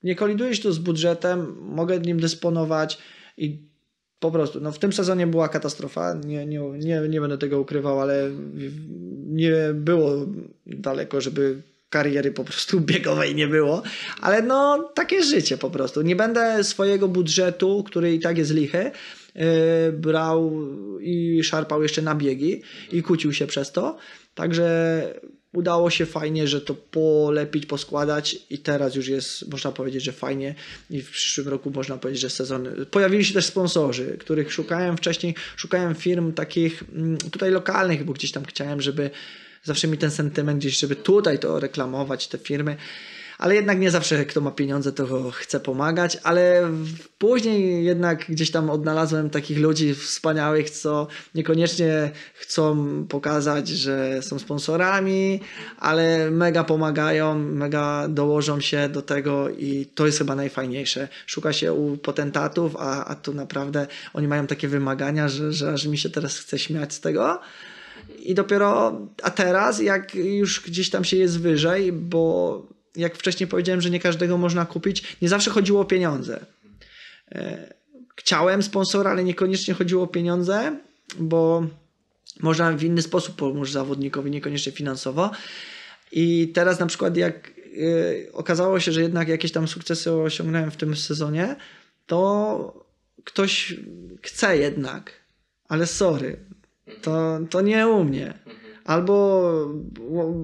[0.02, 2.98] nie koliduje się to z budżetem, mogę nim dysponować
[3.36, 3.72] i
[4.20, 8.00] po prostu, no w tym sezonie była katastrofa, nie, nie, nie, nie będę tego ukrywał,
[8.00, 8.30] ale
[9.26, 10.26] nie było
[10.66, 11.62] daleko, żeby
[11.92, 13.82] kariery po prostu biegowej nie było,
[14.20, 16.02] ale no takie życie po prostu.
[16.02, 18.90] Nie będę swojego budżetu, który i tak jest lichy,
[19.34, 19.42] yy,
[19.92, 20.52] brał
[21.00, 22.62] i szarpał jeszcze na biegi
[22.92, 23.96] i kłócił się przez to.
[24.34, 24.68] Także
[25.52, 30.54] udało się fajnie, że to polepić, poskładać i teraz już jest, można powiedzieć, że fajnie
[30.90, 32.68] i w przyszłym roku można powiedzieć, że sezon...
[32.90, 38.32] Pojawili się też sponsorzy, których szukałem wcześniej, szukałem firm takich mm, tutaj lokalnych, bo gdzieś
[38.32, 39.10] tam chciałem, żeby
[39.62, 42.76] zawsze mi ten sentyment gdzieś, żeby tutaj to reklamować, te firmy
[43.42, 46.70] ale jednak nie zawsze kto ma pieniądze, to chce pomagać, ale
[47.18, 55.40] później jednak gdzieś tam odnalazłem takich ludzi wspaniałych, co niekoniecznie chcą pokazać, że są sponsorami,
[55.78, 61.08] ale mega pomagają, mega dołożą się do tego i to jest chyba najfajniejsze.
[61.26, 65.86] Szuka się u potentatów, a, a tu naprawdę oni mają takie wymagania, że, że aż
[65.86, 67.40] mi się teraz chce śmiać z tego.
[68.30, 72.62] I dopiero, a teraz, jak już gdzieś tam się jest wyżej, bo
[72.96, 76.46] jak wcześniej powiedziałem, że nie każdego można kupić, nie zawsze chodziło o pieniądze.
[77.32, 77.74] E,
[78.16, 80.76] chciałem sponsora, ale niekoniecznie chodziło o pieniądze,
[81.18, 81.66] bo
[82.40, 85.30] można w inny sposób pomóc zawodnikowi, niekoniecznie finansowo.
[86.12, 90.76] I teraz na przykład jak e, okazało się, że jednak jakieś tam sukcesy osiągnąłem w
[90.76, 91.56] tym sezonie,
[92.06, 92.84] to
[93.24, 93.76] ktoś
[94.22, 95.12] chce jednak,
[95.68, 96.36] ale sorry,
[97.02, 98.34] to, to nie u mnie.
[98.84, 99.52] Albo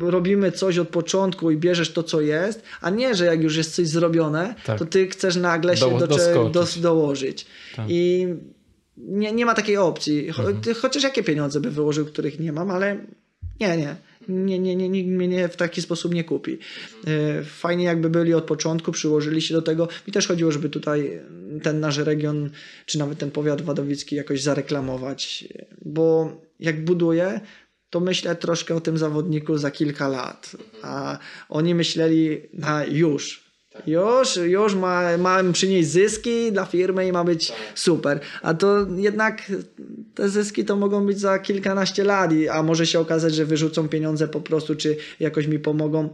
[0.01, 3.75] robimy coś od początku i bierzesz to, co jest, a nie, że jak już jest
[3.75, 4.79] coś zrobione, tak.
[4.79, 7.47] to ty chcesz nagle się do, do, do, dołożyć.
[7.77, 7.87] Tak.
[7.89, 8.27] I
[8.97, 10.33] nie, nie ma takiej opcji.
[10.33, 10.75] Cho, mhm.
[10.75, 12.97] Chociaż jakie pieniądze by wyłożył, których nie mam, ale
[13.61, 13.97] nie, nie.
[14.29, 16.59] Nie, nie, nie, nikt mnie w taki sposób nie kupi.
[17.07, 19.89] E, fajnie jakby byli od początku, przyłożyli się do tego.
[20.07, 21.21] Mi też chodziło, żeby tutaj
[21.63, 22.51] ten nasz region,
[22.87, 25.49] czy nawet ten powiat wadowicki jakoś zareklamować,
[25.85, 27.41] bo jak buduję,
[27.91, 30.57] to myślę troszkę o tym zawodniku za kilka lat.
[30.83, 33.48] A oni myśleli na już.
[33.87, 38.21] Już, już ma, mam przynieść zyski dla firmy i ma być super.
[38.43, 39.53] A to jednak
[40.15, 44.29] te zyski to mogą być za kilkanaście lat, a może się okazać, że wyrzucą pieniądze
[44.29, 46.09] po prostu, czy jakoś mi pomogą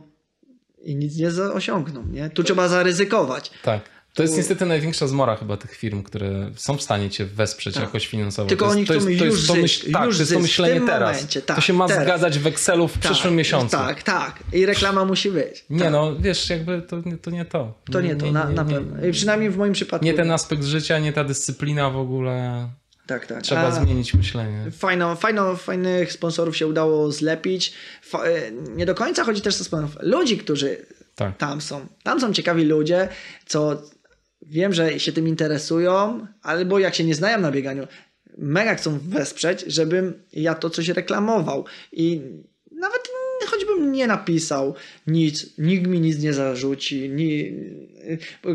[0.83, 2.05] i nic nie osiągną.
[2.13, 2.31] Nie?
[2.31, 3.51] Tu trzeba zaryzykować.
[3.63, 3.94] Tak.
[4.15, 7.83] To jest niestety największa zmora chyba tych firm, które są w stanie cię wesprzeć tak.
[7.83, 8.49] jakoś finansowo.
[8.49, 11.17] Tylko oni już jest to myśl, Tak, już to jest to myślenie teraz.
[11.17, 12.05] Momencie, tak, to się ma teraz.
[12.05, 13.77] zgadzać w Excelu w tak, przyszłym miesiącu.
[13.77, 14.41] Tak, tak.
[14.53, 15.65] I reklama musi być.
[15.71, 15.93] Nie tak.
[15.93, 17.75] no, wiesz, jakby to, to nie to.
[17.93, 19.07] To nie, nie to, nie, na, nie, na pewno.
[19.07, 20.05] I przynajmniej w moim przypadku.
[20.05, 22.69] Nie ten aspekt życia, nie ta dyscyplina w ogóle.
[23.07, 23.43] Tak, tak.
[23.43, 24.71] Trzeba A zmienić myślenie.
[24.71, 27.75] Fajno, fajno, fajnych sponsorów się udało zlepić.
[28.15, 29.97] E, nie do końca chodzi też o sponsorów.
[30.03, 31.37] Ludzi, którzy tak.
[31.37, 31.87] tam są.
[32.03, 33.09] Tam są ciekawi ludzie,
[33.47, 33.83] co
[34.47, 37.87] wiem, że się tym interesują, albo jak się nie znają na bieganiu,
[38.39, 41.65] mega chcą wesprzeć, żebym ja to coś reklamował.
[41.93, 42.21] I
[42.73, 43.03] nawet
[43.47, 44.75] choćbym nie napisał
[45.07, 47.09] nic, nikt mi nic nie zarzuci.
[47.09, 47.53] Ni...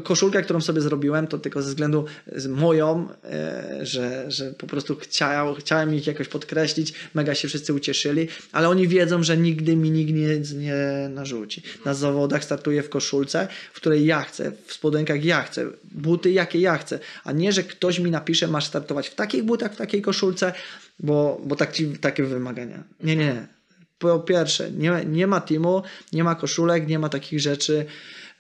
[0.04, 2.06] Koszulkę, którą sobie zrobiłem, to tylko ze względu
[2.50, 8.28] moją, e, że, że po prostu chciał, chciałem ich jakoś podkreślić, mega się wszyscy ucieszyli,
[8.52, 11.62] ale oni wiedzą, że nigdy mi nikt nic nie narzuci.
[11.86, 16.60] Na zawodach startuję w koszulce, w której ja chcę, w spodenkach ja chcę, buty jakie
[16.60, 20.02] ja chcę, a nie, że ktoś mi napisze, masz startować w takich butach, w takiej
[20.02, 20.54] koszulce,
[21.00, 22.84] bo, bo tak, takie wymagania.
[23.04, 23.59] Nie, nie, nie
[24.00, 27.86] po pierwsze, nie, nie ma teamu, nie ma koszulek, nie ma takich rzeczy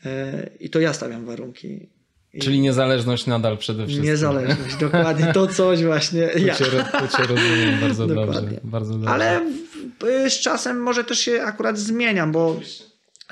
[0.06, 0.12] yy,
[0.60, 1.90] i to ja stawiam warunki.
[2.34, 4.12] I Czyli niezależność nadal przede wszystkim.
[4.12, 5.34] Niezależność, dokładnie.
[5.34, 6.22] To coś właśnie.
[6.22, 6.56] Ja.
[6.56, 9.10] cię, tu cię rozumiem bardzo dobrze, bardzo dobrze.
[9.10, 9.42] Ale
[10.30, 12.60] z czasem może też się akurat zmieniam, bo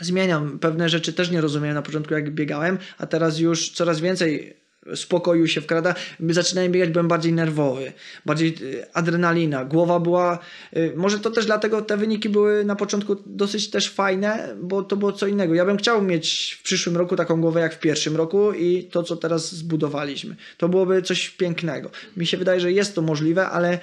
[0.02, 0.60] zmieniam.
[0.60, 4.58] Pewne rzeczy też nie rozumiałem na początku, jak biegałem, a teraz już coraz więcej
[4.96, 5.96] spokoju się wkrada.
[6.30, 7.94] Zaczynałem biegać, byłem bardziej nerwowy,
[8.26, 10.40] bardziej y, adrenalina, głowa była,
[10.78, 14.98] y, może to też dlatego te wyniki były na początku dosyć też fajne, bo to
[14.98, 15.54] było co innego.
[15.54, 19.04] Ja bym chciał mieć w przyszłym roku taką głowę jak w pierwszym roku i to,
[19.04, 20.36] co teraz zbudowaliśmy.
[20.58, 21.90] To byłoby coś pięknego.
[22.18, 23.80] Mi się wydaje, że jest to możliwe, ale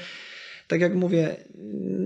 [0.69, 1.37] tak jak mówię,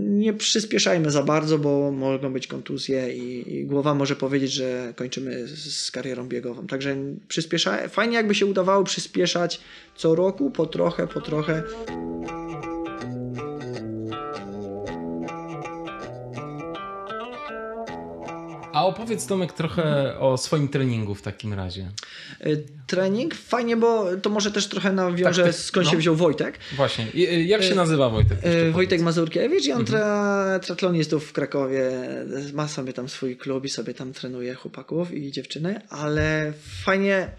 [0.09, 5.47] nie przyspieszajmy za bardzo, bo mogą być kontuzje i, i głowa może powiedzieć, że kończymy
[5.47, 6.66] z, z karierą biegową.
[6.66, 6.97] Także
[7.28, 9.60] przyspieszaj, fajnie jakby się udawało przyspieszać
[9.97, 11.62] co roku, po trochę, po trochę.
[18.78, 21.90] A opowiedz Tomek trochę o swoim treningu w takim razie.
[22.46, 23.34] Y, trening?
[23.34, 25.92] Fajnie, bo to może też trochę nawiąże tak, skąd no.
[25.92, 26.59] się wziął Wojtek.
[26.76, 27.06] Właśnie.
[27.14, 28.38] Y, jak się nazywa Wojtek?
[28.72, 29.86] Wojtek Mazurkiewicz i on mhm.
[29.86, 31.90] tra, triatlonistów w Krakowie.
[32.55, 36.52] Ma sobie tam swój klub i sobie tam trenuje chłopaków i dziewczyny, ale
[36.84, 37.30] fajnie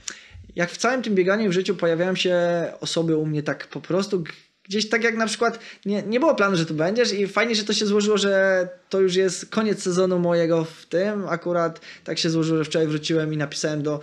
[0.56, 2.38] jak w całym tym bieganiu w życiu pojawiają się
[2.80, 4.24] osoby u mnie tak po prostu
[4.70, 7.64] gdzieś tak jak na przykład nie, nie było planu, że tu będziesz i fajnie, że
[7.64, 11.28] to się złożyło, że to już jest koniec sezonu mojego w tym.
[11.28, 14.00] Akurat tak się złożyło, że wczoraj wróciłem i napisałem do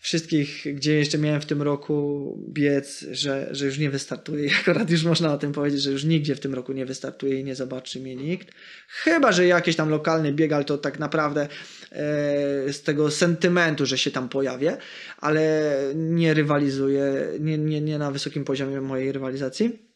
[0.00, 4.50] wszystkich, gdzie jeszcze miałem w tym roku biec, że, że już nie wystartuję.
[4.60, 7.44] Akurat już można o tym powiedzieć, że już nigdzie w tym roku nie wystartuję i
[7.44, 8.48] nie zobaczy mnie nikt.
[8.88, 13.98] Chyba, że jakiś tam lokalny bieg, ale to tak naprawdę e, z tego sentymentu, że
[13.98, 14.76] się tam pojawię,
[15.18, 19.89] ale nie rywalizuję, nie, nie, nie na wysokim poziomie mojej rywalizacji.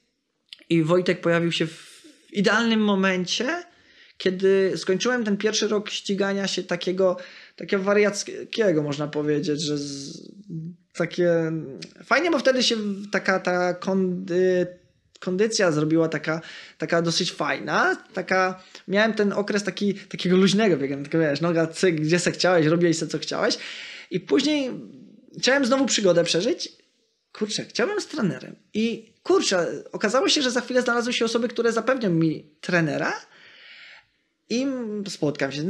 [0.69, 3.63] I Wojtek pojawił się w idealnym momencie,
[4.19, 7.17] kiedy skończyłem ten pierwszy rok ścigania się takiego,
[7.57, 10.19] takiego wariackiego, można powiedzieć, że z,
[10.95, 11.53] takie
[12.05, 12.77] fajnie, bo wtedy się
[13.13, 14.67] taka ta kondy,
[15.21, 16.41] kondycja zrobiła taka,
[16.79, 22.01] taka dosyć fajna, taka, miałem ten okres taki, takiego luźnego biegania, tylko wiesz, noga cyk,
[22.01, 23.59] gdzie se chciałeś, robiłeś se co chciałeś.
[24.11, 24.71] I później
[25.39, 26.73] chciałem znowu przygodę przeżyć,
[27.35, 31.73] kurczę, chciałem z trenerem i kurczę, okazało się, że za chwilę znalazły się osoby, które
[31.73, 33.13] zapewnią mi trenera
[34.51, 34.67] i
[35.09, 35.63] spotkam się.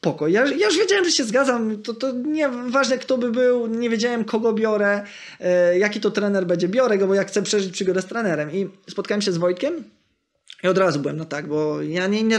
[0.00, 0.28] Spoko.
[0.28, 1.82] Ja, ja już wiedziałem, że się zgadzam.
[1.82, 5.04] To, to nieważne, kto by był, nie wiedziałem, kogo biorę,
[5.40, 6.68] e, jaki to trener będzie.
[6.68, 8.52] Biorę go, bo ja chcę przeżyć przygodę z trenerem.
[8.52, 9.84] I spotkałem się z Wojtkiem
[10.62, 12.38] i od razu byłem, no tak, bo ja nie, nie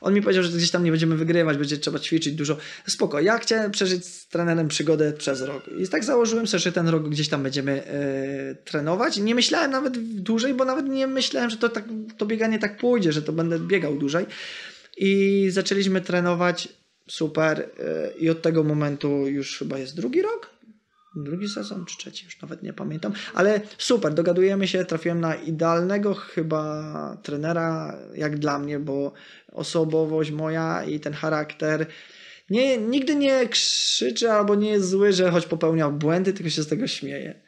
[0.00, 2.56] on mi powiedział, że gdzieś tam nie będziemy wygrywać, będzie trzeba ćwiczyć dużo.
[2.86, 5.62] Spoko, ja chciałem przeżyć z trenerem przygodę przez rok.
[5.78, 9.16] I tak założyłem sobie, że ten rok gdzieś tam będziemy yy, trenować.
[9.16, 11.84] Nie myślałem nawet dłużej, bo nawet nie myślałem, że to, tak,
[12.16, 14.26] to bieganie tak pójdzie, że to będę biegał dłużej.
[14.96, 16.68] I zaczęliśmy trenować,
[17.08, 17.68] super.
[17.78, 20.57] Yy, I od tego momentu już chyba jest drugi rok,
[21.24, 26.14] drugi sezon czy trzeci, już nawet nie pamiętam, ale super, dogadujemy się, trafiłem na idealnego
[26.14, 29.12] chyba trenera, jak dla mnie, bo
[29.52, 31.86] osobowość moja i ten charakter
[32.50, 36.68] nie, nigdy nie krzyczy albo nie jest zły, że choć popełnia błędy, tylko się z
[36.68, 37.40] tego śmieje.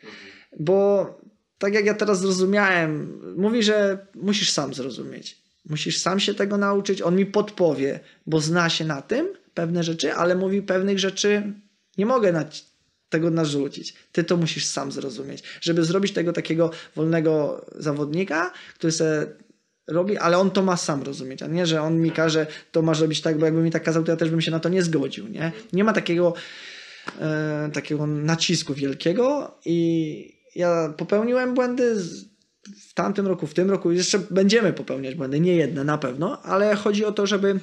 [0.61, 1.07] Bo
[1.59, 5.43] tak jak ja teraz zrozumiałem, mówi, że musisz sam zrozumieć.
[5.69, 10.15] Musisz sam się tego nauczyć, on mi podpowie, bo zna się na tym pewne rzeczy,
[10.15, 11.53] ale mówi pewnych rzeczy
[11.99, 12.45] nie mogę na
[13.11, 13.95] tego narzucić.
[14.13, 15.43] Ty to musisz sam zrozumieć.
[15.61, 19.27] Żeby zrobić tego takiego wolnego zawodnika, który se
[19.89, 23.01] robi, ale on to ma sam rozumieć, a nie, że on mi każe, to masz
[23.01, 24.83] robić tak, bo jakby mi tak kazał, to ja też bym się na to nie
[24.83, 25.53] zgodził, nie?
[25.73, 26.35] Nie ma takiego
[27.21, 31.97] e, takiego nacisku wielkiego i ja popełniłem błędy
[32.89, 36.75] w tamtym roku, w tym roku, jeszcze będziemy popełniać błędy, nie jedne na pewno, ale
[36.75, 37.61] chodzi o to, żeby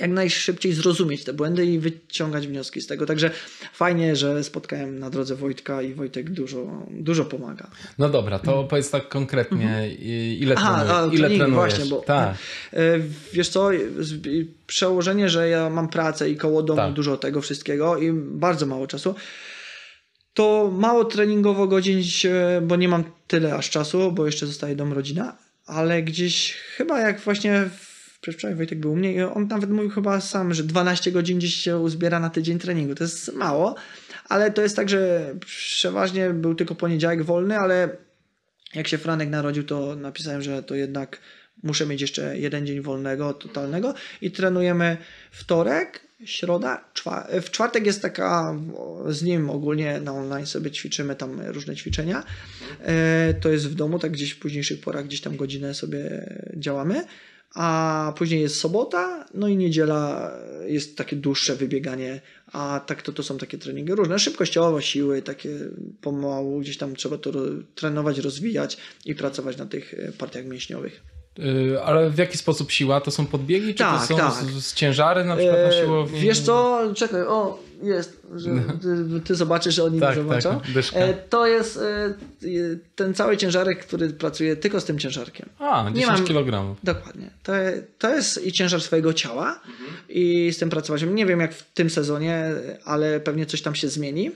[0.00, 3.06] jak najszybciej zrozumieć te błędy i wyciągać wnioski z tego.
[3.06, 3.30] Także
[3.72, 7.70] fajnie, że spotkałem na drodze Wojtka i Wojtek dużo, dużo pomaga.
[7.98, 9.90] No dobra, to powiedz tak konkretnie, mhm.
[10.38, 11.54] ile, Aha, trenujesz, ile trenujesz?
[11.54, 12.34] Właśnie, bo, tak.
[12.72, 12.78] E,
[13.32, 13.70] wiesz co,
[14.66, 16.92] przełożenie, że ja mam pracę i koło domu tak.
[16.92, 19.14] dużo tego wszystkiego i bardzo mało czasu,
[20.34, 22.02] to mało treningowo godzin,
[22.62, 27.20] bo nie mam tyle aż czasu, bo jeszcze zostaje dom, rodzina, ale gdzieś chyba jak
[27.20, 27.68] właśnie
[28.20, 31.54] Przedwczoraj Wojtek był u mnie i on nawet mówił chyba sam, że 12 godzin gdzieś
[31.54, 32.94] się uzbiera na tydzień treningu.
[32.94, 33.74] To jest mało,
[34.28, 37.96] ale to jest tak, że przeważnie był tylko poniedziałek wolny, ale
[38.74, 41.20] jak się Franek narodził, to napisałem, że to jednak
[41.62, 44.96] muszę mieć jeszcze jeden dzień wolnego, totalnego i trenujemy
[45.30, 47.44] wtorek, środa, czwartek.
[47.44, 48.56] W czwartek jest taka,
[49.08, 52.24] z nim ogólnie na online sobie ćwiczymy tam różne ćwiczenia.
[52.80, 56.26] E, to jest w domu, tak gdzieś w późniejszych porach, gdzieś tam godzinę sobie
[56.56, 57.04] działamy
[57.54, 60.32] a później jest sobota, no i niedziela
[60.66, 62.20] jest takie dłuższe wybieganie,
[62.52, 65.50] a tak to, to są takie treningi różne, szybkościowe, siły, takie
[66.00, 67.30] pomału, gdzieś tam trzeba to
[67.74, 71.02] trenować, rozwijać i pracować na tych e, partiach mięśniowych.
[71.38, 73.00] Yy, ale w jaki sposób siła?
[73.00, 74.32] To są podbiegi, czy tak, to są tak.
[74.32, 76.20] z, z, ciężary na przykład na e, siłowni?
[76.20, 78.50] Wiesz co, czekaj, o jest, że
[78.82, 80.60] ty, ty zobaczysz, że oni tak, zobaczą.
[80.60, 81.80] Tak, to jest
[82.96, 85.48] ten cały ciężarek, który pracuje tylko z tym ciężarkiem.
[85.58, 86.76] A, 10 mam, kg.
[86.84, 87.30] Dokładnie.
[87.42, 87.52] To,
[87.98, 89.90] to jest i ciężar swojego ciała mhm.
[90.08, 91.02] i z tym pracować.
[91.02, 92.50] Nie wiem jak w tym sezonie,
[92.84, 94.30] ale pewnie coś tam się zmieni.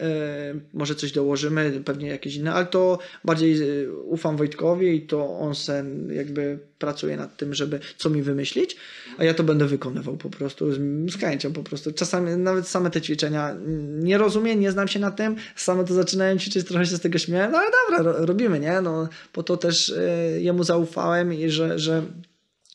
[0.00, 5.38] E, może coś dołożymy, pewnie jakieś inne, ale to bardziej e, ufam Wojtkowi i to
[5.38, 8.76] on sen jakby pracuje nad tym, żeby co mi wymyślić,
[9.18, 10.78] a ja to będę wykonywał po prostu z,
[11.12, 11.92] z chęcią po prostu.
[11.92, 13.56] Czasami nawet same te ćwiczenia
[13.98, 17.18] nie rozumiem, nie znam się na tym, same to zaczynałem ćwiczyć, trochę się z tego
[17.18, 18.80] śmiałem, no ale dobra, ro, robimy, nie?
[18.80, 22.02] No, po to też y, jemu zaufałem i że, że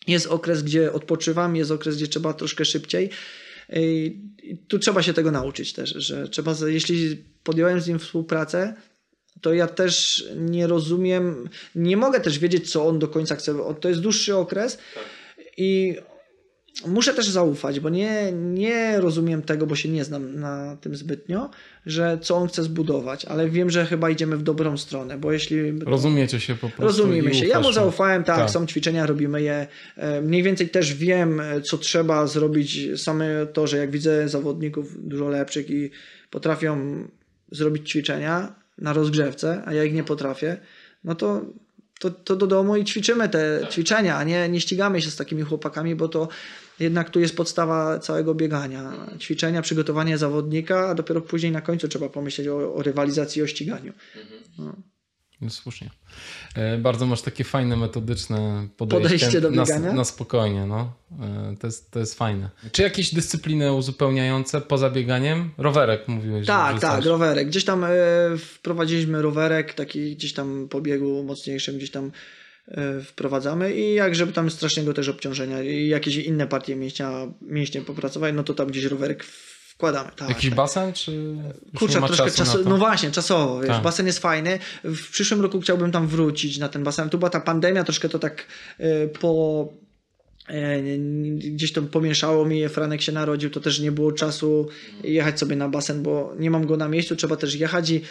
[0.08, 3.10] jest okres, gdzie odpoczywam, jest okres, gdzie trzeba troszkę szybciej
[4.68, 8.76] tu trzeba się tego nauczyć też, że trzeba, jeśli podjąłem z nim współpracę,
[9.42, 13.56] to ja też nie rozumiem, nie mogę też wiedzieć, co on do końca chce.
[13.82, 15.04] To jest dłuższy okres tak.
[15.58, 15.96] i
[16.88, 21.50] muszę też zaufać, bo nie, nie rozumiem tego, bo się nie znam na tym zbytnio,
[21.86, 25.80] że co on chce zbudować, ale wiem, że chyba idziemy w dobrą stronę, bo jeśli...
[25.80, 26.84] Rozumiecie się po prostu.
[26.84, 27.46] Rozumiemy się.
[27.46, 29.68] Ja mu zaufałem, tak, tak, są ćwiczenia, robimy je.
[29.98, 33.02] E, mniej więcej też wiem, co trzeba zrobić.
[33.02, 35.90] Same to, że jak widzę zawodników dużo lepszych i
[36.30, 37.04] potrafią
[37.52, 40.58] zrobić ćwiczenia na rozgrzewce, a ja ich nie potrafię,
[41.04, 41.46] no to
[42.02, 43.70] to, to do domu i ćwiczymy te tak.
[43.70, 46.28] ćwiczenia, a nie, nie ścigamy się z takimi chłopakami, bo to
[46.82, 48.94] jednak tu jest podstawa całego biegania.
[49.20, 53.48] Ćwiczenia, przygotowanie zawodnika, a dopiero później na końcu trzeba pomyśleć o, o rywalizacji i o
[53.48, 53.94] ściganiu.
[54.16, 54.42] Mhm.
[54.58, 54.76] No.
[55.42, 55.90] No słusznie.
[56.56, 59.90] E, bardzo masz takie fajne, metodyczne podejście, podejście do biegania.
[59.90, 60.66] Na, na spokojnie.
[60.66, 60.94] No.
[61.22, 62.50] E, to, jest, to jest fajne.
[62.72, 65.52] Czy jakieś dyscypliny uzupełniające poza bieganiem?
[65.58, 66.48] Rowerek mówiłeś.
[66.48, 67.48] Tak, tak, rowerek.
[67.48, 67.90] Gdzieś tam e,
[68.38, 72.12] wprowadziliśmy rowerek, taki gdzieś tam po biegu mocniejszym, gdzieś tam
[73.06, 78.36] wprowadzamy i jak żeby tam strasznego też obciążenia i jakieś inne partie mięśnia, mięśnie popracować,
[78.36, 79.24] no to tam gdzieś rowerek
[79.82, 80.10] wkładamy.
[80.16, 80.56] Tak, Jakiś tak.
[80.56, 81.36] basen, czy
[81.78, 83.84] Kurczę, troszkę czasu, no właśnie, czasowo, wiesz, tak.
[83.84, 84.60] basen jest fajny.
[84.84, 87.10] W przyszłym roku chciałbym tam wrócić na ten basen.
[87.10, 88.46] Tu była ta pandemia, troszkę to tak
[88.80, 89.68] y, po
[90.48, 90.82] e,
[91.36, 94.68] gdzieś to pomieszało mi, Franek się narodził, to też nie było czasu
[95.04, 98.02] jechać sobie na basen, bo nie mam go na miejscu, trzeba też jechać i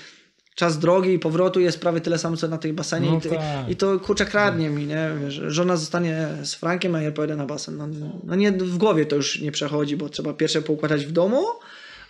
[0.61, 3.41] czas drogi i powrotu jest prawie tyle samo, co na tej basenie no i, tak.
[3.69, 5.11] i, to kurczę kradnie mi, nie?
[5.25, 7.77] Wiesz, żona zostanie z Frankiem, a ja pojadę na basen.
[7.77, 7.89] No,
[8.25, 11.45] no nie, w głowie to już nie przechodzi, bo trzeba pierwsze poukładać w domu,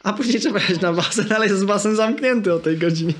[0.02, 3.14] a później trzeba jechać na basen, ale jest basen zamknięty o tej godzinie.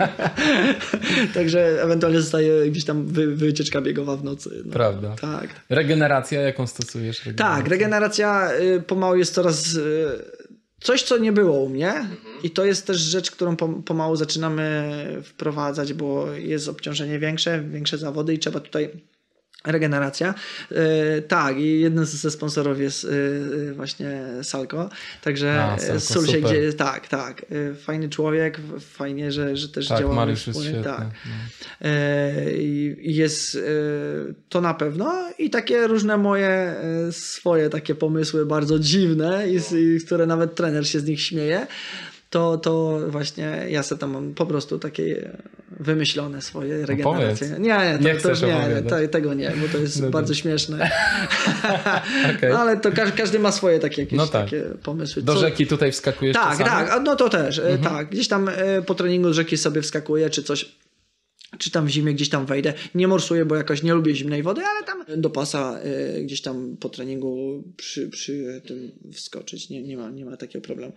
[1.35, 4.63] Także ewentualnie zostaje gdzieś tam wy, wycieczka biegowa w nocy.
[4.65, 4.73] No.
[4.73, 5.17] Prawda.
[5.21, 5.49] Tak.
[5.69, 7.27] Regeneracja, jaką stosujesz?
[7.27, 7.57] Regeneracja?
[7.57, 9.75] Tak, regeneracja y, pomału jest coraz...
[9.75, 10.40] Y,
[10.81, 12.19] coś, co nie było u mnie mhm.
[12.43, 14.93] i to jest też rzecz, którą pomału zaczynamy
[15.25, 18.91] wprowadzać, bo jest obciążenie większe, większe zawody i trzeba tutaj
[19.67, 20.35] Regeneracja.
[20.71, 24.91] Yy, tak, i jeden ze sponsorów jest yy, właśnie Salko.
[25.23, 27.47] Także A, Salko, Sulsie, gdzie tak, tak.
[27.51, 30.71] Yy, fajny człowiek, fajnie, że, że też tak, działamy Mariusz wspólnie.
[30.71, 31.01] Jest tak.
[31.01, 31.91] No.
[32.99, 33.59] jest
[34.49, 36.75] to na pewno i takie różne moje
[37.11, 41.67] swoje takie pomysły bardzo dziwne, i, i, które nawet trener się z nich śmieje
[42.31, 45.39] to, to właśnie ja sobie tam mam po prostu takie
[45.81, 47.49] wymyślone swoje regeneracje.
[47.49, 50.35] No nie, nie, to, nie, to, nie to, tego nie, bo to jest no bardzo
[50.35, 50.91] śmieszne.
[52.37, 52.57] okay.
[52.57, 54.45] Ale to każdy, każdy ma swoje takie jakieś no tak.
[54.45, 55.23] takie pomysły.
[55.23, 55.41] Do Co?
[55.41, 56.89] rzeki tutaj wskakujesz Tak, czasami?
[56.89, 57.95] tak, no to też, e, mhm.
[57.95, 58.11] tak.
[58.11, 60.81] Gdzieś tam e, po treningu z rzeki sobie wskakuję, czy coś
[61.59, 62.75] czy tam w zimie gdzieś tam wejdę.
[62.95, 65.81] Nie morsuję, bo jakoś nie lubię zimnej wody, ale tam do pasa
[66.19, 69.71] y, gdzieś tam po treningu przy, przy tym wskoczyć.
[69.71, 70.93] Nie, nie, ma, nie ma takiego problemu.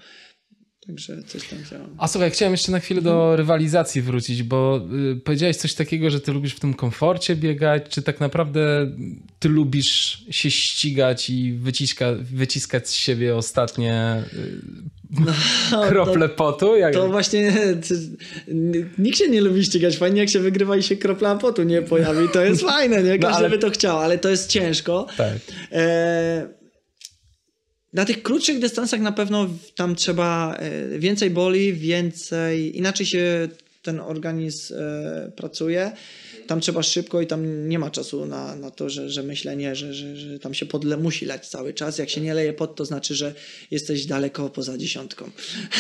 [0.88, 1.86] Także coś tam działa.
[1.98, 4.82] A słuchaj, chciałem jeszcze na chwilę do rywalizacji wrócić, bo
[5.12, 8.92] y, powiedziałeś coś takiego, że ty lubisz w tym komforcie biegać, czy tak naprawdę
[9.40, 14.62] ty lubisz się ścigać i wyciska, wyciskać z siebie ostatnie y,
[15.20, 15.34] no,
[15.90, 16.76] krople to, potu?
[16.76, 16.94] Jak...
[16.94, 17.54] To właśnie
[18.98, 19.98] nikt się nie lubi ścigać.
[19.98, 22.30] Fajnie jak się wygrywa i się kropla potu nie pojawi.
[22.34, 23.20] To jest fajne, nie?
[23.20, 23.50] Każdy no, ale...
[23.50, 25.08] by to chciał, ale to jest ciężko.
[25.18, 25.38] Tak.
[25.72, 26.63] E
[27.94, 33.50] na tych krótszych dystansach na pewno tam trzeba e, więcej boli, więcej, inaczej się
[33.82, 35.92] ten organizm e, pracuje.
[36.48, 39.94] Tam trzeba szybko i tam nie ma czasu na, na to, że, że myślenie, że,
[39.94, 41.98] że, że tam się podle musi lać cały czas.
[41.98, 43.34] Jak się nie leje pod, to znaczy, że
[43.72, 45.32] jesteś daleko poza dziesiątką.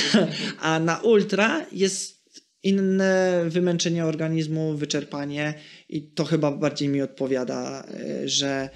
[0.60, 2.23] A na ultra jest
[2.64, 5.53] inne wymęczenie organizmu, wyczerpanie
[5.90, 8.69] i to chyba bardziej mi odpowiada, e, że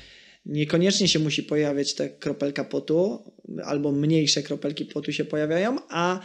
[0.48, 3.32] Niekoniecznie się musi pojawiać ta kropelka potu,
[3.65, 6.19] albo mniejsze kropelki potu się pojawiają, a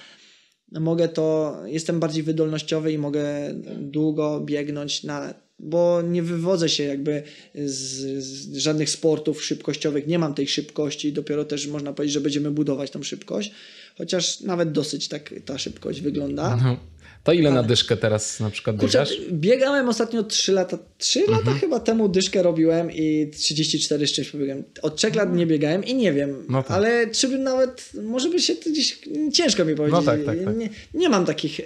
[0.81, 7.23] mogę to, jestem bardziej wydolnościowy i mogę długo biegnąć na, bo nie wywodzę się jakby
[7.55, 12.51] z, z, żadnych sportów szybkościowych, nie mam tej szybkości, dopiero też można powiedzieć, że będziemy
[12.51, 13.53] budować tą szybkość,
[13.99, 16.57] chociaż nawet dosyć tak ta szybkość wygląda.
[16.57, 16.91] No.
[17.24, 19.32] To ile na dyszkę teraz na przykład Kurczę, biegasz?
[19.32, 21.39] Biegałem ostatnio 3 lata, 3 mhm.
[21.39, 24.65] lata chyba temu dyszkę robiłem i 34 z czymś pobiegłem.
[24.82, 26.70] Od 3 lat nie biegałem i nie wiem, no tak.
[26.70, 29.01] ale czy by nawet, może by się gdzieś,
[29.32, 30.01] ciężko mi powiedzieć.
[30.01, 30.57] No tak, tak, tak.
[30.57, 31.65] Nie, nie, mam takich e,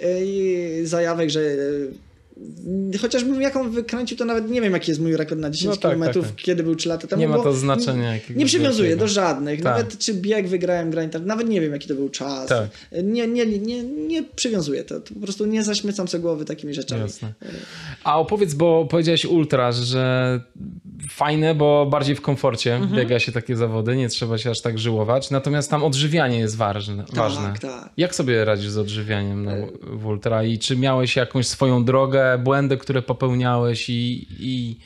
[0.85, 1.41] zajawek, że
[3.01, 5.91] chociażbym jaką wykręcił, to nawet nie wiem, jaki jest mój rekord na 10 no tak,
[5.91, 6.35] km, tak, tak.
[6.35, 7.21] kiedy był 3 lata temu.
[7.21, 8.13] Nie ma to znaczenia.
[8.13, 9.61] Nie, nie przywiązuję do żadnych.
[9.61, 9.77] Tak.
[9.77, 12.49] Nawet czy bieg wygrałem grań, nawet nie wiem, jaki to był czas.
[12.49, 12.67] Tak.
[13.03, 15.01] Nie, nie, nie, nie przywiązuję to.
[15.01, 17.01] Po prostu nie zaśmiecam sobie głowy takimi rzeczami.
[17.01, 17.33] Jasne.
[18.03, 20.41] A opowiedz, bo powiedziałeś ultra, że
[21.09, 22.95] fajne, bo bardziej w komforcie mhm.
[22.95, 25.31] biega się takie zawody, nie trzeba się aż tak żyłować.
[25.31, 27.03] Natomiast tam odżywianie jest ważne.
[27.03, 27.53] Tak, ważne.
[27.61, 27.89] Tak.
[27.97, 29.51] Jak sobie radzisz z odżywianiem na,
[29.81, 34.77] w ultra i czy miałeś jakąś swoją drogę, błędy, które popełniałeś i, i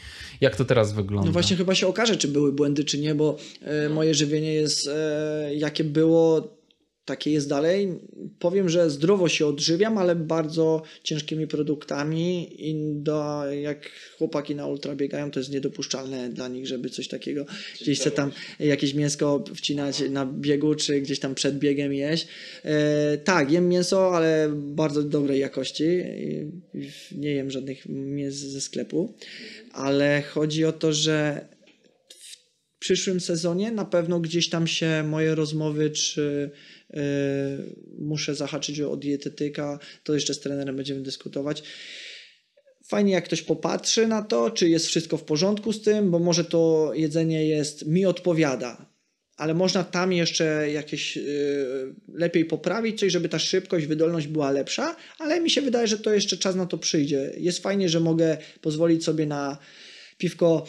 [0.41, 1.25] jak to teraz wygląda?
[1.25, 4.87] No właśnie chyba się okaże, czy były błędy, czy nie, bo e, moje żywienie jest
[4.87, 6.60] e, jakie było
[7.11, 7.99] takie jest dalej.
[8.39, 14.95] Powiem, że zdrowo się odżywiam, ale bardzo ciężkimi produktami i do, jak chłopaki na ultra
[14.95, 17.45] biegają, to jest niedopuszczalne dla nich, żeby coś takiego
[17.81, 22.27] gdzieś chce tam jakieś mięsko wcinać na biegu, czy gdzieś tam przed biegiem jeść.
[22.63, 25.83] E, tak, jem mięso, ale bardzo dobrej jakości.
[27.11, 29.13] Nie jem żadnych mięs ze sklepu,
[29.71, 31.47] ale chodzi o to, że
[32.15, 36.51] w przyszłym sezonie na pewno gdzieś tam się moje rozmowy, czy
[37.99, 41.63] muszę zahaczyć o dietetyka, to jeszcze z trenerem będziemy dyskutować.
[42.87, 46.45] Fajnie, jak ktoś popatrzy na to, czy jest wszystko w porządku z tym, bo może
[46.45, 48.85] to jedzenie jest, mi odpowiada,
[49.37, 54.95] ale można tam jeszcze jakieś yy, lepiej poprawić coś, żeby ta szybkość, wydolność była lepsza,
[55.19, 57.31] ale mi się wydaje, że to jeszcze czas na to przyjdzie.
[57.37, 59.57] Jest fajnie, że mogę pozwolić sobie na
[60.17, 60.67] piwko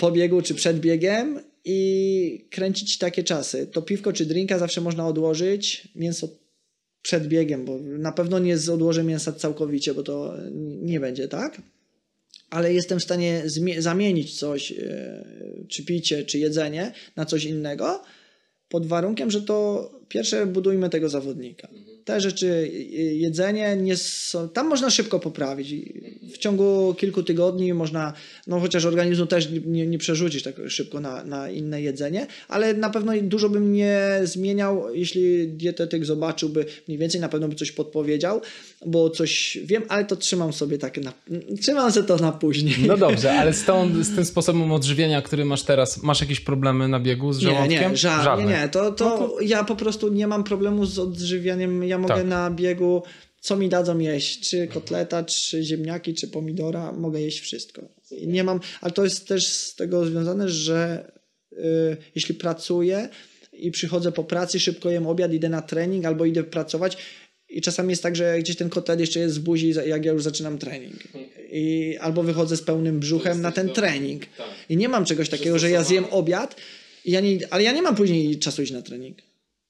[0.00, 3.66] po biegu czy przed biegiem i kręcić takie czasy.
[3.66, 6.28] To piwko czy drinka zawsze można odłożyć, mięso
[7.02, 10.34] przed biegiem, bo na pewno nie odłożę mięsa całkowicie, bo to
[10.82, 11.62] nie będzie tak.
[12.50, 13.42] Ale jestem w stanie
[13.78, 15.24] zamienić coś, e,
[15.68, 18.02] czy picie, czy jedzenie na coś innego,
[18.68, 21.68] pod warunkiem, że to pierwsze budujmy tego zawodnika
[22.04, 22.70] te rzeczy,
[23.14, 25.74] jedzenie, nie są, tam można szybko poprawić.
[26.34, 28.12] W ciągu kilku tygodni można,
[28.46, 32.90] no chociaż organizmu też nie, nie przerzucić tak szybko na, na inne jedzenie, ale na
[32.90, 38.40] pewno dużo bym nie zmieniał, jeśli dietetyk zobaczyłby mniej więcej, na pewno by coś podpowiedział,
[38.86, 41.12] bo coś wiem, ale to trzymam sobie tak, na,
[41.60, 42.74] trzymam sobie to na później.
[42.86, 46.88] No dobrze, ale z, tą, z tym sposobem odżywienia, który masz teraz, masz jakieś problemy
[46.88, 47.82] na biegu z żołądkiem?
[47.82, 48.44] Nie, nie, żadne.
[48.44, 51.98] Nie, nie, to, to, no to ja po prostu nie mam problemu z odżywianiem ja
[51.98, 52.26] mogę tak.
[52.26, 53.02] na biegu,
[53.40, 57.82] co mi dadzą jeść, czy kotleta, czy ziemniaki, czy pomidora, mogę jeść wszystko.
[58.26, 61.12] Nie mam, ale to jest też z tego związane, że
[61.52, 61.56] y,
[62.14, 63.08] jeśli pracuję
[63.52, 66.96] i przychodzę po pracy, szybko jem obiad, idę na trening albo idę pracować,
[67.48, 70.22] i czasami jest tak, że gdzieś ten kotlet jeszcze jest w buzi, jak ja już
[70.22, 70.96] zaczynam trening.
[71.52, 74.26] I, albo wychodzę z pełnym brzuchem na ten trening.
[74.26, 74.46] Tak.
[74.68, 76.56] I nie mam czegoś takiego, że ja zjem obiad,
[77.04, 79.18] i ja nie, ale ja nie mam później czasu iść na trening.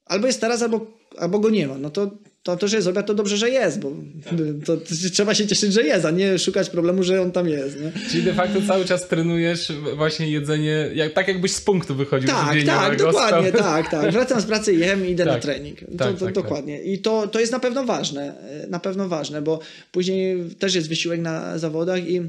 [0.04, 0.86] Albo jest teraz, albo,
[1.18, 1.78] albo go nie ma.
[1.78, 2.10] No to
[2.42, 3.92] to, to, że jest obiad, to dobrze, że jest, bo
[4.24, 4.34] tak.
[4.64, 7.80] to, to, trzeba się cieszyć, że jest, a nie szukać problemu, że on tam jest.
[7.80, 7.92] Nie?
[8.10, 12.28] Czyli de facto cały czas trenujesz właśnie jedzenie, jak, tak jakbyś z punktu wychodził.
[12.28, 14.12] Tak, tak, dokładnie, tak, tak.
[14.12, 15.80] Wracam z pracy, jem i idę tak, na trening.
[15.80, 16.82] To, tak, to, tak, dokładnie.
[16.82, 18.34] I to, to jest na pewno ważne,
[18.68, 19.60] na pewno ważne, bo
[19.92, 22.20] później też jest wysiłek na zawodach i,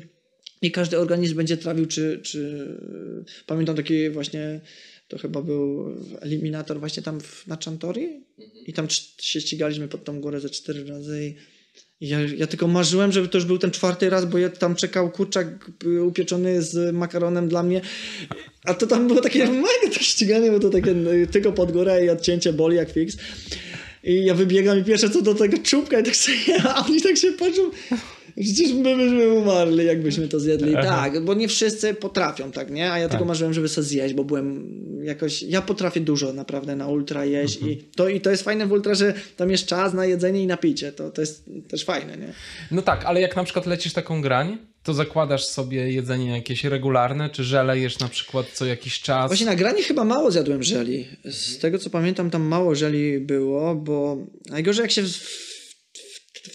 [0.62, 2.68] i każdy organizm będzie trawił, czy, czy
[3.48, 4.62] pamiętam taki właśnie
[5.14, 8.07] to chyba był eliminator właśnie tam w, na Chantori
[8.65, 8.88] i tam
[9.19, 11.35] się ścigaliśmy pod tą górę ze cztery razy
[11.99, 14.76] i ja, ja, tylko marzyłem, żeby to już był ten czwarty raz, bo ja tam
[14.76, 15.72] czekał kurczak
[16.07, 17.81] upieczony z makaronem dla mnie.
[18.65, 22.06] A to tam było takie mega to ściganie, bo to takie no, tylko pod górę
[22.06, 23.18] i odcięcie boli jak fix.
[24.03, 27.18] I ja wybiegam i pierwsze co do tego czubka i tak sobie, a oni tak
[27.18, 27.61] się patrzą.
[28.41, 30.73] Przecież my byśmy umarli, jakbyśmy to zjedli.
[30.73, 32.91] Tak, bo nie wszyscy potrafią, tak, nie?
[32.91, 33.11] A ja tak.
[33.11, 34.69] tylko marzyłem, żeby sobie zjeść, bo byłem
[35.03, 35.41] jakoś...
[35.41, 37.72] Ja potrafię dużo naprawdę na ultra jeść mhm.
[37.72, 40.47] i, to, i to jest fajne w ultra, że tam jest czas na jedzenie i
[40.47, 40.91] na picie.
[40.91, 42.34] To, to jest też fajne, nie?
[42.72, 47.30] No tak, ale jak na przykład lecisz taką grań, to zakładasz sobie jedzenie jakieś regularne,
[47.30, 49.30] czy żele jesz na przykład co jakiś czas?
[49.30, 51.07] Właśnie na granie chyba mało zjadłem żeli.
[51.26, 54.18] Z tego co pamiętam, tam mało żeli było, bo
[54.49, 55.03] najgorzej jak się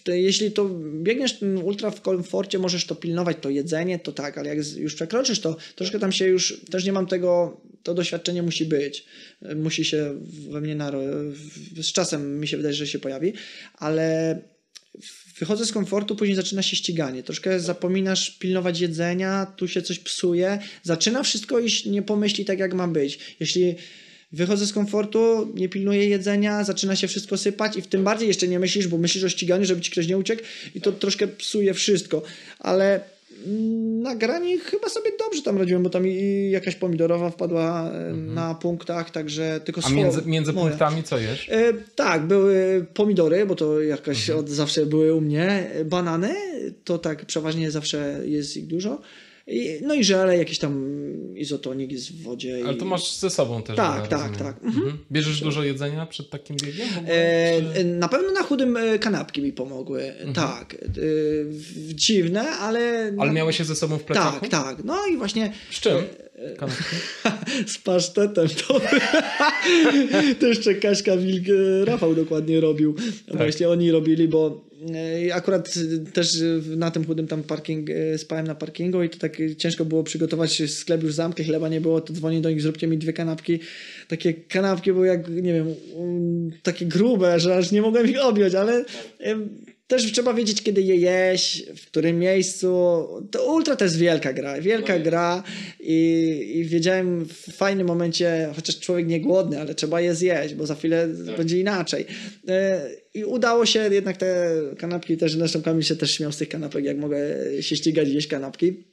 [0.07, 0.69] jeśli to
[1.03, 5.39] biegniesz ultra w komforcie, możesz to pilnować, to jedzenie, to tak, ale jak już przekroczysz
[5.39, 9.05] to, troszkę tam się już, też nie mam tego, to doświadczenie musi być.
[9.55, 10.91] Musi się we mnie, na,
[11.81, 13.33] z czasem mi się wydaje, że się pojawi,
[13.73, 14.39] ale
[15.39, 17.23] wychodzę z komfortu, później zaczyna się ściganie.
[17.23, 22.73] Troszkę zapominasz pilnować jedzenia, tu się coś psuje, zaczyna wszystko iść nie pomyśli tak, jak
[22.73, 23.19] ma być.
[23.39, 23.75] Jeśli
[24.31, 28.47] Wychodzę z komfortu, nie pilnuję jedzenia, zaczyna się wszystko sypać i w tym bardziej jeszcze
[28.47, 30.43] nie myślisz, bo myślisz o ściganiu, żeby ci ktoś nie uciekł
[30.75, 32.21] i to troszkę psuje wszystko.
[32.59, 33.01] Ale
[34.01, 38.33] na grani chyba sobie dobrze tam radziłem, bo tam i jakaś pomidorowa wpadła mhm.
[38.33, 41.49] na punktach, także tylko A między, między punktami co jesz?
[41.49, 44.39] E, tak, były pomidory, bo to jakaś mhm.
[44.39, 45.71] od zawsze były u mnie.
[45.85, 46.33] Banany,
[46.83, 49.01] to tak przeważnie zawsze jest ich dużo.
[49.49, 50.99] I, no i żele, jakiś tam
[51.35, 52.61] izotonik jest w wodzie.
[52.65, 53.75] Ale to masz ze sobą też.
[53.75, 54.39] Tak, tak, rozumiem.
[54.39, 54.63] tak.
[54.63, 54.83] Mhm.
[54.83, 54.97] mhm.
[55.11, 56.87] Bierzesz dużo jedzenia przed takim biegiem?
[57.07, 60.03] E, na pewno na chudym e, kanapki mi pomogły.
[60.03, 60.33] Mhm.
[60.33, 60.73] Tak.
[60.73, 60.77] E,
[61.93, 63.13] dziwne, ale...
[63.19, 64.39] Ale miałeś się ze sobą w plecaku?
[64.39, 64.83] Tak, tak.
[64.83, 65.53] No i właśnie...
[65.71, 65.95] Z czym?
[67.73, 68.81] Z pasztetem to,
[70.39, 71.45] to jeszcze Kaśka Wilk
[71.83, 72.95] Rafał dokładnie robił.
[73.27, 73.37] Tak.
[73.37, 74.68] Właśnie oni robili, bo E,
[75.33, 75.73] akurat
[76.13, 76.37] też
[76.77, 80.71] na tym chudym tam parking, e, spałem na parkingu i to tak ciężko było przygotować
[80.71, 83.59] sklep, już zamknę, chleba nie było, to dzwonię do nich, zróbcie mi dwie kanapki.
[84.07, 85.75] Takie kanapki były jak, nie wiem,
[86.63, 88.85] takie grube, że aż nie mogłem ich objąć, ale
[89.89, 92.67] też trzeba wiedzieć, kiedy je jeść, w którym miejscu.
[93.31, 94.61] To Ultra to jest wielka gra.
[94.61, 95.43] Wielka no gra
[95.79, 100.65] i, i wiedziałem w fajnym momencie, chociaż człowiek nie głodny, ale trzeba je zjeść, bo
[100.65, 101.37] za chwilę tak.
[101.37, 102.05] będzie inaczej.
[102.47, 106.49] E, I udało się jednak te kanapki też, zresztą Kamil się też śmiał z tych
[106.49, 107.17] kanapek, jak mogę
[107.61, 108.83] się ścigać jeść kanapki.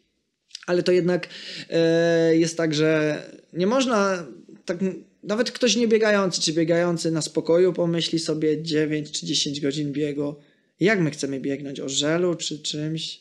[0.66, 1.28] Ale to jednak
[1.70, 4.26] e, jest tak, że nie można
[4.64, 4.78] tak
[5.22, 10.36] nawet ktoś nie biegający, czy biegający na spokoju pomyśli sobie 9 czy 10 godzin biegu
[10.80, 11.80] jak my chcemy biegnąć?
[11.80, 13.20] O żelu czy czymś?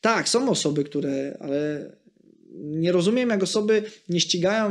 [0.00, 1.90] Tak, są osoby, które, ale
[2.54, 4.70] nie rozumiem, jak osoby nie ścigają,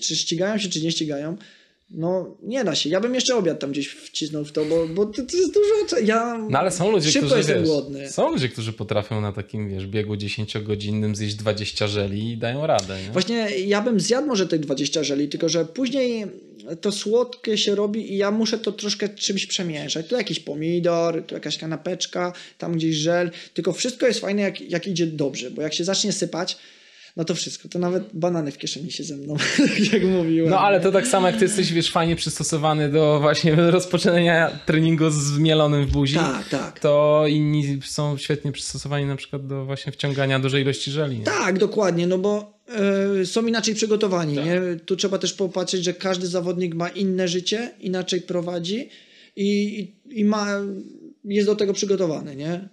[0.00, 1.36] czy ścigają się, czy nie ścigają.
[1.90, 2.90] No, nie da się.
[2.90, 5.98] Ja bym jeszcze obiad tam gdzieś wcisnął w to, bo, bo to, to jest dużo.
[6.04, 8.10] Ja no ale są ludzie, którzy wiesz, głodny.
[8.10, 13.02] Są ludzie, którzy potrafią na takim wiesz, biegu 10-godzinnym zjeść 20 żeli i dają radę.
[13.02, 13.12] Nie?
[13.12, 16.26] Właśnie ja bym zjadł może tych 20 żeli, tylko że później
[16.76, 20.06] to słodkie się robi i ja muszę to troszkę czymś przemieszać.
[20.06, 23.30] Tu jakiś pomidor, tu jakaś kanapeczka, tam gdzieś żel.
[23.54, 26.56] Tylko wszystko jest fajne, jak, jak idzie dobrze, bo jak się zacznie sypać,
[27.16, 27.68] no to wszystko.
[27.68, 29.36] To nawet banany w kieszeni się ze mną,
[29.92, 30.50] jak mówiłem.
[30.50, 35.10] No ale to tak samo jak ty jesteś, wiesz, fajnie przystosowany do właśnie rozpoczynania treningu
[35.10, 36.16] z mielonym w buzi.
[36.16, 36.80] Tak, tak.
[36.80, 41.18] To inni są świetnie przystosowani na przykład do właśnie wciągania dużej ilości żeli.
[41.18, 41.24] Nie?
[41.24, 42.59] Tak, dokładnie, no bo
[43.24, 44.36] są inaczej przygotowani.
[44.36, 44.44] Tak.
[44.44, 44.60] Nie?
[44.86, 48.88] Tu trzeba też popatrzeć, że każdy zawodnik ma inne życie, inaczej prowadzi
[49.36, 50.62] i, i, ma,
[51.24, 52.68] jest do tego przygotowany, nie?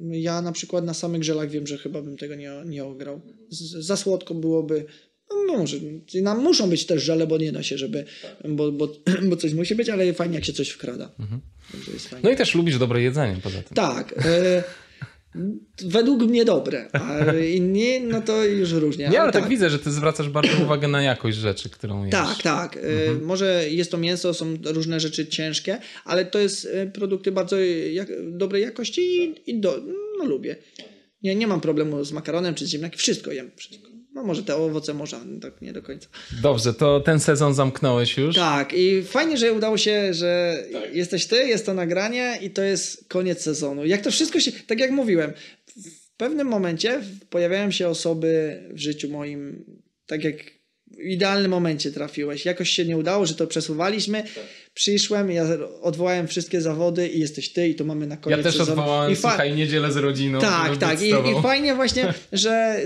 [0.00, 3.20] Ja na przykład na samych żelach wiem, że chyba bym tego nie, nie ograł.
[3.48, 4.84] Z, za słodko byłoby.
[5.30, 5.76] No może,
[6.22, 8.04] nam muszą być też żele, bo nie da się, żeby,
[8.48, 8.88] bo, bo,
[9.28, 11.12] bo coś musi być, ale fajnie jak się coś wkrada.
[11.18, 11.40] Mhm.
[12.22, 13.74] No i też lubisz dobre jedzenie poza tym.
[13.74, 14.14] Tak.
[15.36, 15.40] E,
[15.84, 19.04] według mnie dobre, a inni, no to już różnie.
[19.04, 22.04] Nie, ale, ale tak, tak, widzę, że ty zwracasz bardzo uwagę na jakość rzeczy, którą
[22.04, 22.12] jesz.
[22.12, 22.76] Tak, tak.
[22.76, 23.24] Mhm.
[23.24, 27.56] Może jest to mięso, są różne rzeczy ciężkie, ale to jest e, produkty bardzo
[27.92, 29.82] jak, dobrej jakości i, i do,
[30.18, 30.56] no, lubię.
[31.22, 33.50] Nie, nie mam problemu z makaronem czy z ziemniakiem, wszystko jem.
[33.56, 33.91] Wszystko.
[34.14, 36.08] No może te owoce morza, tak nie do końca.
[36.42, 38.36] Dobrze, to ten sezon zamknąłeś już?
[38.36, 40.94] Tak i fajnie, że udało się, że tak.
[40.94, 43.84] jesteś ty, jest to nagranie i to jest koniec sezonu.
[43.84, 45.32] Jak to wszystko się, tak jak mówiłem,
[45.76, 49.64] w pewnym momencie pojawiają się osoby w życiu moim,
[50.06, 50.36] tak jak
[50.98, 52.44] w idealnym momencie trafiłeś.
[52.44, 54.22] Jakoś się nie udało, że to przesuwaliśmy.
[54.22, 54.44] Tak.
[54.74, 55.44] Przyszłem, ja
[55.82, 58.80] odwołałem wszystkie zawody i jesteś ty i to mamy na koniec Ja też sezonu.
[58.80, 60.40] odwołałem, I fa- słuchaj, niedzielę z rodziną.
[60.40, 61.02] Tak, tak.
[61.02, 62.80] I, I fajnie właśnie, że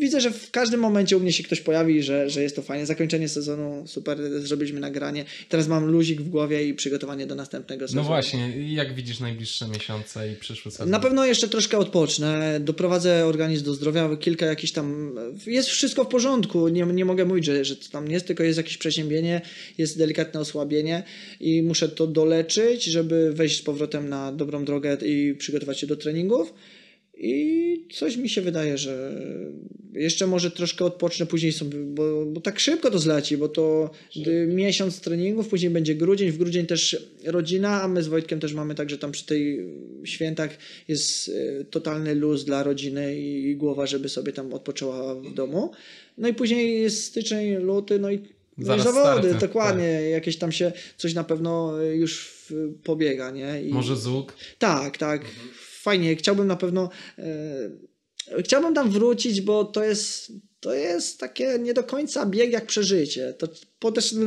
[0.00, 2.86] widzę, że w każdym momencie u mnie się ktoś pojawi, że, że jest to fajne.
[2.86, 5.24] Zakończenie sezonu, super, zrobiliśmy nagranie.
[5.48, 8.02] Teraz mam luzik w głowie i przygotowanie do następnego sezonu.
[8.02, 10.90] No właśnie, jak widzisz najbliższe miesiące i przyszły sezon?
[10.90, 15.14] Na pewno jeszcze troszkę odpocznę, doprowadzę organizm do zdrowia, kilka jakichś tam...
[15.46, 18.56] Jest wszystko w porządku, nie, nie mogę mówić, że, że tam nie jest, tylko jest
[18.56, 19.40] jakieś przeziębienie,
[19.78, 21.02] jest delikatne osłabienie
[21.40, 25.96] i muszę to doleczyć, żeby wejść z powrotem na dobrą drogę i przygotować się do
[25.96, 26.54] treningów.
[27.22, 29.22] I coś mi się wydaje, że
[29.92, 33.90] jeszcze może troszkę odpocznę później sobie, bo, bo tak szybko to zleci, bo to
[34.46, 38.74] miesiąc treningów, później będzie grudzień, w grudzień też rodzina, a my z Wojtkiem też mamy
[38.74, 39.66] tak, że tam przy tej
[40.04, 40.50] świętach
[40.88, 45.70] jest e, totalny luz dla rodziny i głowa, żeby sobie tam odpoczęła w domu.
[46.18, 48.20] No i później jest styczeń, luty, no i
[48.58, 49.46] no i zawody, starty.
[49.46, 49.98] dokładnie.
[50.02, 50.10] Tak.
[50.10, 52.32] Jakieś tam się coś na pewno już
[52.84, 53.62] pobiega, nie?
[53.62, 53.68] I...
[53.68, 54.36] Może złóg?
[54.58, 55.20] Tak, tak.
[55.20, 56.16] Mhm fajnie.
[56.16, 56.90] Chciałbym na pewno.
[57.18, 60.32] E, chciałbym tam wrócić, bo to jest.
[60.60, 63.34] To jest takie nie do końca bieg jak przeżycie.
[63.38, 63.48] To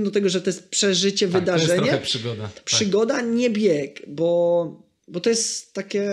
[0.03, 1.67] do tego, że to jest przeżycie, tak, wydarzenie.
[1.67, 2.49] To jest trochę przygoda.
[2.55, 2.63] Tak.
[2.63, 6.11] Przygoda, nie bieg, bo bo to jest takie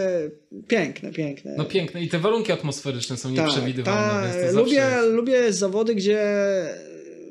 [0.68, 1.54] piękne, piękne.
[1.58, 4.34] No piękne i te warunki atmosferyczne są tak, nieprzewidywalne.
[4.34, 6.20] Ta, lubię, lubię zawody, gdzie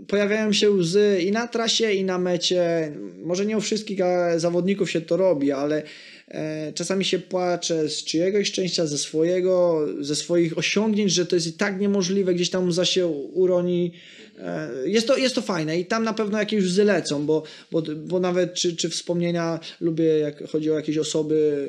[0.08, 2.92] pojawiają się łzy i na trasie, i na mecie.
[3.24, 4.00] Może nie u wszystkich
[4.38, 5.84] zawodników się to robi, ale
[6.74, 11.54] czasami się płacze z czyjegoś szczęścia, ze swojego, ze swoich osiągnięć, że to jest i
[11.54, 13.94] tak niemożliwe, gdzieś tam za się uroni.
[14.40, 17.82] E, jest to, jest to fajne i tam na pewno jakieś łzy lecą, bo, bo,
[17.82, 21.68] bo nawet czy, czy wspomnienia lubię, jak chodzi o jakieś osoby,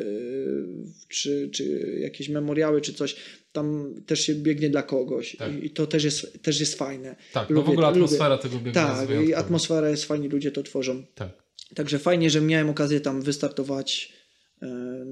[0.89, 3.17] e, czy, czy jakieś memoriały, czy coś,
[3.53, 5.65] tam też się biegnie dla kogoś tak.
[5.65, 7.17] i to też jest, też jest fajne.
[7.33, 8.43] Tak, lubię, no w ogóle atmosfera lubię.
[8.43, 11.03] tego biegnia Tak, i atmosfera jest fajna, ludzie to tworzą.
[11.15, 11.29] Tak.
[11.75, 14.20] Także fajnie, że miałem okazję tam wystartować e,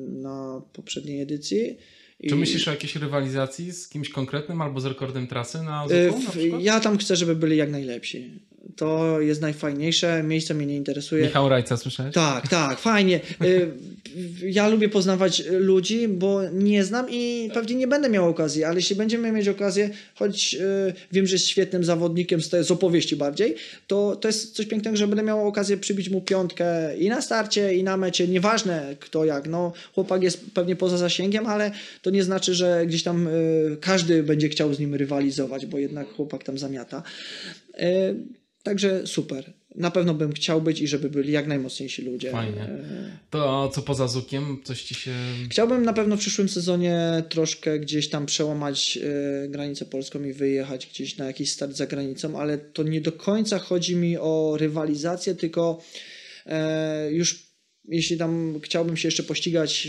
[0.08, 1.76] na poprzedniej edycji.
[2.28, 6.20] Czy myślisz o jakiejś rywalizacji z kimś konkretnym albo z rekordem trasy na Ozuku,
[6.52, 8.30] na Ja tam chcę, żeby byli jak najlepsi
[8.78, 11.24] to jest najfajniejsze, miejsce mnie nie interesuje.
[11.24, 12.14] Michał Rajca, słyszałeś?
[12.14, 13.20] Tak, tak, fajnie.
[13.44, 13.70] Y,
[14.42, 18.96] ja lubię poznawać ludzi, bo nie znam i pewnie nie będę miał okazji, ale jeśli
[18.96, 23.54] będziemy mieć okazję, choć y, wiem, że jest świetnym zawodnikiem z opowieści bardziej,
[23.86, 27.74] to, to jest coś pięknego, że będę miał okazję przybić mu piątkę i na starcie,
[27.74, 29.48] i na mecie, nieważne kto jak.
[29.48, 31.70] No, chłopak jest pewnie poza zasięgiem, ale
[32.02, 36.08] to nie znaczy, że gdzieś tam y, każdy będzie chciał z nim rywalizować, bo jednak
[36.08, 37.02] chłopak tam zamiata.
[38.62, 39.52] Także super.
[39.74, 42.30] Na pewno bym chciał być i żeby byli jak najmocniejsi ludzie.
[42.30, 42.62] Fajnie.
[42.62, 44.58] E, to co poza Zukiem?
[44.64, 45.14] Coś ci się...
[45.50, 48.98] Chciałbym na pewno w przyszłym sezonie troszkę gdzieś tam przełamać
[49.44, 53.12] e, granicę polską i wyjechać gdzieś na jakiś start za granicą, ale to nie do
[53.12, 55.82] końca chodzi mi o rywalizację, tylko
[56.46, 57.48] e, już
[57.88, 59.88] jeśli tam chciałbym się jeszcze pościgać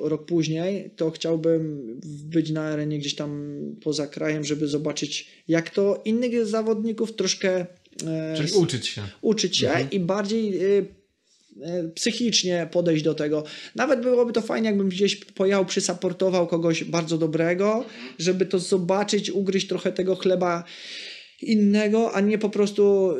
[0.00, 1.94] rok później, to chciałbym
[2.24, 7.66] być na arenie gdzieś tam poza krajem, żeby zobaczyć, jak to innych zawodników troszkę
[8.36, 9.02] Czyli uczyć się.
[9.20, 9.90] Uczyć się mhm.
[9.90, 10.84] i bardziej e,
[11.62, 13.44] e, psychicznie podejść do tego.
[13.74, 17.84] Nawet byłoby to fajnie, jakbym gdzieś pojechał, przysaportował kogoś bardzo dobrego,
[18.18, 20.64] żeby to zobaczyć, ugryźć trochę tego chleba
[21.42, 23.14] innego, a nie po prostu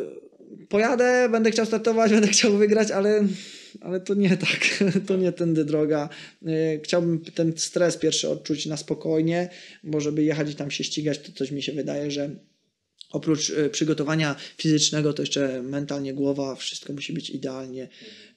[0.69, 3.27] pojadę, będę chciał startować, będę chciał wygrać, ale,
[3.81, 6.09] ale to nie tak, to nie tędy droga.
[6.85, 9.49] Chciałbym ten stres pierwszy odczuć na spokojnie,
[9.85, 12.31] bo żeby jechać i tam się ścigać, to coś mi się wydaje, że
[13.11, 17.89] oprócz e, przygotowania fizycznego, to jeszcze mentalnie głowa, wszystko musi być idealnie.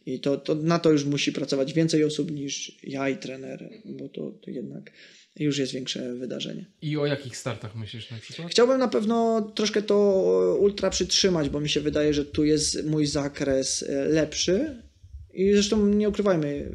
[0.05, 4.09] I to, to na to już musi pracować więcej osób niż ja i trener, bo
[4.09, 4.91] to, to jednak
[5.39, 6.65] już jest większe wydarzenie.
[6.81, 8.51] I o jakich startach myślisz na przykład?
[8.51, 9.97] Chciałbym na pewno troszkę to
[10.59, 14.82] ultra przytrzymać, bo mi się wydaje, że tu jest mój zakres e, lepszy
[15.33, 16.71] i zresztą nie ukrywajmy,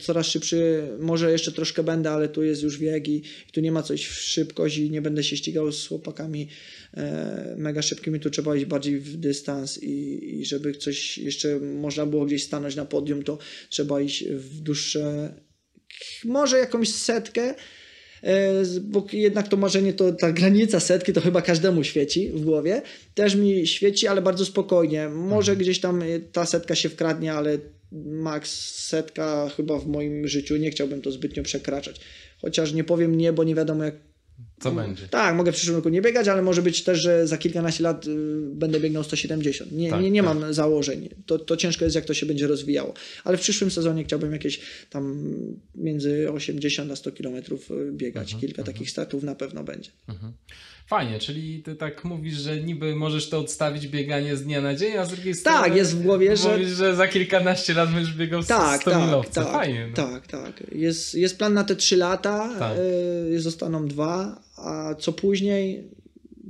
[0.00, 3.16] coraz szybszy, może jeszcze troszkę będę, ale tu jest już wiek i,
[3.48, 6.48] i tu nie ma coś w szybkość i nie będę się ścigał z chłopakami
[6.94, 12.06] e, mega szybkimi, tu trzeba iść bardziej w dystans i, i żeby coś jeszcze można
[12.06, 15.34] było gdzieś stanąć na podium, to trzeba iść w dłuższe,
[16.24, 17.54] może jakąś setkę,
[18.22, 18.52] e,
[18.82, 22.82] bo jednak to marzenie, to ta granica setki to chyba każdemu świeci w głowie.
[23.14, 25.08] Też mi świeci, ale bardzo spokojnie.
[25.08, 25.58] Może mhm.
[25.58, 26.02] gdzieś tam
[26.32, 27.58] ta setka się wkradnie, ale
[28.04, 30.56] max setka chyba w moim życiu.
[30.56, 32.00] Nie chciałbym to zbytnio przekraczać.
[32.40, 33.94] Chociaż nie powiem nie, bo nie wiadomo jak
[34.62, 35.08] co no, będzie.
[35.08, 38.06] Tak, mogę w przyszłym roku nie biegać, ale może być też, że za kilkanaście lat
[38.06, 38.10] y,
[38.54, 39.72] będę biegnął 170.
[39.72, 40.34] Nie, tak, nie, nie tak.
[40.34, 41.08] mam założeń.
[41.26, 42.94] To, to ciężko jest, jak to się będzie rozwijało.
[43.24, 44.60] Ale w przyszłym sezonie chciałbym jakieś
[44.90, 45.34] tam
[45.74, 48.32] między 80 a 100 kilometrów y, biegać.
[48.32, 48.74] Mhm, Kilka mhm.
[48.74, 49.90] takich startów na pewno będzie.
[50.08, 50.32] Mhm.
[50.86, 54.96] Fajnie, czyli ty tak mówisz, że niby możesz to odstawić bieganie z dnia na dzień,
[54.96, 56.52] a z drugiej strony tak, jest w głowie, że...
[56.52, 59.40] mówisz, że za kilkanaście lat będziesz biegał tak, 100 tak, milowce.
[59.44, 59.88] Tak, Fajnie.
[59.88, 59.96] No.
[59.96, 60.62] Tak, tak.
[60.72, 62.78] Jest, jest plan na te trzy lata, tak.
[63.32, 65.88] y, zostaną dwa, a co później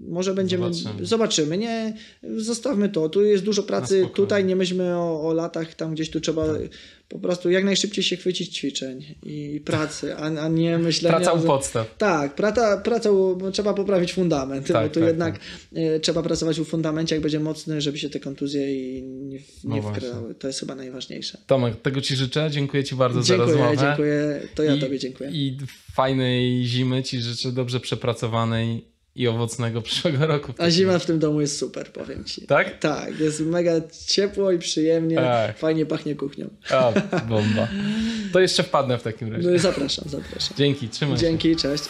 [0.09, 0.75] może będziemy.
[0.75, 1.07] Zobaczymy.
[1.07, 1.59] Zobaczymy.
[1.59, 1.95] Nie,
[2.37, 3.09] zostawmy to.
[3.09, 4.09] Tu jest dużo pracy.
[4.15, 6.63] Tutaj nie myślmy o, o, latach, tam gdzieś tu trzeba tak.
[7.09, 11.17] po prostu jak najszybciej się chwycić ćwiczeń i pracy, a, a nie myślenia.
[11.17, 11.97] Praca u podstaw.
[11.99, 13.11] Tak, praca, praca
[13.53, 15.43] trzeba poprawić fundament, tak, bo tu tak, jednak tak.
[15.75, 18.67] E, trzeba pracować u fundamencie, jak będzie mocny, żeby się te kontuzje
[19.03, 20.35] nie, nie no wkrały.
[20.35, 21.39] To jest chyba najważniejsze.
[21.47, 22.49] Tomek, tego Ci życzę.
[22.51, 23.87] Dziękuję Ci bardzo dziękuję, za rozmowę.
[23.89, 25.31] Dziękuję, to ja I, Tobie dziękuję.
[25.33, 25.57] I
[25.95, 30.53] fajnej zimy Ci życzę, dobrze przepracowanej i owocnego przyszłego roku.
[30.59, 32.47] A zima w tym domu jest super, powiem ci.
[32.47, 32.79] Tak?
[32.79, 33.73] Tak, jest mega
[34.07, 35.59] ciepło i przyjemnie, tak.
[35.59, 36.49] fajnie pachnie kuchnią.
[36.71, 36.93] A,
[37.29, 37.69] bomba.
[38.33, 39.51] To jeszcze wpadnę w takim razie.
[39.51, 40.57] No, zapraszam, zapraszam.
[40.57, 41.57] Dzięki, trzymaj Dzięki, się.
[41.57, 41.85] cześć.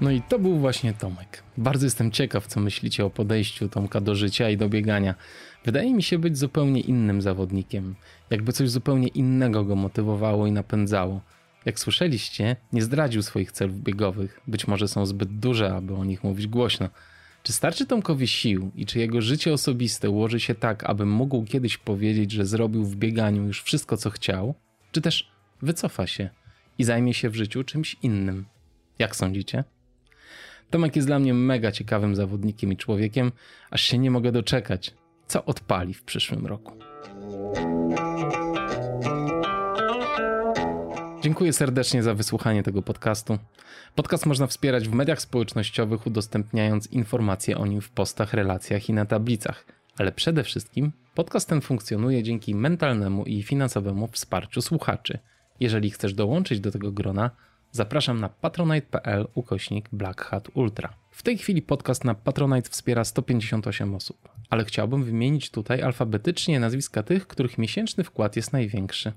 [0.00, 1.42] No i to był właśnie Tomek.
[1.56, 5.14] Bardzo jestem ciekaw, co myślicie o podejściu Tomka do życia i do biegania.
[5.64, 7.94] Wydaje mi się być zupełnie innym zawodnikiem,
[8.30, 11.20] jakby coś zupełnie innego go motywowało i napędzało.
[11.64, 16.24] Jak słyszeliście, nie zdradził swoich celów biegowych, być może są zbyt duże, aby o nich
[16.24, 16.88] mówić głośno.
[17.42, 21.78] Czy starczy Tomkowi sił i czy jego życie osobiste ułoży się tak, aby mógł kiedyś
[21.78, 24.54] powiedzieć, że zrobił w bieganiu już wszystko, co chciał?
[24.92, 25.30] Czy też
[25.62, 26.30] wycofa się
[26.78, 28.44] i zajmie się w życiu czymś innym?
[28.98, 29.64] Jak sądzicie?
[30.70, 33.32] Tomek jest dla mnie mega ciekawym zawodnikiem i człowiekiem,
[33.70, 34.94] aż się nie mogę doczekać,
[35.32, 36.78] co odpali w przyszłym roku.
[41.22, 43.38] Dziękuję serdecznie za wysłuchanie tego podcastu.
[43.94, 49.06] Podcast można wspierać w mediach społecznościowych, udostępniając informacje o nim w postach, relacjach i na
[49.06, 49.66] tablicach.
[49.98, 55.18] Ale przede wszystkim podcast ten funkcjonuje dzięki mentalnemu i finansowemu wsparciu słuchaczy.
[55.60, 57.30] Jeżeli chcesz dołączyć do tego grona,
[57.70, 61.01] zapraszam na patronite.pl ukośnik Black Hat Ultra.
[61.12, 67.02] W tej chwili podcast na Patronite wspiera 158 osób, ale chciałbym wymienić tutaj alfabetycznie nazwiska
[67.02, 69.12] tych, których miesięczny wkład jest największy.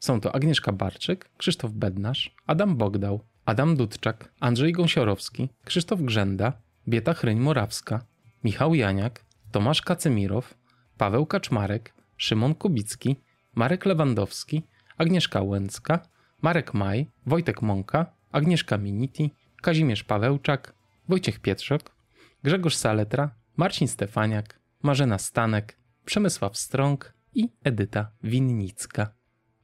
[0.00, 6.52] Są to Agnieszka Barczyk, Krzysztof Bednarz, Adam Bogdał, Adam Dudczak, Andrzej Gąsiorowski, Krzysztof Grzenda,
[6.88, 8.04] Bieta Chryń-Morawska,
[8.44, 10.54] Michał Janiak, Tomasz Kacemirow,
[10.98, 13.16] Paweł Kaczmarek, Szymon Kubicki,
[13.54, 14.62] Marek Lewandowski,
[14.98, 16.00] Agnieszka Łęcka,
[16.42, 19.30] Marek Maj, Wojtek Mąka, Agnieszka Miniti,
[19.62, 21.96] Kazimierz Pawełczak, Wojciech Pietrzok,
[22.42, 29.14] Grzegorz Saletra, Marcin Stefaniak, Marzena Stanek, Przemysław Strąg i Edyta Winnicka.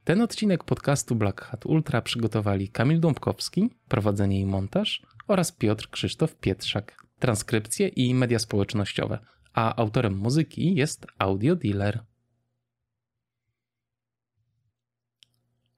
[0.05, 6.35] Ten odcinek podcastu Black Hat Ultra przygotowali Kamil Dąbkowski, prowadzenie i montaż oraz Piotr Krzysztof
[6.37, 9.19] Pietrzak, transkrypcje i media społecznościowe,
[9.53, 12.05] a autorem muzyki jest Audio Dealer.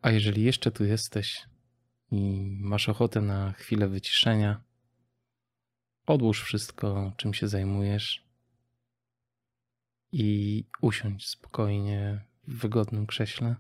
[0.03, 1.47] A jeżeli jeszcze tu jesteś
[2.11, 4.61] i masz ochotę na chwilę wyciszenia,
[6.11, 8.25] odłóż wszystko, czym się zajmujesz
[10.13, 13.57] i usiądź spokojnie w wygodnym krześle.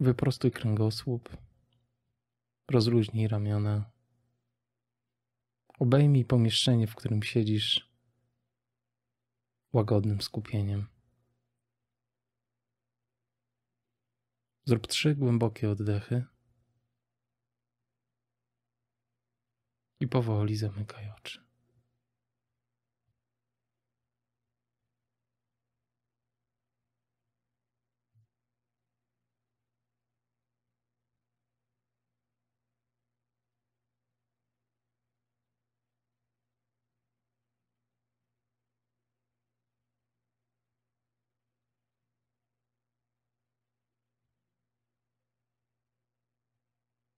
[0.00, 1.36] Wyprostuj kręgosłup,
[2.70, 3.90] rozluźnij ramiona,
[5.78, 7.88] obejmij pomieszczenie, w którym siedzisz
[9.72, 10.86] łagodnym skupieniem.
[14.64, 16.33] Zrób trzy głębokie oddechy
[20.04, 21.44] i powoli zamykaj oczy.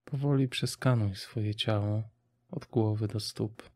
[0.04, 2.15] Powoli przeskanuj swoje ciało
[2.56, 3.70] od głowy do stóp.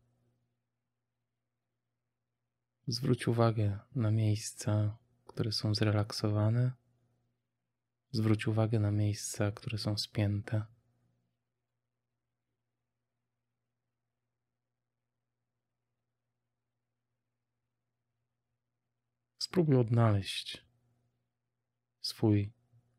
[2.87, 4.97] Zwróć uwagę na miejsca,
[5.27, 6.71] które są zrelaksowane.
[8.11, 10.65] Zwróć uwagę na miejsca, które są spięte.
[19.37, 20.65] Spróbuj odnaleźć
[22.01, 22.53] swój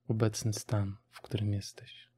[0.08, 2.11] obecny stan, w którym jesteś.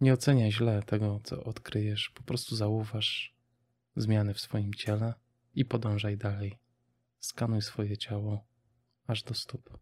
[0.00, 3.34] Nie oceniaj źle tego, co odkryjesz, po prostu zauważ
[3.96, 5.14] zmiany w swoim ciele
[5.54, 6.58] i podążaj dalej.
[7.18, 8.44] Skanuj swoje ciało
[9.06, 9.78] aż do stóp.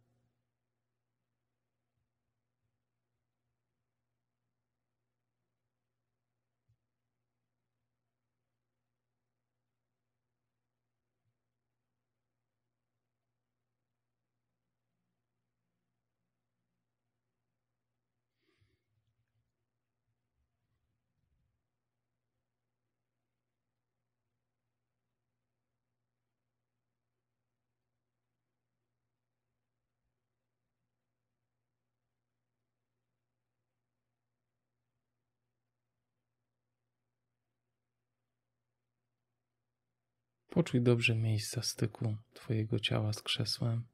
[40.58, 43.86] Poczuj dobrze miejsca styku Twojego ciała z krzesłem.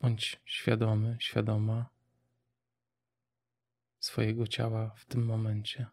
[0.00, 1.90] Bądź świadomy, świadoma
[3.98, 5.86] swojego ciała w tym momencie.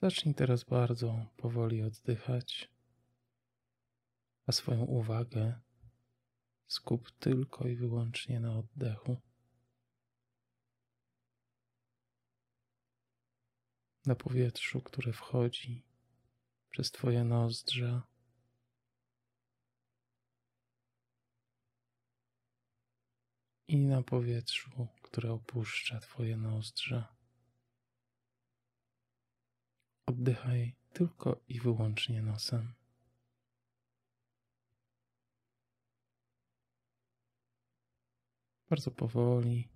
[0.00, 2.70] Zacznij teraz bardzo powoli oddychać,
[4.46, 5.60] a swoją uwagę
[6.66, 9.16] skup tylko i wyłącznie na oddechu.
[14.06, 15.82] Na powietrzu, które wchodzi
[16.70, 18.02] przez Twoje nozdrza.
[23.68, 27.17] I na powietrzu, które opuszcza Twoje nozdrza.
[30.08, 32.74] Oddychaj tylko i wyłącznie nosem.
[38.70, 39.68] Bardzo powoli,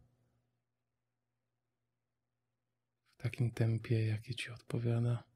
[3.18, 5.31] w takim tempie, jakie Ci odpowiada.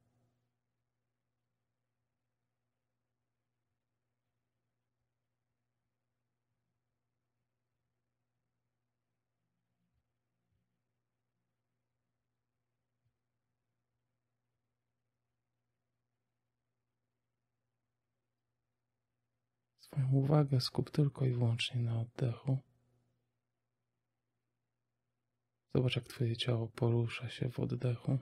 [19.97, 22.59] Swoją uwagę skup tylko i wyłącznie na oddechu.
[25.75, 28.19] Zobacz, jak Twoje ciało porusza się w oddechu.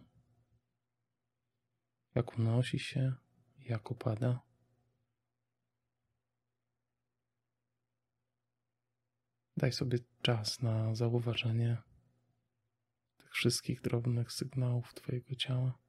[2.15, 3.13] Jak unosi się,
[3.59, 4.41] jak upada.
[9.57, 11.83] Daj sobie czas na zauważenie
[13.17, 15.84] tych wszystkich drobnych sygnałów Twojego ciała.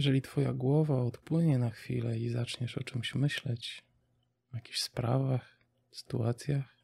[0.00, 3.84] Jeżeli Twoja głowa odpłynie na chwilę i zaczniesz o czymś myśleć,
[4.52, 5.60] o jakichś sprawach,
[5.90, 6.76] sytuacjach,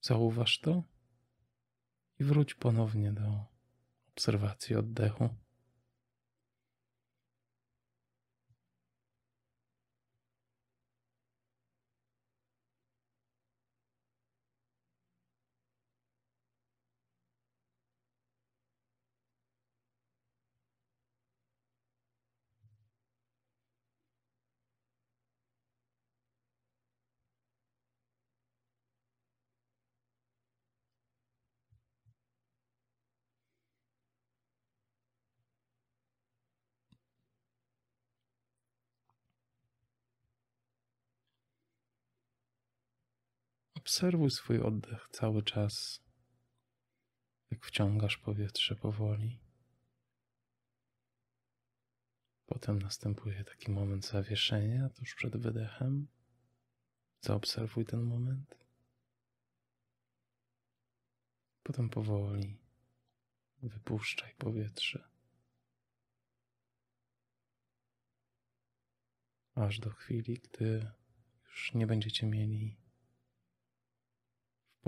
[0.00, 0.82] zauważ to
[2.20, 3.44] i wróć ponownie do
[4.08, 5.28] obserwacji oddechu.
[43.88, 46.02] Obserwuj swój oddech cały czas,
[47.50, 49.40] jak wciągasz powietrze powoli.
[52.46, 56.08] Potem następuje taki moment zawieszenia tuż przed wydechem.
[57.20, 58.58] Zaobserwuj ten moment.
[61.62, 62.58] Potem powoli
[63.62, 65.08] wypuszczaj powietrze.
[69.54, 70.90] Aż do chwili, gdy
[71.44, 72.87] już nie będziecie mieli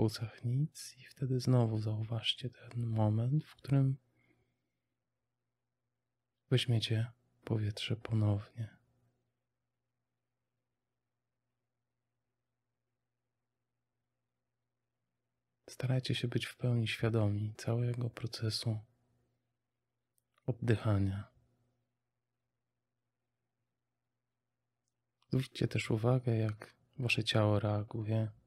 [0.01, 3.97] płucach nic, i wtedy znowu zauważcie ten moment, w którym
[6.49, 7.11] weźmiecie
[7.43, 8.77] powietrze ponownie.
[15.69, 18.79] Starajcie się być w pełni świadomi całego procesu
[20.45, 21.27] oddychania.
[25.29, 28.40] Zwróćcie też uwagę, jak wasze ciało reaguje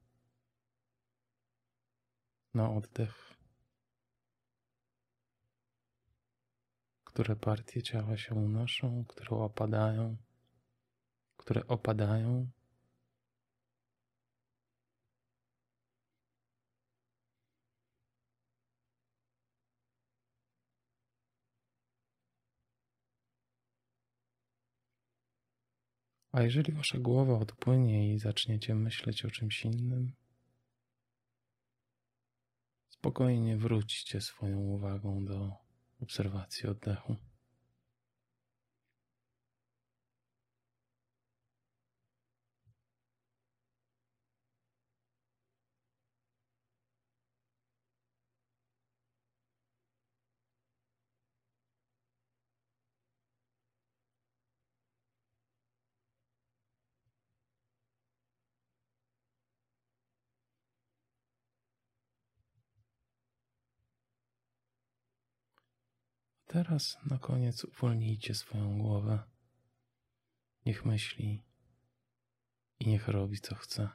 [2.55, 3.35] na oddech.
[7.05, 10.17] Które partie ciała się unoszą, które opadają,
[11.37, 12.51] które opadają.
[26.33, 30.13] A jeżeli wasza głowa odpłynie i zaczniecie myśleć o czymś innym,
[33.05, 35.53] spokojnie wróćcie swoją uwagą do
[36.01, 37.17] obserwacji oddechu.
[66.55, 69.23] Teraz na koniec uwolnijcie swoją głowę.
[70.67, 71.45] Niech myśli
[72.81, 73.89] i niech robi co chce.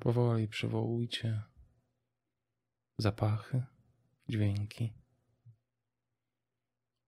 [0.00, 1.42] Powoli przywołujcie
[2.98, 3.66] zapachy,
[4.28, 4.94] dźwięki.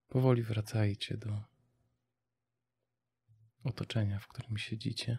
[0.08, 1.51] Powoli wracajcie do
[3.64, 5.18] otoczenia, w którym siedzicie.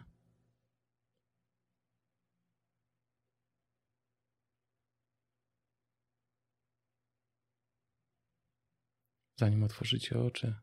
[9.36, 10.54] Zanim otworzycie oczy,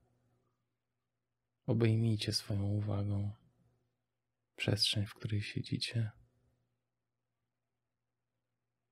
[1.66, 3.32] obejmijcie swoją uwagą
[4.56, 6.12] przestrzeń, w której siedzicie,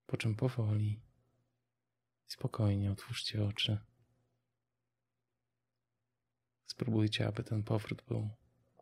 [0.05, 1.01] po czym powoli
[2.27, 3.77] spokojnie otwórzcie oczy.
[6.65, 8.29] Spróbujcie, aby ten powrót był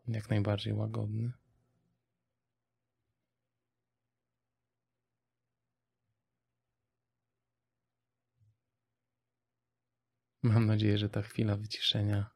[0.08, 1.32] jak najbardziej łagodny.
[10.42, 12.30] Mam nadzieję, że ta chwila wyciszenia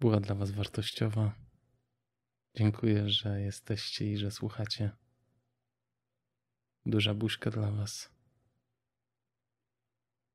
[0.00, 1.34] była dla Was wartościowa.
[2.54, 4.90] Dziękuję, że jesteście i że słuchacie.
[6.86, 8.10] Duża buźka dla Was.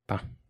[0.06, 0.41] Pa.